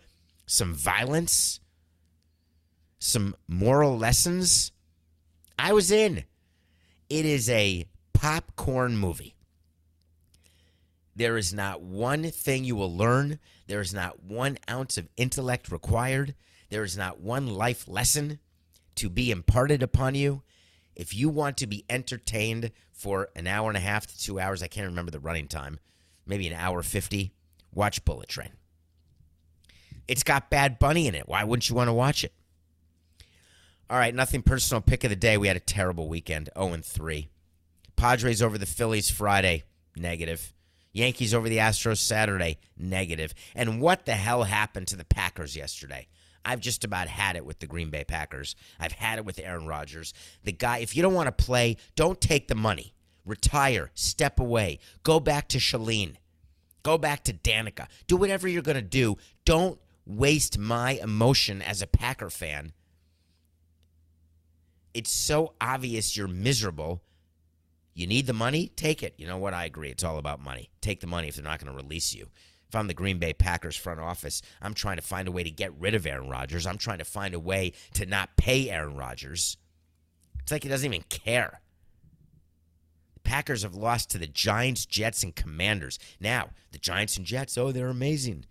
some 0.47 0.73
violence, 0.75 1.61
some 2.99 3.37
moral 3.47 3.99
lessons. 3.99 4.73
I 5.59 5.75
was 5.75 5.91
in. 5.91 6.25
It 7.11 7.27
is 7.27 7.51
a 7.51 7.87
popcorn 8.15 8.97
movie. 8.97 9.35
There 11.17 11.37
is 11.37 11.55
not 11.55 11.81
one 11.81 12.25
thing 12.31 12.65
you 12.65 12.77
will 12.77 12.95
learn. 12.95 13.39
There 13.67 13.81
is 13.81 13.95
not 13.95 14.23
one 14.23 14.59
ounce 14.69 14.99
of 14.99 15.09
intellect 15.17 15.71
required. 15.71 16.35
There 16.71 16.83
is 16.83 16.97
not 16.97 17.21
one 17.21 17.47
life 17.47 17.87
lesson 17.87 18.41
to 18.97 19.09
be 19.09 19.31
imparted 19.31 19.83
upon 19.83 20.15
you. 20.15 20.43
If 20.97 21.15
you 21.15 21.29
want 21.29 21.57
to 21.59 21.67
be 21.67 21.85
entertained 21.89 22.71
for 22.93 23.29
an 23.37 23.47
hour 23.47 23.69
and 23.69 23.77
a 23.77 23.81
half 23.81 24.07
to 24.07 24.19
two 24.19 24.39
hours, 24.41 24.63
I 24.63 24.69
can't 24.69 24.89
remember 24.89 25.11
the 25.11 25.21
running 25.21 25.49
time. 25.49 25.79
maybe 26.27 26.47
an 26.47 26.55
hour 26.55 26.83
50. 26.83 27.33
Watch 27.73 28.05
Bullet 28.05 28.29
Train. 28.29 28.51
It's 30.09 30.23
got 30.23 30.51
Bad 30.51 30.79
Bunny 30.79 31.07
in 31.07 31.15
it. 31.15 31.29
Why 31.29 31.45
wouldn't 31.45 31.69
you 31.69 31.75
want 31.75 31.89
to 31.89 31.93
watch 31.93 32.25
it? 32.25 32.33
All 33.91 33.99
right, 33.99 34.15
nothing 34.15 34.43
personal. 34.43 34.81
Pick 34.81 35.05
of 35.05 35.11
the 35.11 35.17
day. 35.17 35.37
We 35.37 35.49
had 35.49 35.57
a 35.57 35.61
terrible 35.61 36.09
weekend 36.09 36.49
0 36.57 36.73
and 36.73 36.85
3. 36.85 37.29
Padres 37.97 38.43
over 38.43 38.59
the 38.59 38.67
Phillies 38.67 39.11
Friday, 39.11 39.65
negative. 39.97 40.53
Yankees 40.95 41.35
over 41.35 41.49
the 41.49 41.59
Astros 41.59 41.99
Saturday, 41.99 42.57
negative. 42.79 43.35
And 43.55 43.81
what 43.81 44.07
the 44.07 44.15
hell 44.15 44.45
happened 44.45 44.87
to 44.89 44.97
the 44.97 45.05
Packers 45.05 45.57
yesterday? 45.57 46.07
I've 46.45 46.61
just 46.61 46.85
about 46.85 47.09
had 47.09 47.37
it 47.37 47.45
with 47.45 47.59
the 47.59 47.67
Green 47.67 47.91
Bay 47.91 48.05
Packers. 48.05 48.55
I've 48.79 48.93
had 48.93 49.19
it 49.19 49.25
with 49.25 49.41
Aaron 49.41 49.67
Rodgers. 49.67 50.15
The 50.45 50.53
guy, 50.53 50.79
if 50.79 50.95
you 50.97 51.03
don't 51.03 51.15
want 51.15 51.27
to 51.27 51.45
play, 51.45 51.77
don't 51.97 52.21
take 52.21 52.49
the 52.49 52.55
money. 52.55 52.95
Retire, 53.27 53.91
step 53.95 54.39
away, 54.39 54.79
go 55.03 55.19
back 55.19 55.49
to 55.49 55.59
Shailene, 55.59 56.17
go 56.83 56.99
back 56.99 57.25
to 57.25 57.33
Danica. 57.33 57.87
Do 58.07 58.17
whatever 58.17 58.47
you're 58.47 58.63
going 58.63 58.77
to 58.77 58.83
do. 58.83 59.17
Don't 59.45 59.81
waste 60.07 60.59
my 60.59 60.93
emotion 61.03 61.63
as 61.63 61.81
a 61.81 61.87
Packer 61.87 62.31
fan. 62.31 62.73
It's 64.93 65.11
so 65.11 65.55
obvious 65.61 66.17
you're 66.17 66.29
miserable. 66.29 67.03
You 67.95 68.09
need 68.09 68.27
the 68.27 68.33
money? 68.33 68.69
Take 68.69 69.03
it. 69.03 69.15
You 69.19 69.27
know 69.27 69.39
what? 69.39 69.55
I 69.55 69.65
agree. 69.65 69.91
It's 69.91 70.05
all 70.05 70.19
about 70.19 70.41
money. 70.41 70.71
Take 70.81 71.01
the 71.01 71.07
money 71.07 71.29
if 71.29 71.37
they're 71.37 71.45
not 71.45 71.65
going 71.65 71.73
to 71.73 71.83
release 71.83 72.13
you. 72.13 72.29
If 72.69 72.75
I'm 72.75 72.89
the 72.89 72.95
Green 72.95 73.19
Bay 73.19 73.33
Packers 73.33 73.77
front 73.77 74.01
office, 74.01 74.43
I'm 74.61 74.75
trying 74.75 74.97
to 74.97 75.03
find 75.03 75.29
a 75.29 75.33
way 75.33 75.45
to 75.45 75.51
get 75.51 75.79
rid 75.79 75.95
of 75.95 76.07
Aaron 76.07 76.29
Rodgers. 76.29 76.67
I'm 76.67 76.79
trying 76.79 76.99
to 76.99 77.05
find 77.05 77.33
a 77.33 77.39
way 77.39 77.73
to 77.95 78.05
not 78.05 78.37
pay 78.37 78.69
Aaron 78.69 78.97
Rodgers. 78.97 79.57
It's 80.41 80.51
like 80.51 80.65
he 80.65 80.69
doesn't 80.69 80.93
even 80.93 81.05
care. 81.09 81.61
The 83.15 83.21
Packers 83.21 83.63
have 83.63 83.77
lost 83.77 84.11
to 84.11 84.19
the 84.19 84.27
Giants, 84.27 84.87
Jets, 84.87 85.23
and 85.23 85.37
Commanders. 85.37 86.01
Now, 86.19 86.51
the 86.73 86.79
Giants 86.79 87.17
and 87.17 87.25
Jets, 87.25 87.57
oh, 87.57 87.71
they're 87.71 87.89
amazing. 87.89 88.45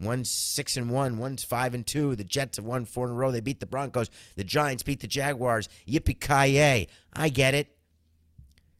One's 0.00 0.30
six 0.30 0.76
and 0.76 0.90
one, 0.90 1.18
one's 1.18 1.44
five 1.44 1.74
and 1.74 1.86
two. 1.86 2.16
The 2.16 2.24
Jets 2.24 2.56
have 2.56 2.64
won 2.64 2.86
four 2.86 3.06
in 3.06 3.12
a 3.12 3.14
row. 3.14 3.32
They 3.32 3.40
beat 3.40 3.60
the 3.60 3.66
Broncos. 3.66 4.08
The 4.36 4.44
Giants 4.44 4.82
beat 4.82 5.00
the 5.00 5.06
Jaguars. 5.08 5.68
Yippee 5.86 6.20
ki 6.20 6.54
yay! 6.54 6.86
I 7.12 7.28
get 7.28 7.54
it. 7.54 7.76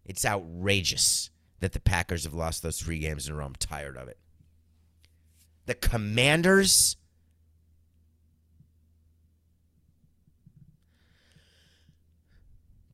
It's 0.09 0.25
outrageous 0.25 1.31
that 1.61 1.73
the 1.73 1.81
Packers 1.81 2.25
have 2.25 2.35
lost 2.35 2.63
those 2.63 2.81
three 2.81 2.99
games 2.99 3.29
in 3.29 3.35
a 3.35 3.37
row. 3.37 3.45
I'm 3.45 3.55
tired 3.55 3.97
of 3.97 4.09
it. 4.09 4.19
The 5.67 5.75
Commanders. 5.75 6.97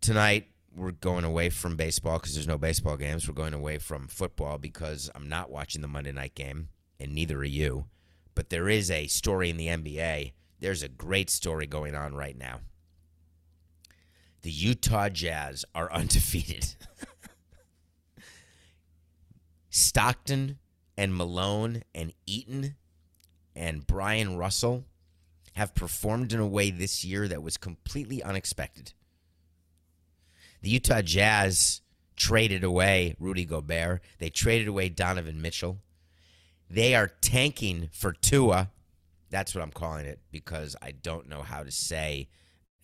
Tonight, 0.01 0.49
we're 0.77 0.91
going 0.91 1.25
away 1.25 1.51
from 1.51 1.77
baseball 1.77 2.19
because 2.19 2.35
there's 2.35 2.49
no 2.49 2.59
baseball 2.59 2.97
games. 2.97 3.29
We're 3.29 3.35
going 3.35 3.55
away 3.55 3.79
from 3.79 4.09
football 4.09 4.59
because 4.59 5.09
I'm 5.15 5.29
not 5.29 5.51
watching 5.51 5.83
the 5.83 5.89
Monday 5.89 6.12
night 6.12 6.35
game, 6.35 6.69
and 6.99 7.15
neither 7.15 7.39
are 7.39 7.45
you. 7.45 7.87
But 8.35 8.51
there 8.51 8.69
is 8.69 8.91
a 8.91 9.07
story 9.07 9.51
in 9.51 9.57
the 9.57 9.69
NBA. 9.69 10.33
There's 10.59 10.83
a 10.83 10.89
great 10.89 11.31
story 11.31 11.67
going 11.67 11.95
on 11.95 12.15
right 12.15 12.37
now. 12.37 12.61
The 14.45 14.51
Utah 14.51 15.09
Jazz 15.09 15.64
are 15.74 15.90
undefeated. 16.01 16.76
Stockton 19.70 20.59
and 20.99 21.16
Malone 21.16 21.82
and 21.95 22.12
Eaton 22.26 22.76
and 23.57 23.86
Bryon 23.86 24.36
Russell 24.36 24.84
have 25.55 25.74
performed 25.74 26.34
in 26.34 26.40
a 26.40 26.47
way 26.47 26.70
this 26.70 27.07
year 27.07 27.26
that 27.26 27.42
was 27.42 27.57
completely 27.57 28.22
unexpected. 28.22 28.92
The 30.61 30.68
Utah 30.68 31.01
Jazz 31.01 31.80
traded 32.14 32.62
away 32.62 33.16
Rudy 33.18 33.47
Gobert. 33.47 34.03
They 34.18 34.28
traded 34.28 34.68
away 34.68 34.90
Donovan 34.90 35.40
Mitchell. 35.40 35.78
They 36.68 36.95
are 36.95 37.09
tanking 37.22 37.88
for 37.92 38.12
Tua. 38.12 38.70
That's 39.30 39.55
what 39.55 39.62
I'm 39.64 39.72
calling 39.72 40.05
it 40.05 40.20
because 40.30 40.76
I 40.82 40.92
don't 40.92 41.30
know 41.30 41.40
how 41.40 41.62
to 41.62 41.70
say, 41.70 42.28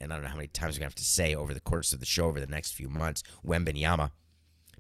and 0.01 0.13
I 0.13 0.17
don't 0.17 0.25
know 0.25 0.31
how 0.31 0.37
many 0.37 0.49
times 0.49 0.77
we're 0.77 0.81
going 0.81 0.91
to 0.91 0.95
have 0.95 0.95
to 0.97 1.05
say 1.05 1.35
over 1.35 1.53
the 1.53 1.61
course 1.61 1.93
of 1.93 2.01
the 2.01 2.07
show 2.07 2.27
over 2.27 2.41
the 2.41 2.47
next 2.47 2.73
few 2.73 2.89
months, 2.89 3.23
Wembanyama. 3.47 4.11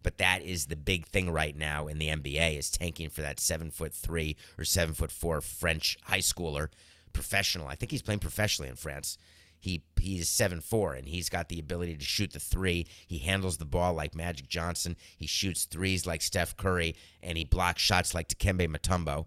But 0.02 0.18
that 0.18 0.42
is 0.42 0.66
the 0.66 0.76
big 0.76 1.06
thing 1.06 1.30
right 1.30 1.54
now 1.54 1.86
in 1.86 1.98
the 1.98 2.08
NBA 2.08 2.58
is 2.58 2.70
tanking 2.70 3.10
for 3.10 3.20
that 3.22 3.38
seven 3.38 3.70
foot 3.70 3.92
three 3.92 4.36
or 4.58 4.64
seven 4.64 4.94
foot 4.94 5.12
four 5.12 5.40
French 5.40 5.98
high 6.04 6.18
schooler 6.20 6.68
professional. 7.12 7.68
I 7.68 7.74
think 7.74 7.90
he's 7.90 8.02
playing 8.02 8.20
professionally 8.20 8.70
in 8.70 8.76
France. 8.76 9.18
He 9.58 9.82
he's 10.00 10.30
seven 10.30 10.62
four 10.62 10.94
and 10.94 11.06
he's 11.06 11.28
got 11.28 11.50
the 11.50 11.60
ability 11.60 11.96
to 11.98 12.04
shoot 12.04 12.32
the 12.32 12.40
three. 12.40 12.86
He 13.06 13.18
handles 13.18 13.58
the 13.58 13.66
ball 13.66 13.92
like 13.92 14.14
Magic 14.14 14.48
Johnson. 14.48 14.96
He 15.18 15.26
shoots 15.26 15.64
threes 15.64 16.06
like 16.06 16.22
Steph 16.22 16.56
Curry, 16.56 16.96
and 17.22 17.36
he 17.36 17.44
blocks 17.44 17.82
shots 17.82 18.14
like 18.14 18.28
Dikembe 18.28 18.74
Mutombo. 18.74 19.26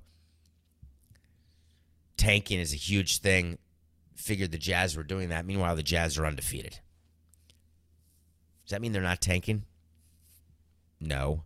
Tanking 2.17 2.59
is 2.59 2.73
a 2.73 2.77
huge 2.77 3.19
thing. 3.19 3.59
Figured 4.15 4.51
the 4.51 4.57
Jazz 4.57 4.95
were 4.95 5.03
doing 5.03 5.29
that. 5.29 5.45
Meanwhile, 5.45 5.75
the 5.75 5.83
Jazz 5.83 6.17
are 6.17 6.25
undefeated. 6.25 6.79
Does 8.63 8.71
that 8.71 8.81
mean 8.81 8.91
they're 8.91 9.01
not 9.01 9.21
tanking? 9.21 9.63
No. 10.99 11.43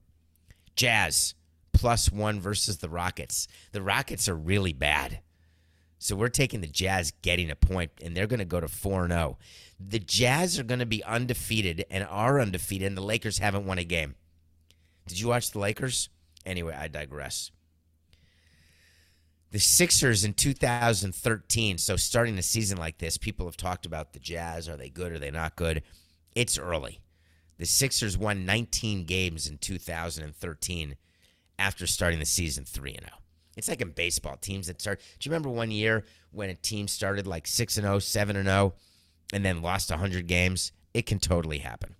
Jazz 0.75 1.33
plus 1.73 2.11
one 2.11 2.39
versus 2.39 2.77
the 2.77 2.89
Rockets. 2.89 3.47
The 3.71 3.81
Rockets 3.81 4.27
are 4.27 4.35
really 4.35 4.73
bad. 4.73 5.19
So 5.99 6.15
we're 6.15 6.29
taking 6.29 6.61
the 6.61 6.67
Jazz 6.67 7.11
getting 7.21 7.49
a 7.49 7.55
point, 7.55 7.91
and 8.03 8.15
they're 8.15 8.27
going 8.27 8.39
to 8.39 8.45
go 8.45 8.59
to 8.59 8.67
4 8.67 9.07
0. 9.07 9.37
The 9.79 9.99
Jazz 9.99 10.59
are 10.59 10.63
going 10.63 10.79
to 10.79 10.85
be 10.85 11.03
undefeated 11.03 11.85
and 11.89 12.03
are 12.09 12.39
undefeated, 12.39 12.87
and 12.87 12.97
the 12.97 13.01
Lakers 13.01 13.39
haven't 13.39 13.65
won 13.65 13.77
a 13.77 13.83
game. 13.83 14.15
Did 15.07 15.19
you 15.19 15.27
watch 15.27 15.51
the 15.51 15.59
Lakers? 15.59 16.09
Anyway, 16.45 16.75
I 16.75 16.87
digress. 16.87 17.51
The 19.57 19.61
Sixers 19.61 20.23
in 20.23 20.35
2013, 20.35 21.79
so 21.79 21.95
starting 21.95 22.37
a 22.37 22.43
season 22.43 22.77
like 22.77 22.99
this, 22.99 23.17
people 23.17 23.47
have 23.47 23.57
talked 23.57 23.87
about 23.87 24.13
the 24.13 24.19
Jazz. 24.19 24.69
Are 24.69 24.77
they 24.77 24.89
good? 24.89 25.11
Are 25.11 25.17
they 25.17 25.31
not 25.31 25.55
good? 25.55 25.81
It's 26.35 26.59
early. 26.59 27.01
The 27.57 27.65
Sixers 27.65 28.19
won 28.19 28.45
19 28.45 29.05
games 29.05 29.47
in 29.47 29.57
2013 29.57 30.95
after 31.57 31.87
starting 31.87 32.19
the 32.19 32.25
season 32.27 32.65
3 32.65 32.91
0. 32.91 33.01
It's 33.55 33.67
like 33.67 33.81
in 33.81 33.89
baseball, 33.93 34.37
teams 34.37 34.67
that 34.67 34.79
start. 34.79 35.01
Do 35.17 35.27
you 35.27 35.31
remember 35.31 35.49
one 35.49 35.71
year 35.71 36.05
when 36.29 36.51
a 36.51 36.55
team 36.55 36.87
started 36.87 37.25
like 37.25 37.47
6 37.47 37.73
0, 37.73 37.97
7 37.97 38.43
0, 38.43 38.75
and 39.33 39.43
then 39.43 39.63
lost 39.63 39.89
100 39.89 40.27
games? 40.27 40.71
It 40.93 41.07
can 41.07 41.17
totally 41.17 41.57
happen. 41.57 41.95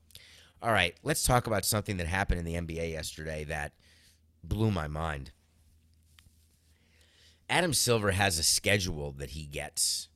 All 0.62 0.72
right, 0.72 0.96
let's 1.02 1.26
talk 1.26 1.48
about 1.48 1.66
something 1.66 1.98
that 1.98 2.06
happened 2.06 2.40
in 2.40 2.46
the 2.46 2.76
NBA 2.76 2.92
yesterday 2.92 3.46
that 3.46 3.74
blew 4.44 4.70
my 4.70 4.88
mind. 4.88 5.32
Adam 7.50 7.74
Silver 7.74 8.12
has 8.12 8.38
a 8.38 8.44
schedule 8.44 9.14
that 9.14 9.32
he 9.32 9.46
gets 9.46 10.10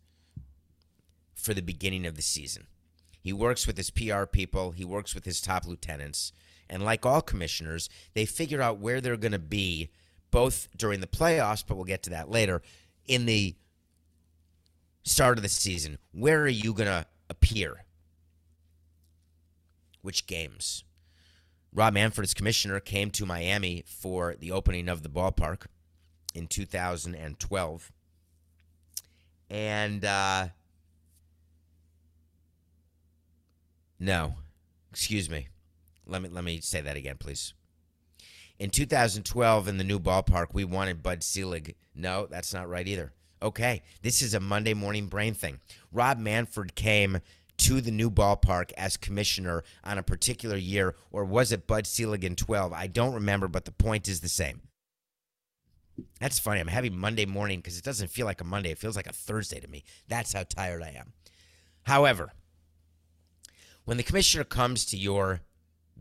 for 1.33 1.53
the 1.53 1.61
beginning 1.61 2.05
of 2.05 2.15
the 2.15 2.21
season. 2.21 2.67
He 3.19 3.31
works 3.31 3.65
with 3.65 3.77
his 3.77 3.89
PR 3.89 4.25
people, 4.25 4.71
he 4.71 4.83
works 4.83 5.15
with 5.15 5.25
his 5.25 5.39
top 5.39 5.65
lieutenants, 5.65 6.33
and 6.69 6.83
like 6.83 7.05
all 7.05 7.21
commissioners, 7.21 7.89
they 8.13 8.25
figure 8.25 8.61
out 8.61 8.79
where 8.79 8.99
they're 8.99 9.17
going 9.17 9.31
to 9.31 9.39
be 9.39 9.91
both 10.29 10.69
during 10.75 11.01
the 11.01 11.07
playoffs, 11.07 11.63
but 11.65 11.75
we'll 11.75 11.85
get 11.85 12.03
to 12.03 12.09
that 12.09 12.29
later, 12.29 12.61
in 13.05 13.25
the 13.25 13.55
start 15.03 15.37
of 15.37 15.43
the 15.43 15.49
season. 15.49 15.97
Where 16.11 16.41
are 16.41 16.47
you 16.47 16.73
going 16.73 16.87
to 16.87 17.05
appear? 17.29 17.83
Which 20.01 20.25
games? 20.25 20.83
Rob 21.73 21.93
Manfred, 21.93 22.25
as 22.25 22.33
commissioner, 22.33 22.79
came 22.79 23.11
to 23.11 23.25
Miami 23.25 23.83
for 23.85 24.35
the 24.37 24.51
opening 24.51 24.89
of 24.89 25.03
the 25.03 25.09
ballpark 25.09 25.67
in 26.33 26.47
2012. 26.47 27.91
And, 29.49 30.05
uh, 30.05 30.47
no, 33.99 34.35
excuse 34.91 35.29
me. 35.29 35.49
Let 36.07 36.21
me 36.21 36.29
let 36.29 36.43
me 36.43 36.59
say 36.59 36.81
that 36.81 36.97
again, 36.97 37.17
please. 37.19 37.53
In 38.59 38.69
2012, 38.69 39.67
in 39.67 39.77
the 39.77 39.83
new 39.83 39.99
ballpark, 39.99 40.47
we 40.53 40.63
wanted 40.63 41.01
Bud 41.01 41.23
Selig. 41.23 41.75
No, 41.95 42.27
that's 42.27 42.53
not 42.53 42.69
right 42.69 42.87
either. 42.87 43.11
Okay, 43.41 43.81
this 44.03 44.21
is 44.21 44.33
a 44.33 44.39
Monday 44.39 44.73
morning 44.73 45.07
brain 45.07 45.33
thing. 45.33 45.59
Rob 45.91 46.19
Manfred 46.19 46.75
came 46.75 47.19
to 47.57 47.81
the 47.81 47.91
new 47.91 48.11
ballpark 48.11 48.71
as 48.77 48.97
commissioner 48.97 49.63
on 49.83 49.97
a 49.97 50.03
particular 50.03 50.57
year, 50.57 50.95
or 51.11 51.25
was 51.25 51.51
it 51.51 51.67
Bud 51.67 51.87
Selig 51.87 52.23
in 52.23 52.35
12? 52.35 52.73
I 52.73 52.87
don't 52.87 53.13
remember, 53.13 53.47
but 53.47 53.65
the 53.65 53.71
point 53.71 54.07
is 54.07 54.21
the 54.21 54.29
same. 54.29 54.61
That's 56.19 56.39
funny. 56.39 56.59
I'm 56.59 56.67
having 56.67 56.97
Monday 56.97 57.25
morning 57.25 57.59
because 57.59 57.77
it 57.77 57.83
doesn't 57.83 58.09
feel 58.09 58.25
like 58.25 58.41
a 58.41 58.45
Monday. 58.45 58.71
It 58.71 58.77
feels 58.77 58.95
like 58.95 59.07
a 59.07 59.13
Thursday 59.13 59.59
to 59.59 59.67
me. 59.67 59.83
That's 60.07 60.33
how 60.33 60.43
tired 60.43 60.83
I 60.83 60.89
am. 60.97 61.13
However, 61.83 62.31
when 63.85 63.97
the 63.97 64.03
commissioner 64.03 64.43
comes 64.43 64.85
to 64.85 64.97
your 64.97 65.41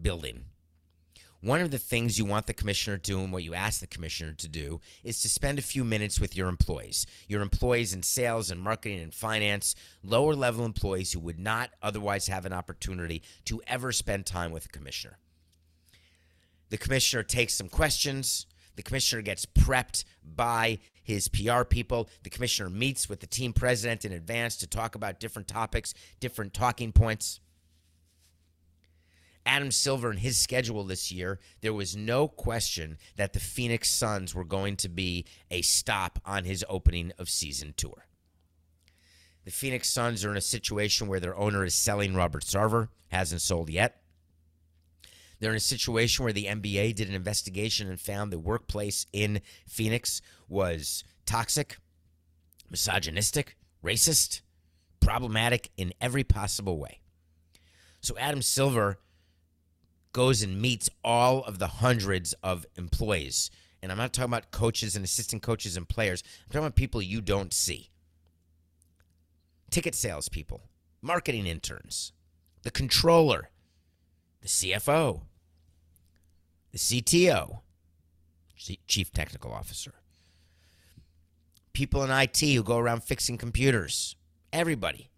building, 0.00 0.44
one 1.42 1.60
of 1.60 1.70
the 1.70 1.78
things 1.78 2.18
you 2.18 2.26
want 2.26 2.46
the 2.46 2.52
commissioner 2.52 2.98
to 2.98 3.12
do 3.12 3.20
and 3.20 3.32
what 3.32 3.44
you 3.44 3.54
ask 3.54 3.80
the 3.80 3.86
commissioner 3.86 4.34
to 4.34 4.48
do 4.48 4.80
is 5.02 5.22
to 5.22 5.28
spend 5.28 5.58
a 5.58 5.62
few 5.62 5.84
minutes 5.84 6.20
with 6.20 6.36
your 6.36 6.48
employees. 6.48 7.06
Your 7.28 7.40
employees 7.40 7.94
in 7.94 8.02
sales 8.02 8.50
and 8.50 8.60
marketing 8.60 9.00
and 9.00 9.14
finance, 9.14 9.74
lower 10.02 10.34
level 10.34 10.66
employees 10.66 11.12
who 11.12 11.20
would 11.20 11.38
not 11.38 11.70
otherwise 11.82 12.26
have 12.26 12.44
an 12.44 12.52
opportunity 12.52 13.22
to 13.46 13.62
ever 13.66 13.90
spend 13.90 14.26
time 14.26 14.52
with 14.52 14.66
a 14.66 14.68
commissioner. 14.68 15.16
The 16.68 16.76
commissioner 16.78 17.22
takes 17.22 17.54
some 17.54 17.68
questions. 17.70 18.46
The 18.80 18.84
commissioner 18.84 19.20
gets 19.20 19.44
prepped 19.44 20.04
by 20.24 20.78
his 21.02 21.28
PR 21.28 21.64
people. 21.64 22.08
The 22.22 22.30
commissioner 22.30 22.70
meets 22.70 23.10
with 23.10 23.20
the 23.20 23.26
team 23.26 23.52
president 23.52 24.06
in 24.06 24.12
advance 24.12 24.56
to 24.56 24.66
talk 24.66 24.94
about 24.94 25.20
different 25.20 25.48
topics, 25.48 25.92
different 26.18 26.54
talking 26.54 26.90
points. 26.90 27.40
Adam 29.44 29.70
Silver 29.70 30.08
and 30.08 30.18
his 30.18 30.38
schedule 30.38 30.82
this 30.84 31.12
year, 31.12 31.40
there 31.60 31.74
was 31.74 31.94
no 31.94 32.26
question 32.26 32.96
that 33.16 33.34
the 33.34 33.38
Phoenix 33.38 33.90
Suns 33.90 34.34
were 34.34 34.44
going 34.44 34.76
to 34.76 34.88
be 34.88 35.26
a 35.50 35.60
stop 35.60 36.18
on 36.24 36.44
his 36.44 36.64
opening 36.66 37.12
of 37.18 37.28
season 37.28 37.74
tour. 37.76 38.06
The 39.44 39.50
Phoenix 39.50 39.90
Suns 39.90 40.24
are 40.24 40.30
in 40.30 40.38
a 40.38 40.40
situation 40.40 41.06
where 41.06 41.20
their 41.20 41.36
owner 41.36 41.66
is 41.66 41.74
selling 41.74 42.14
Robert 42.14 42.44
Sarver, 42.44 42.88
hasn't 43.08 43.42
sold 43.42 43.68
yet. 43.68 43.99
They're 45.40 45.50
in 45.50 45.56
a 45.56 45.60
situation 45.60 46.22
where 46.22 46.34
the 46.34 46.44
NBA 46.44 46.94
did 46.94 47.08
an 47.08 47.14
investigation 47.14 47.88
and 47.88 47.98
found 47.98 48.30
the 48.30 48.38
workplace 48.38 49.06
in 49.12 49.40
Phoenix 49.66 50.20
was 50.48 51.02
toxic, 51.24 51.78
misogynistic, 52.70 53.56
racist, 53.82 54.42
problematic 55.00 55.70
in 55.78 55.94
every 56.00 56.24
possible 56.24 56.78
way. 56.78 57.00
So 58.00 58.16
Adam 58.18 58.42
Silver 58.42 58.98
goes 60.12 60.42
and 60.42 60.60
meets 60.60 60.90
all 61.02 61.42
of 61.44 61.58
the 61.58 61.68
hundreds 61.68 62.34
of 62.42 62.66
employees. 62.76 63.50
And 63.82 63.90
I'm 63.90 63.98
not 63.98 64.12
talking 64.12 64.30
about 64.30 64.50
coaches 64.50 64.94
and 64.94 65.04
assistant 65.04 65.42
coaches 65.42 65.76
and 65.76 65.88
players. 65.88 66.22
I'm 66.22 66.52
talking 66.52 66.66
about 66.66 66.76
people 66.76 67.00
you 67.00 67.22
don't 67.22 67.54
see. 67.54 67.90
Ticket 69.70 69.94
salespeople, 69.94 70.62
marketing 71.00 71.46
interns, 71.46 72.12
the 72.62 72.70
controller, 72.70 73.50
the 74.42 74.48
CFO, 74.48 75.22
the 76.72 76.78
CTO, 76.78 77.60
Chief 78.86 79.12
Technical 79.12 79.52
Officer, 79.52 79.94
people 81.72 82.04
in 82.04 82.10
IT 82.10 82.40
who 82.40 82.62
go 82.62 82.78
around 82.78 83.02
fixing 83.02 83.38
computers, 83.38 84.16
everybody. 84.52 85.10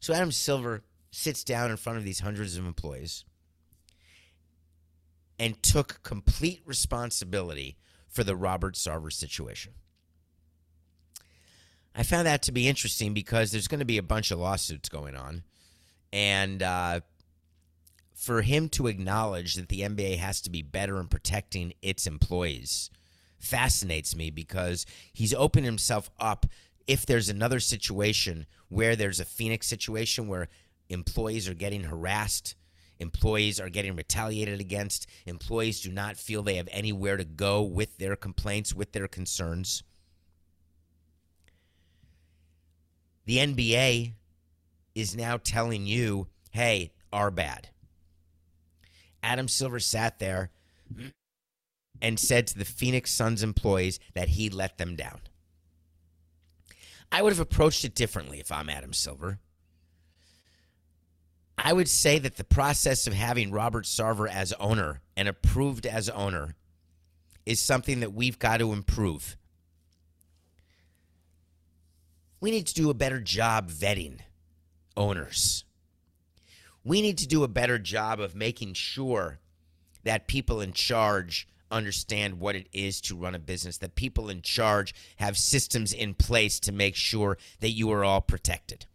So 0.00 0.12
Adam 0.12 0.32
Silver 0.32 0.82
sits 1.10 1.44
down 1.44 1.70
in 1.70 1.76
front 1.76 1.98
of 1.98 2.04
these 2.04 2.20
hundreds 2.20 2.56
of 2.56 2.66
employees 2.66 3.24
and 5.38 5.62
took 5.62 6.02
complete 6.02 6.60
responsibility 6.64 7.76
for 8.08 8.22
the 8.22 8.36
Robert 8.36 8.74
Sarver 8.74 9.12
situation. 9.12 9.72
I 11.94 12.02
found 12.02 12.26
that 12.26 12.42
to 12.42 12.52
be 12.52 12.68
interesting 12.68 13.14
because 13.14 13.52
there's 13.52 13.68
going 13.68 13.80
to 13.80 13.84
be 13.84 13.98
a 13.98 14.02
bunch 14.02 14.30
of 14.30 14.38
lawsuits 14.38 14.88
going 14.88 15.16
on. 15.16 15.44
And 16.12 16.62
uh, 16.62 17.00
for 18.14 18.42
him 18.42 18.68
to 18.70 18.86
acknowledge 18.86 19.54
that 19.54 19.68
the 19.68 19.80
NBA 19.80 20.18
has 20.18 20.40
to 20.42 20.50
be 20.50 20.62
better 20.62 20.98
in 21.00 21.08
protecting 21.08 21.74
its 21.82 22.06
employees 22.06 22.90
fascinates 23.44 24.16
me 24.16 24.30
because 24.30 24.86
he's 25.12 25.34
opened 25.34 25.66
himself 25.66 26.10
up. 26.18 26.46
If 26.86 27.06
there's 27.06 27.28
another 27.28 27.60
situation 27.60 28.46
where 28.68 28.96
there's 28.96 29.20
a 29.20 29.24
Phoenix 29.24 29.66
situation 29.66 30.28
where 30.28 30.48
employees 30.88 31.48
are 31.48 31.54
getting 31.54 31.84
harassed, 31.84 32.56
employees 32.98 33.60
are 33.60 33.68
getting 33.68 33.96
retaliated 33.96 34.60
against, 34.60 35.06
employees 35.26 35.80
do 35.80 35.90
not 35.90 36.16
feel 36.16 36.42
they 36.42 36.56
have 36.56 36.68
anywhere 36.70 37.16
to 37.16 37.24
go 37.24 37.62
with 37.62 37.98
their 37.98 38.16
complaints, 38.16 38.74
with 38.74 38.92
their 38.92 39.08
concerns. 39.08 39.82
The 43.26 43.38
NBA 43.38 44.12
is 44.94 45.16
now 45.16 45.38
telling 45.38 45.86
you, 45.86 46.28
hey, 46.50 46.92
our 47.12 47.30
bad. 47.30 47.70
Adam 49.24 49.48
Silver 49.48 49.80
sat 49.80 50.18
there 50.18 50.50
and 52.00 52.20
said 52.20 52.46
to 52.46 52.58
the 52.58 52.64
Phoenix 52.64 53.10
Suns 53.10 53.42
employees 53.42 53.98
that 54.12 54.28
he 54.28 54.50
let 54.50 54.76
them 54.76 54.94
down. 54.94 55.20
I 57.10 57.22
would 57.22 57.32
have 57.32 57.40
approached 57.40 57.84
it 57.84 57.94
differently 57.94 58.38
if 58.38 58.52
I'm 58.52 58.68
Adam 58.68 58.92
Silver. 58.92 59.38
I 61.56 61.72
would 61.72 61.88
say 61.88 62.18
that 62.18 62.36
the 62.36 62.44
process 62.44 63.06
of 63.06 63.14
having 63.14 63.50
Robert 63.50 63.86
Sarver 63.86 64.28
as 64.28 64.52
owner 64.54 65.00
and 65.16 65.28
approved 65.28 65.86
as 65.86 66.10
owner 66.10 66.56
is 67.46 67.62
something 67.62 68.00
that 68.00 68.12
we've 68.12 68.38
got 68.38 68.58
to 68.58 68.72
improve. 68.72 69.36
We 72.40 72.50
need 72.50 72.66
to 72.66 72.74
do 72.74 72.90
a 72.90 72.94
better 72.94 73.20
job 73.20 73.70
vetting 73.70 74.18
owners. 74.96 75.64
We 76.84 77.00
need 77.00 77.18
to 77.18 77.26
do 77.26 77.42
a 77.42 77.48
better 77.48 77.78
job 77.78 78.20
of 78.20 78.34
making 78.34 78.74
sure 78.74 79.38
that 80.04 80.28
people 80.28 80.60
in 80.60 80.72
charge 80.72 81.48
understand 81.70 82.38
what 82.38 82.54
it 82.54 82.68
is 82.72 83.00
to 83.00 83.16
run 83.16 83.34
a 83.34 83.38
business, 83.38 83.78
that 83.78 83.94
people 83.94 84.28
in 84.28 84.42
charge 84.42 84.94
have 85.16 85.36
systems 85.36 85.92
in 85.92 86.14
place 86.14 86.60
to 86.60 86.72
make 86.72 86.94
sure 86.94 87.38
that 87.60 87.70
you 87.70 87.90
are 87.90 88.04
all 88.04 88.20
protected. 88.20 88.86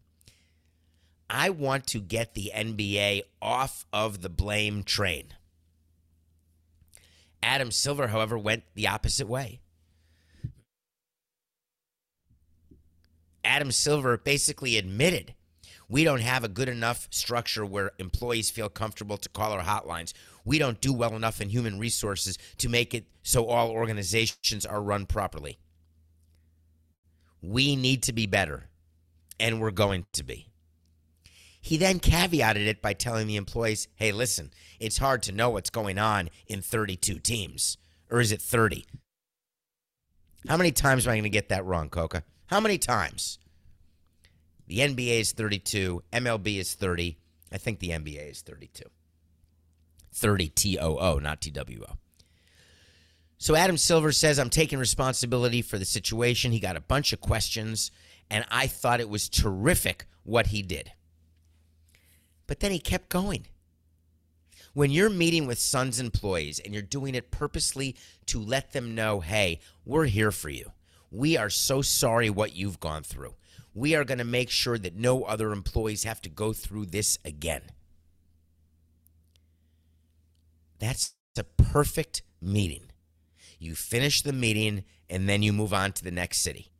I 1.29 1.49
want 1.49 1.85
to 1.87 1.99
get 1.99 2.33
the 2.33 2.51
NBA 2.55 3.23
off 3.41 3.85
of 3.91 4.21
the 4.21 4.29
blame 4.29 4.83
train. 4.83 5.33
Adam 7.41 7.71
Silver, 7.71 8.07
however, 8.07 8.37
went 8.37 8.63
the 8.75 8.87
opposite 8.87 9.27
way. 9.27 9.61
Adam 13.43 13.71
Silver 13.71 14.17
basically 14.17 14.77
admitted 14.77 15.33
we 15.89 16.03
don't 16.03 16.21
have 16.21 16.43
a 16.43 16.47
good 16.49 16.69
enough 16.69 17.07
structure 17.11 17.65
where 17.65 17.91
employees 17.97 18.51
feel 18.51 18.69
comfortable 18.69 19.17
to 19.17 19.29
call 19.29 19.51
our 19.51 19.63
hotlines. 19.63 20.13
We 20.45 20.59
don't 20.59 20.79
do 20.79 20.93
well 20.93 21.15
enough 21.15 21.41
in 21.41 21.49
human 21.49 21.79
resources 21.79 22.37
to 22.59 22.69
make 22.69 22.93
it 22.93 23.05
so 23.23 23.47
all 23.47 23.71
organizations 23.71 24.65
are 24.65 24.81
run 24.81 25.07
properly. 25.07 25.57
We 27.41 27.75
need 27.75 28.03
to 28.03 28.13
be 28.13 28.27
better, 28.27 28.69
and 29.39 29.59
we're 29.59 29.71
going 29.71 30.05
to 30.13 30.23
be. 30.23 30.47
He 31.61 31.77
then 31.77 31.99
caveated 31.99 32.67
it 32.67 32.81
by 32.81 32.93
telling 32.93 33.27
the 33.27 33.35
employees, 33.35 33.87
hey, 33.95 34.11
listen, 34.11 34.51
it's 34.79 34.99
hard 34.99 35.23
to 35.23 35.31
know 35.31 35.49
what's 35.49 35.69
going 35.69 35.97
on 35.97 36.29
in 36.47 36.61
32 36.61 37.19
teams. 37.19 37.77
Or 38.09 38.19
is 38.19 38.31
it 38.31 38.41
30? 38.41 38.85
How 40.47 40.57
many 40.57 40.71
times 40.71 41.05
am 41.05 41.11
I 41.11 41.15
going 41.15 41.23
to 41.23 41.29
get 41.29 41.49
that 41.49 41.65
wrong, 41.65 41.89
Coca? 41.89 42.23
How 42.47 42.59
many 42.59 42.77
times? 42.77 43.39
The 44.69 44.79
NBA 44.79 45.19
is 45.19 45.31
32, 45.31 46.03
MLB 46.13 46.59
is 46.59 46.75
30. 46.75 47.17
I 47.51 47.57
think 47.57 47.79
the 47.79 47.89
NBA 47.89 48.29
is 48.29 48.41
32. 48.41 48.83
30 50.13 50.49
T 50.49 50.77
O 50.77 50.95
O, 50.97 51.17
not 51.17 51.41
T 51.41 51.49
W 51.49 51.83
O. 51.89 51.93
So 53.39 53.55
Adam 53.55 53.77
Silver 53.77 54.11
says, 54.11 54.37
I'm 54.37 54.51
taking 54.51 54.77
responsibility 54.77 55.63
for 55.63 55.79
the 55.79 55.85
situation. 55.85 56.51
He 56.51 56.59
got 56.59 56.77
a 56.77 56.81
bunch 56.81 57.13
of 57.13 57.19
questions, 57.19 57.89
and 58.29 58.45
I 58.51 58.67
thought 58.67 58.99
it 58.99 59.09
was 59.09 59.27
terrific 59.27 60.05
what 60.21 60.47
he 60.47 60.61
did. 60.61 60.91
But 62.45 62.59
then 62.59 62.71
he 62.71 62.79
kept 62.79 63.09
going. 63.09 63.47
When 64.73 64.91
you're 64.91 65.09
meeting 65.09 65.47
with 65.47 65.57
Suns 65.57 65.99
employees 65.99 66.59
and 66.59 66.75
you're 66.75 66.83
doing 66.83 67.15
it 67.15 67.31
purposely 67.31 67.95
to 68.27 68.39
let 68.39 68.73
them 68.73 68.93
know, 68.93 69.19
hey, 69.19 69.61
we're 69.83 70.05
here 70.05 70.31
for 70.31 70.49
you. 70.49 70.73
We 71.09 71.37
are 71.37 71.49
so 71.49 71.81
sorry 71.81 72.29
what 72.29 72.55
you've 72.55 72.79
gone 72.79 73.01
through. 73.01 73.33
We 73.73 73.95
are 73.95 74.03
going 74.03 74.17
to 74.17 74.23
make 74.23 74.49
sure 74.49 74.77
that 74.77 74.95
no 74.95 75.23
other 75.23 75.51
employees 75.51 76.03
have 76.03 76.21
to 76.21 76.29
go 76.29 76.53
through 76.53 76.87
this 76.87 77.17
again. 77.23 77.61
That's 80.79 81.13
a 81.37 81.43
perfect 81.43 82.23
meeting. 82.41 82.91
You 83.59 83.75
finish 83.75 84.21
the 84.21 84.33
meeting 84.33 84.85
and 85.09 85.27
then 85.27 85.43
you 85.43 85.53
move 85.53 85.73
on 85.73 85.91
to 85.93 86.03
the 86.03 86.11
next 86.11 86.39
city. 86.39 86.71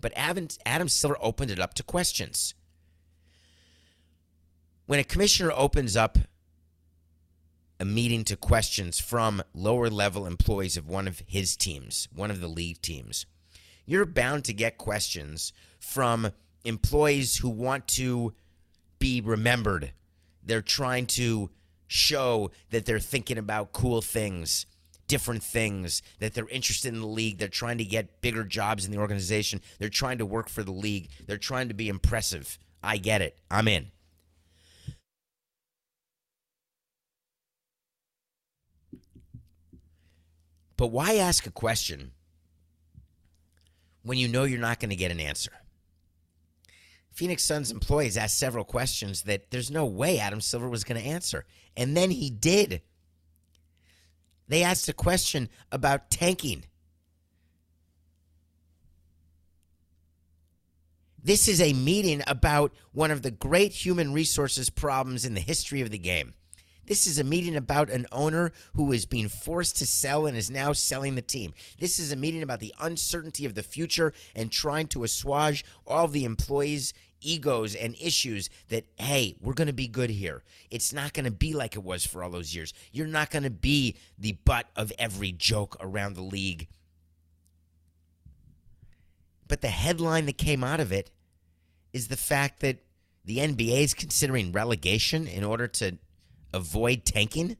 But 0.00 0.12
Adam, 0.16 0.88
Silver 0.88 1.16
opened 1.20 1.50
it 1.50 1.58
up 1.58 1.74
to 1.74 1.82
questions 1.82 2.54
when 4.90 4.98
a 4.98 5.04
commissioner 5.04 5.52
opens 5.54 5.96
up 5.96 6.18
a 7.78 7.84
meeting 7.84 8.24
to 8.24 8.34
questions 8.34 8.98
from 8.98 9.40
lower 9.54 9.88
level 9.88 10.26
employees 10.26 10.76
of 10.76 10.88
one 10.88 11.06
of 11.06 11.22
his 11.28 11.54
teams, 11.54 12.08
one 12.12 12.28
of 12.28 12.40
the 12.40 12.48
league 12.48 12.82
teams, 12.82 13.24
you're 13.86 14.04
bound 14.04 14.44
to 14.46 14.52
get 14.52 14.78
questions 14.78 15.52
from 15.80 16.30
employees 16.64 17.38
who 17.38 17.48
want 17.48 17.88
to 17.88 18.32
be 18.98 19.20
remembered. 19.20 19.92
They're 20.44 20.62
trying 20.62 21.06
to 21.06 21.50
show 21.88 22.52
that 22.70 22.86
they're 22.86 23.00
thinking 23.00 23.38
about 23.38 23.72
cool 23.72 24.00
things, 24.00 24.66
different 25.08 25.42
things, 25.42 26.02
that 26.20 26.34
they're 26.34 26.48
interested 26.48 26.94
in 26.94 27.00
the 27.00 27.06
league. 27.06 27.38
They're 27.38 27.48
trying 27.48 27.78
to 27.78 27.84
get 27.84 28.20
bigger 28.20 28.44
jobs 28.44 28.84
in 28.84 28.92
the 28.92 28.98
organization. 28.98 29.60
They're 29.78 29.88
trying 29.88 30.18
to 30.18 30.26
work 30.26 30.48
for 30.48 30.62
the 30.62 30.70
league. 30.70 31.08
They're 31.26 31.36
trying 31.36 31.68
to 31.68 31.74
be 31.74 31.88
impressive. 31.88 32.58
I 32.82 32.98
get 32.98 33.22
it. 33.22 33.38
I'm 33.50 33.66
in. 33.66 33.90
But 40.76 40.86
why 40.86 41.16
ask 41.16 41.46
a 41.46 41.50
question 41.50 42.12
when 44.02 44.16
you 44.16 44.28
know 44.28 44.44
you're 44.44 44.58
not 44.58 44.80
going 44.80 44.88
to 44.88 44.96
get 44.96 45.10
an 45.10 45.20
answer? 45.20 45.52
Phoenix 47.12 47.42
Suns 47.42 47.70
employees 47.70 48.16
asked 48.16 48.38
several 48.38 48.64
questions 48.64 49.22
that 49.22 49.50
there's 49.50 49.70
no 49.70 49.84
way 49.84 50.18
Adam 50.18 50.40
Silver 50.40 50.68
was 50.68 50.84
going 50.84 51.00
to 51.00 51.06
answer. 51.06 51.44
And 51.76 51.96
then 51.96 52.10
he 52.10 52.30
did. 52.30 52.82
They 54.48 54.62
asked 54.62 54.88
a 54.88 54.92
question 54.92 55.48
about 55.70 56.10
tanking. 56.10 56.64
This 61.22 61.48
is 61.48 61.60
a 61.60 61.72
meeting 61.72 62.22
about 62.26 62.72
one 62.92 63.10
of 63.10 63.22
the 63.22 63.30
great 63.30 63.72
human 63.72 64.12
resources 64.12 64.70
problems 64.70 65.24
in 65.24 65.34
the 65.34 65.40
history 65.40 65.82
of 65.82 65.90
the 65.90 65.98
game. 65.98 66.34
This 66.90 67.06
is 67.06 67.20
a 67.20 67.24
meeting 67.24 67.54
about 67.54 67.88
an 67.88 68.08
owner 68.10 68.50
who 68.74 68.90
is 68.90 69.06
being 69.06 69.28
forced 69.28 69.76
to 69.76 69.86
sell 69.86 70.26
and 70.26 70.36
is 70.36 70.50
now 70.50 70.72
selling 70.72 71.14
the 71.14 71.22
team. 71.22 71.54
This 71.78 72.00
is 72.00 72.10
a 72.10 72.16
meeting 72.16 72.42
about 72.42 72.58
the 72.58 72.74
uncertainty 72.80 73.44
of 73.44 73.54
the 73.54 73.62
future 73.62 74.12
and 74.34 74.50
trying 74.50 74.88
to 74.88 75.04
assuage 75.04 75.64
all 75.86 76.08
the 76.08 76.24
employees' 76.24 76.92
egos 77.20 77.76
and 77.76 77.94
issues 78.00 78.50
that, 78.70 78.86
hey, 78.96 79.36
we're 79.40 79.54
going 79.54 79.68
to 79.68 79.72
be 79.72 79.86
good 79.86 80.10
here. 80.10 80.42
It's 80.68 80.92
not 80.92 81.12
going 81.12 81.26
to 81.26 81.30
be 81.30 81.54
like 81.54 81.76
it 81.76 81.84
was 81.84 82.04
for 82.04 82.24
all 82.24 82.30
those 82.30 82.56
years. 82.56 82.74
You're 82.90 83.06
not 83.06 83.30
going 83.30 83.44
to 83.44 83.50
be 83.50 83.94
the 84.18 84.32
butt 84.44 84.66
of 84.74 84.92
every 84.98 85.30
joke 85.30 85.76
around 85.78 86.14
the 86.14 86.22
league. 86.22 86.66
But 89.46 89.60
the 89.60 89.68
headline 89.68 90.26
that 90.26 90.38
came 90.38 90.64
out 90.64 90.80
of 90.80 90.90
it 90.90 91.12
is 91.92 92.08
the 92.08 92.16
fact 92.16 92.58
that 92.62 92.78
the 93.24 93.38
NBA 93.38 93.80
is 93.80 93.94
considering 93.94 94.50
relegation 94.50 95.28
in 95.28 95.44
order 95.44 95.68
to 95.68 95.96
avoid 96.52 97.04
tanking. 97.04 97.56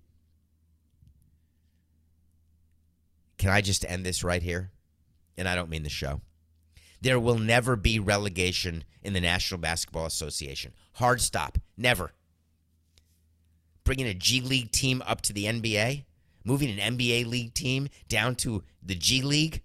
Can 3.38 3.50
I 3.50 3.60
just 3.60 3.84
end 3.88 4.04
this 4.04 4.22
right 4.22 4.42
here? 4.42 4.70
And 5.36 5.48
I 5.48 5.54
don't 5.54 5.70
mean 5.70 5.82
the 5.82 5.88
show. 5.88 6.20
There 7.00 7.18
will 7.18 7.38
never 7.38 7.76
be 7.76 7.98
relegation 7.98 8.84
in 9.02 9.14
the 9.14 9.20
National 9.20 9.58
Basketball 9.58 10.04
Association. 10.04 10.72
Hard 10.94 11.20
stop. 11.20 11.58
Never. 11.76 12.12
Bringing 13.84 14.06
a 14.06 14.14
G 14.14 14.42
League 14.42 14.70
team 14.70 15.02
up 15.06 15.22
to 15.22 15.32
the 15.32 15.46
NBA, 15.46 16.04
moving 16.44 16.78
an 16.78 16.96
NBA 16.96 17.26
League 17.26 17.54
team 17.54 17.88
down 18.08 18.34
to 18.36 18.62
the 18.82 18.94
G 18.94 19.22
League. 19.22 19.62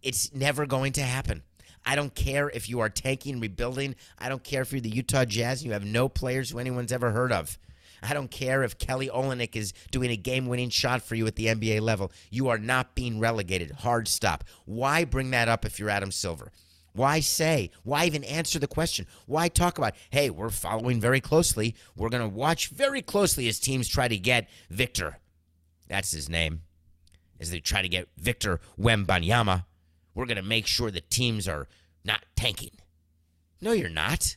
It's 0.00 0.34
never 0.34 0.64
going 0.66 0.92
to 0.92 1.02
happen. 1.02 1.42
I 1.84 1.96
don't 1.96 2.14
care 2.14 2.48
if 2.48 2.68
you 2.68 2.80
are 2.80 2.88
tanking, 2.88 3.40
rebuilding. 3.40 3.96
I 4.18 4.28
don't 4.28 4.44
care 4.44 4.62
if 4.62 4.72
you're 4.72 4.80
the 4.80 4.88
Utah 4.88 5.24
Jazz 5.24 5.60
and 5.60 5.66
you 5.66 5.72
have 5.72 5.84
no 5.84 6.08
players 6.08 6.50
who 6.50 6.58
anyone's 6.58 6.92
ever 6.92 7.10
heard 7.10 7.32
of. 7.32 7.58
I 8.02 8.14
don't 8.14 8.30
care 8.30 8.64
if 8.64 8.78
Kelly 8.78 9.08
Olynyk 9.08 9.54
is 9.54 9.72
doing 9.92 10.10
a 10.10 10.16
game-winning 10.16 10.70
shot 10.70 11.02
for 11.02 11.14
you 11.14 11.26
at 11.26 11.36
the 11.36 11.46
NBA 11.46 11.80
level. 11.80 12.10
You 12.30 12.48
are 12.48 12.58
not 12.58 12.94
being 12.94 13.20
relegated. 13.20 13.70
Hard 13.70 14.08
stop. 14.08 14.44
Why 14.64 15.04
bring 15.04 15.30
that 15.30 15.48
up 15.48 15.64
if 15.64 15.78
you're 15.78 15.90
Adam 15.90 16.10
Silver? 16.10 16.50
Why 16.94 17.20
say? 17.20 17.70
Why 17.84 18.04
even 18.06 18.24
answer 18.24 18.58
the 18.58 18.66
question? 18.66 19.06
Why 19.26 19.48
talk 19.48 19.78
about, 19.78 19.94
hey, 20.10 20.30
we're 20.30 20.50
following 20.50 21.00
very 21.00 21.20
closely. 21.20 21.74
We're 21.96 22.10
going 22.10 22.28
to 22.28 22.36
watch 22.36 22.68
very 22.68 23.02
closely 23.02 23.48
as 23.48 23.58
teams 23.58 23.88
try 23.88 24.08
to 24.08 24.18
get 24.18 24.48
Victor. 24.68 25.18
That's 25.88 26.10
his 26.10 26.28
name. 26.28 26.62
As 27.40 27.50
they 27.50 27.60
try 27.60 27.82
to 27.82 27.88
get 27.88 28.08
Victor 28.18 28.60
Wembanyama. 28.78 29.64
We're 30.14 30.26
going 30.26 30.36
to 30.36 30.42
make 30.42 30.66
sure 30.66 30.90
the 30.90 31.00
teams 31.00 31.48
are 31.48 31.68
not 32.04 32.24
tanking. 32.36 32.72
No, 33.60 33.72
you're 33.72 33.88
not. 33.88 34.36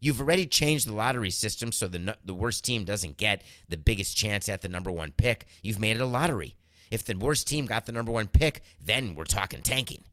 You've 0.00 0.20
already 0.20 0.46
changed 0.46 0.86
the 0.86 0.94
lottery 0.94 1.30
system 1.30 1.72
so 1.72 1.88
the 1.88 2.16
the 2.24 2.34
worst 2.34 2.64
team 2.64 2.84
doesn't 2.84 3.16
get 3.16 3.42
the 3.68 3.76
biggest 3.76 4.16
chance 4.16 4.48
at 4.48 4.62
the 4.62 4.68
number 4.68 4.92
1 4.92 5.12
pick. 5.12 5.46
You've 5.62 5.80
made 5.80 5.96
it 5.96 6.02
a 6.02 6.06
lottery. 6.06 6.56
If 6.90 7.04
the 7.04 7.16
worst 7.16 7.48
team 7.48 7.66
got 7.66 7.86
the 7.86 7.92
number 7.92 8.12
1 8.12 8.28
pick, 8.28 8.62
then 8.80 9.14
we're 9.14 9.24
talking 9.24 9.60
tanking. 9.60 10.04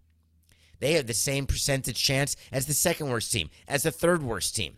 They 0.80 0.94
have 0.94 1.08
the 1.08 1.14
same 1.14 1.46
percentage 1.46 2.02
chance 2.02 2.36
as 2.52 2.66
the 2.66 2.74
second 2.74 3.10
worst 3.10 3.32
team, 3.32 3.50
as 3.68 3.84
the 3.84 3.92
third 3.92 4.24
worst 4.24 4.56
team. 4.56 4.78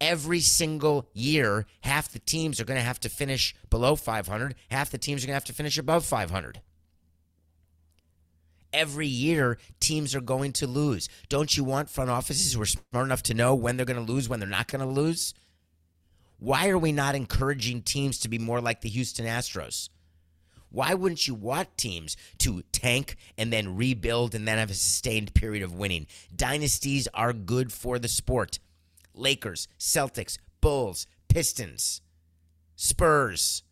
Every 0.00 0.40
single 0.40 1.08
year, 1.12 1.66
half 1.82 2.10
the 2.10 2.18
teams 2.18 2.58
are 2.58 2.64
going 2.64 2.80
to 2.80 2.84
have 2.84 2.98
to 3.00 3.08
finish 3.08 3.54
below 3.70 3.94
500, 3.94 4.56
half 4.68 4.90
the 4.90 4.98
teams 4.98 5.22
are 5.22 5.26
going 5.26 5.32
to 5.32 5.36
have 5.36 5.44
to 5.44 5.52
finish 5.52 5.78
above 5.78 6.04
500 6.04 6.60
every 8.72 9.06
year 9.06 9.58
teams 9.80 10.14
are 10.14 10.20
going 10.20 10.52
to 10.54 10.66
lose. 10.66 11.08
Don't 11.28 11.56
you 11.56 11.64
want 11.64 11.90
front 11.90 12.10
offices 12.10 12.52
who 12.52 12.62
are 12.62 12.66
smart 12.66 13.06
enough 13.06 13.22
to 13.24 13.34
know 13.34 13.54
when 13.54 13.76
they're 13.76 13.86
going 13.86 14.04
to 14.04 14.12
lose, 14.12 14.28
when 14.28 14.40
they're 14.40 14.48
not 14.48 14.68
going 14.68 14.84
to 14.84 14.86
lose? 14.86 15.34
Why 16.38 16.68
are 16.68 16.78
we 16.78 16.90
not 16.90 17.14
encouraging 17.14 17.82
teams 17.82 18.18
to 18.18 18.28
be 18.28 18.38
more 18.38 18.60
like 18.60 18.80
the 18.80 18.88
Houston 18.88 19.26
Astros? 19.26 19.88
Why 20.70 20.94
wouldn't 20.94 21.28
you 21.28 21.34
want 21.34 21.76
teams 21.76 22.16
to 22.38 22.62
tank 22.72 23.16
and 23.36 23.52
then 23.52 23.76
rebuild 23.76 24.34
and 24.34 24.48
then 24.48 24.58
have 24.58 24.70
a 24.70 24.74
sustained 24.74 25.34
period 25.34 25.62
of 25.62 25.74
winning? 25.74 26.06
Dynasties 26.34 27.06
are 27.12 27.32
good 27.34 27.72
for 27.72 27.98
the 27.98 28.08
sport. 28.08 28.58
Lakers, 29.14 29.68
Celtics, 29.78 30.38
Bulls, 30.62 31.06
Pistons, 31.28 32.00
Spurs, 32.74 33.62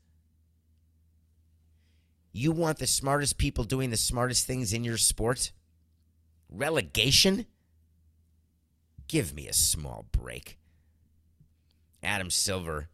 you 2.32 2.52
want 2.52 2.78
the 2.78 2.86
smartest 2.86 3.38
people 3.38 3.64
doing 3.64 3.90
the 3.90 3.96
smartest 3.96 4.46
things 4.46 4.72
in 4.72 4.84
your 4.84 4.96
sport? 4.96 5.52
Relegation? 6.48 7.46
Give 9.08 9.34
me 9.34 9.48
a 9.48 9.52
small 9.52 10.06
break. 10.12 10.58
Adam 12.02 12.30
Silver 12.30 12.88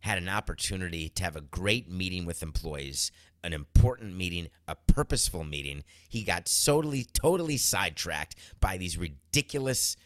had 0.00 0.18
an 0.18 0.28
opportunity 0.28 1.08
to 1.08 1.24
have 1.24 1.36
a 1.36 1.40
great 1.40 1.90
meeting 1.90 2.24
with 2.24 2.42
employees, 2.42 3.10
an 3.42 3.52
important 3.52 4.16
meeting, 4.16 4.48
a 4.66 4.76
purposeful 4.76 5.44
meeting. 5.44 5.82
He 6.08 6.22
got 6.22 6.50
totally, 6.64 7.04
totally 7.04 7.56
sidetracked 7.56 8.36
by 8.60 8.78
these 8.78 8.96
ridiculous 8.96 9.96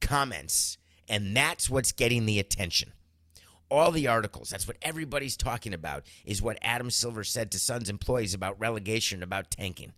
comments, 0.00 0.76
and 1.08 1.34
that's 1.36 1.70
what's 1.70 1.92
getting 1.92 2.26
the 2.26 2.38
attention 2.38 2.92
all 3.72 3.90
the 3.90 4.06
articles, 4.06 4.50
that's 4.50 4.68
what 4.68 4.76
everybody's 4.82 5.36
talking 5.36 5.72
about, 5.72 6.04
is 6.24 6.42
what 6.42 6.58
Adam 6.60 6.90
Silver 6.90 7.24
said 7.24 7.50
to 7.50 7.58
Suns 7.58 7.88
employees 7.88 8.34
about 8.34 8.60
relegation, 8.60 9.22
about 9.22 9.50
tanking. 9.50 9.94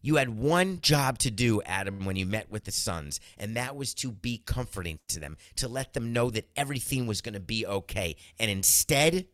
You 0.00 0.16
had 0.16 0.30
one 0.30 0.80
job 0.80 1.18
to 1.18 1.30
do, 1.30 1.60
Adam, 1.62 2.04
when 2.04 2.16
you 2.16 2.24
met 2.24 2.50
with 2.50 2.64
the 2.64 2.72
Suns, 2.72 3.20
and 3.36 3.56
that 3.56 3.76
was 3.76 3.92
to 3.94 4.10
be 4.10 4.42
comforting 4.46 4.98
to 5.08 5.20
them, 5.20 5.36
to 5.56 5.68
let 5.68 5.92
them 5.92 6.12
know 6.12 6.30
that 6.30 6.48
everything 6.56 7.06
was 7.06 7.20
going 7.20 7.34
to 7.34 7.40
be 7.40 7.66
okay. 7.66 8.16
And 8.38 8.50
instead, 8.50 9.26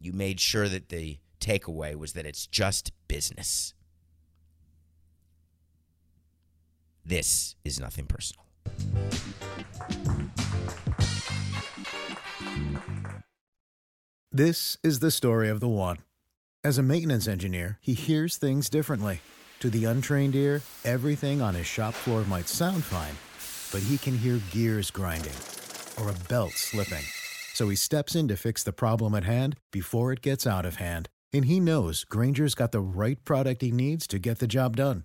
you 0.00 0.12
made 0.12 0.40
sure 0.40 0.68
that 0.68 0.88
the 0.88 1.18
takeaway 1.40 1.94
was 1.94 2.14
that 2.14 2.24
it's 2.24 2.46
just 2.46 2.92
business. 3.08 3.74
This 7.08 7.56
is 7.64 7.80
nothing 7.80 8.04
personal. 8.04 8.44
This 14.30 14.76
is 14.82 14.98
the 14.98 15.10
story 15.10 15.48
of 15.48 15.60
the 15.60 15.68
one. 15.68 15.96
As 16.62 16.76
a 16.76 16.82
maintenance 16.82 17.26
engineer, 17.26 17.78
he 17.80 17.94
hears 17.94 18.36
things 18.36 18.68
differently. 18.68 19.22
To 19.60 19.70
the 19.70 19.86
untrained 19.86 20.36
ear, 20.36 20.60
everything 20.84 21.40
on 21.40 21.54
his 21.54 21.66
shop 21.66 21.94
floor 21.94 22.24
might 22.24 22.46
sound 22.46 22.84
fine, 22.84 23.16
but 23.72 23.88
he 23.88 23.96
can 23.96 24.18
hear 24.18 24.42
gears 24.50 24.90
grinding 24.90 25.32
or 25.98 26.10
a 26.10 26.28
belt 26.28 26.52
slipping. 26.52 27.04
So 27.54 27.70
he 27.70 27.76
steps 27.76 28.14
in 28.14 28.28
to 28.28 28.36
fix 28.36 28.62
the 28.62 28.74
problem 28.74 29.14
at 29.14 29.24
hand 29.24 29.56
before 29.72 30.12
it 30.12 30.20
gets 30.20 30.46
out 30.46 30.66
of 30.66 30.76
hand. 30.76 31.08
And 31.32 31.46
he 31.46 31.58
knows 31.58 32.04
Grainger's 32.04 32.54
got 32.54 32.72
the 32.72 32.82
right 32.82 33.24
product 33.24 33.62
he 33.62 33.70
needs 33.70 34.06
to 34.08 34.18
get 34.18 34.40
the 34.40 34.46
job 34.46 34.76
done 34.76 35.04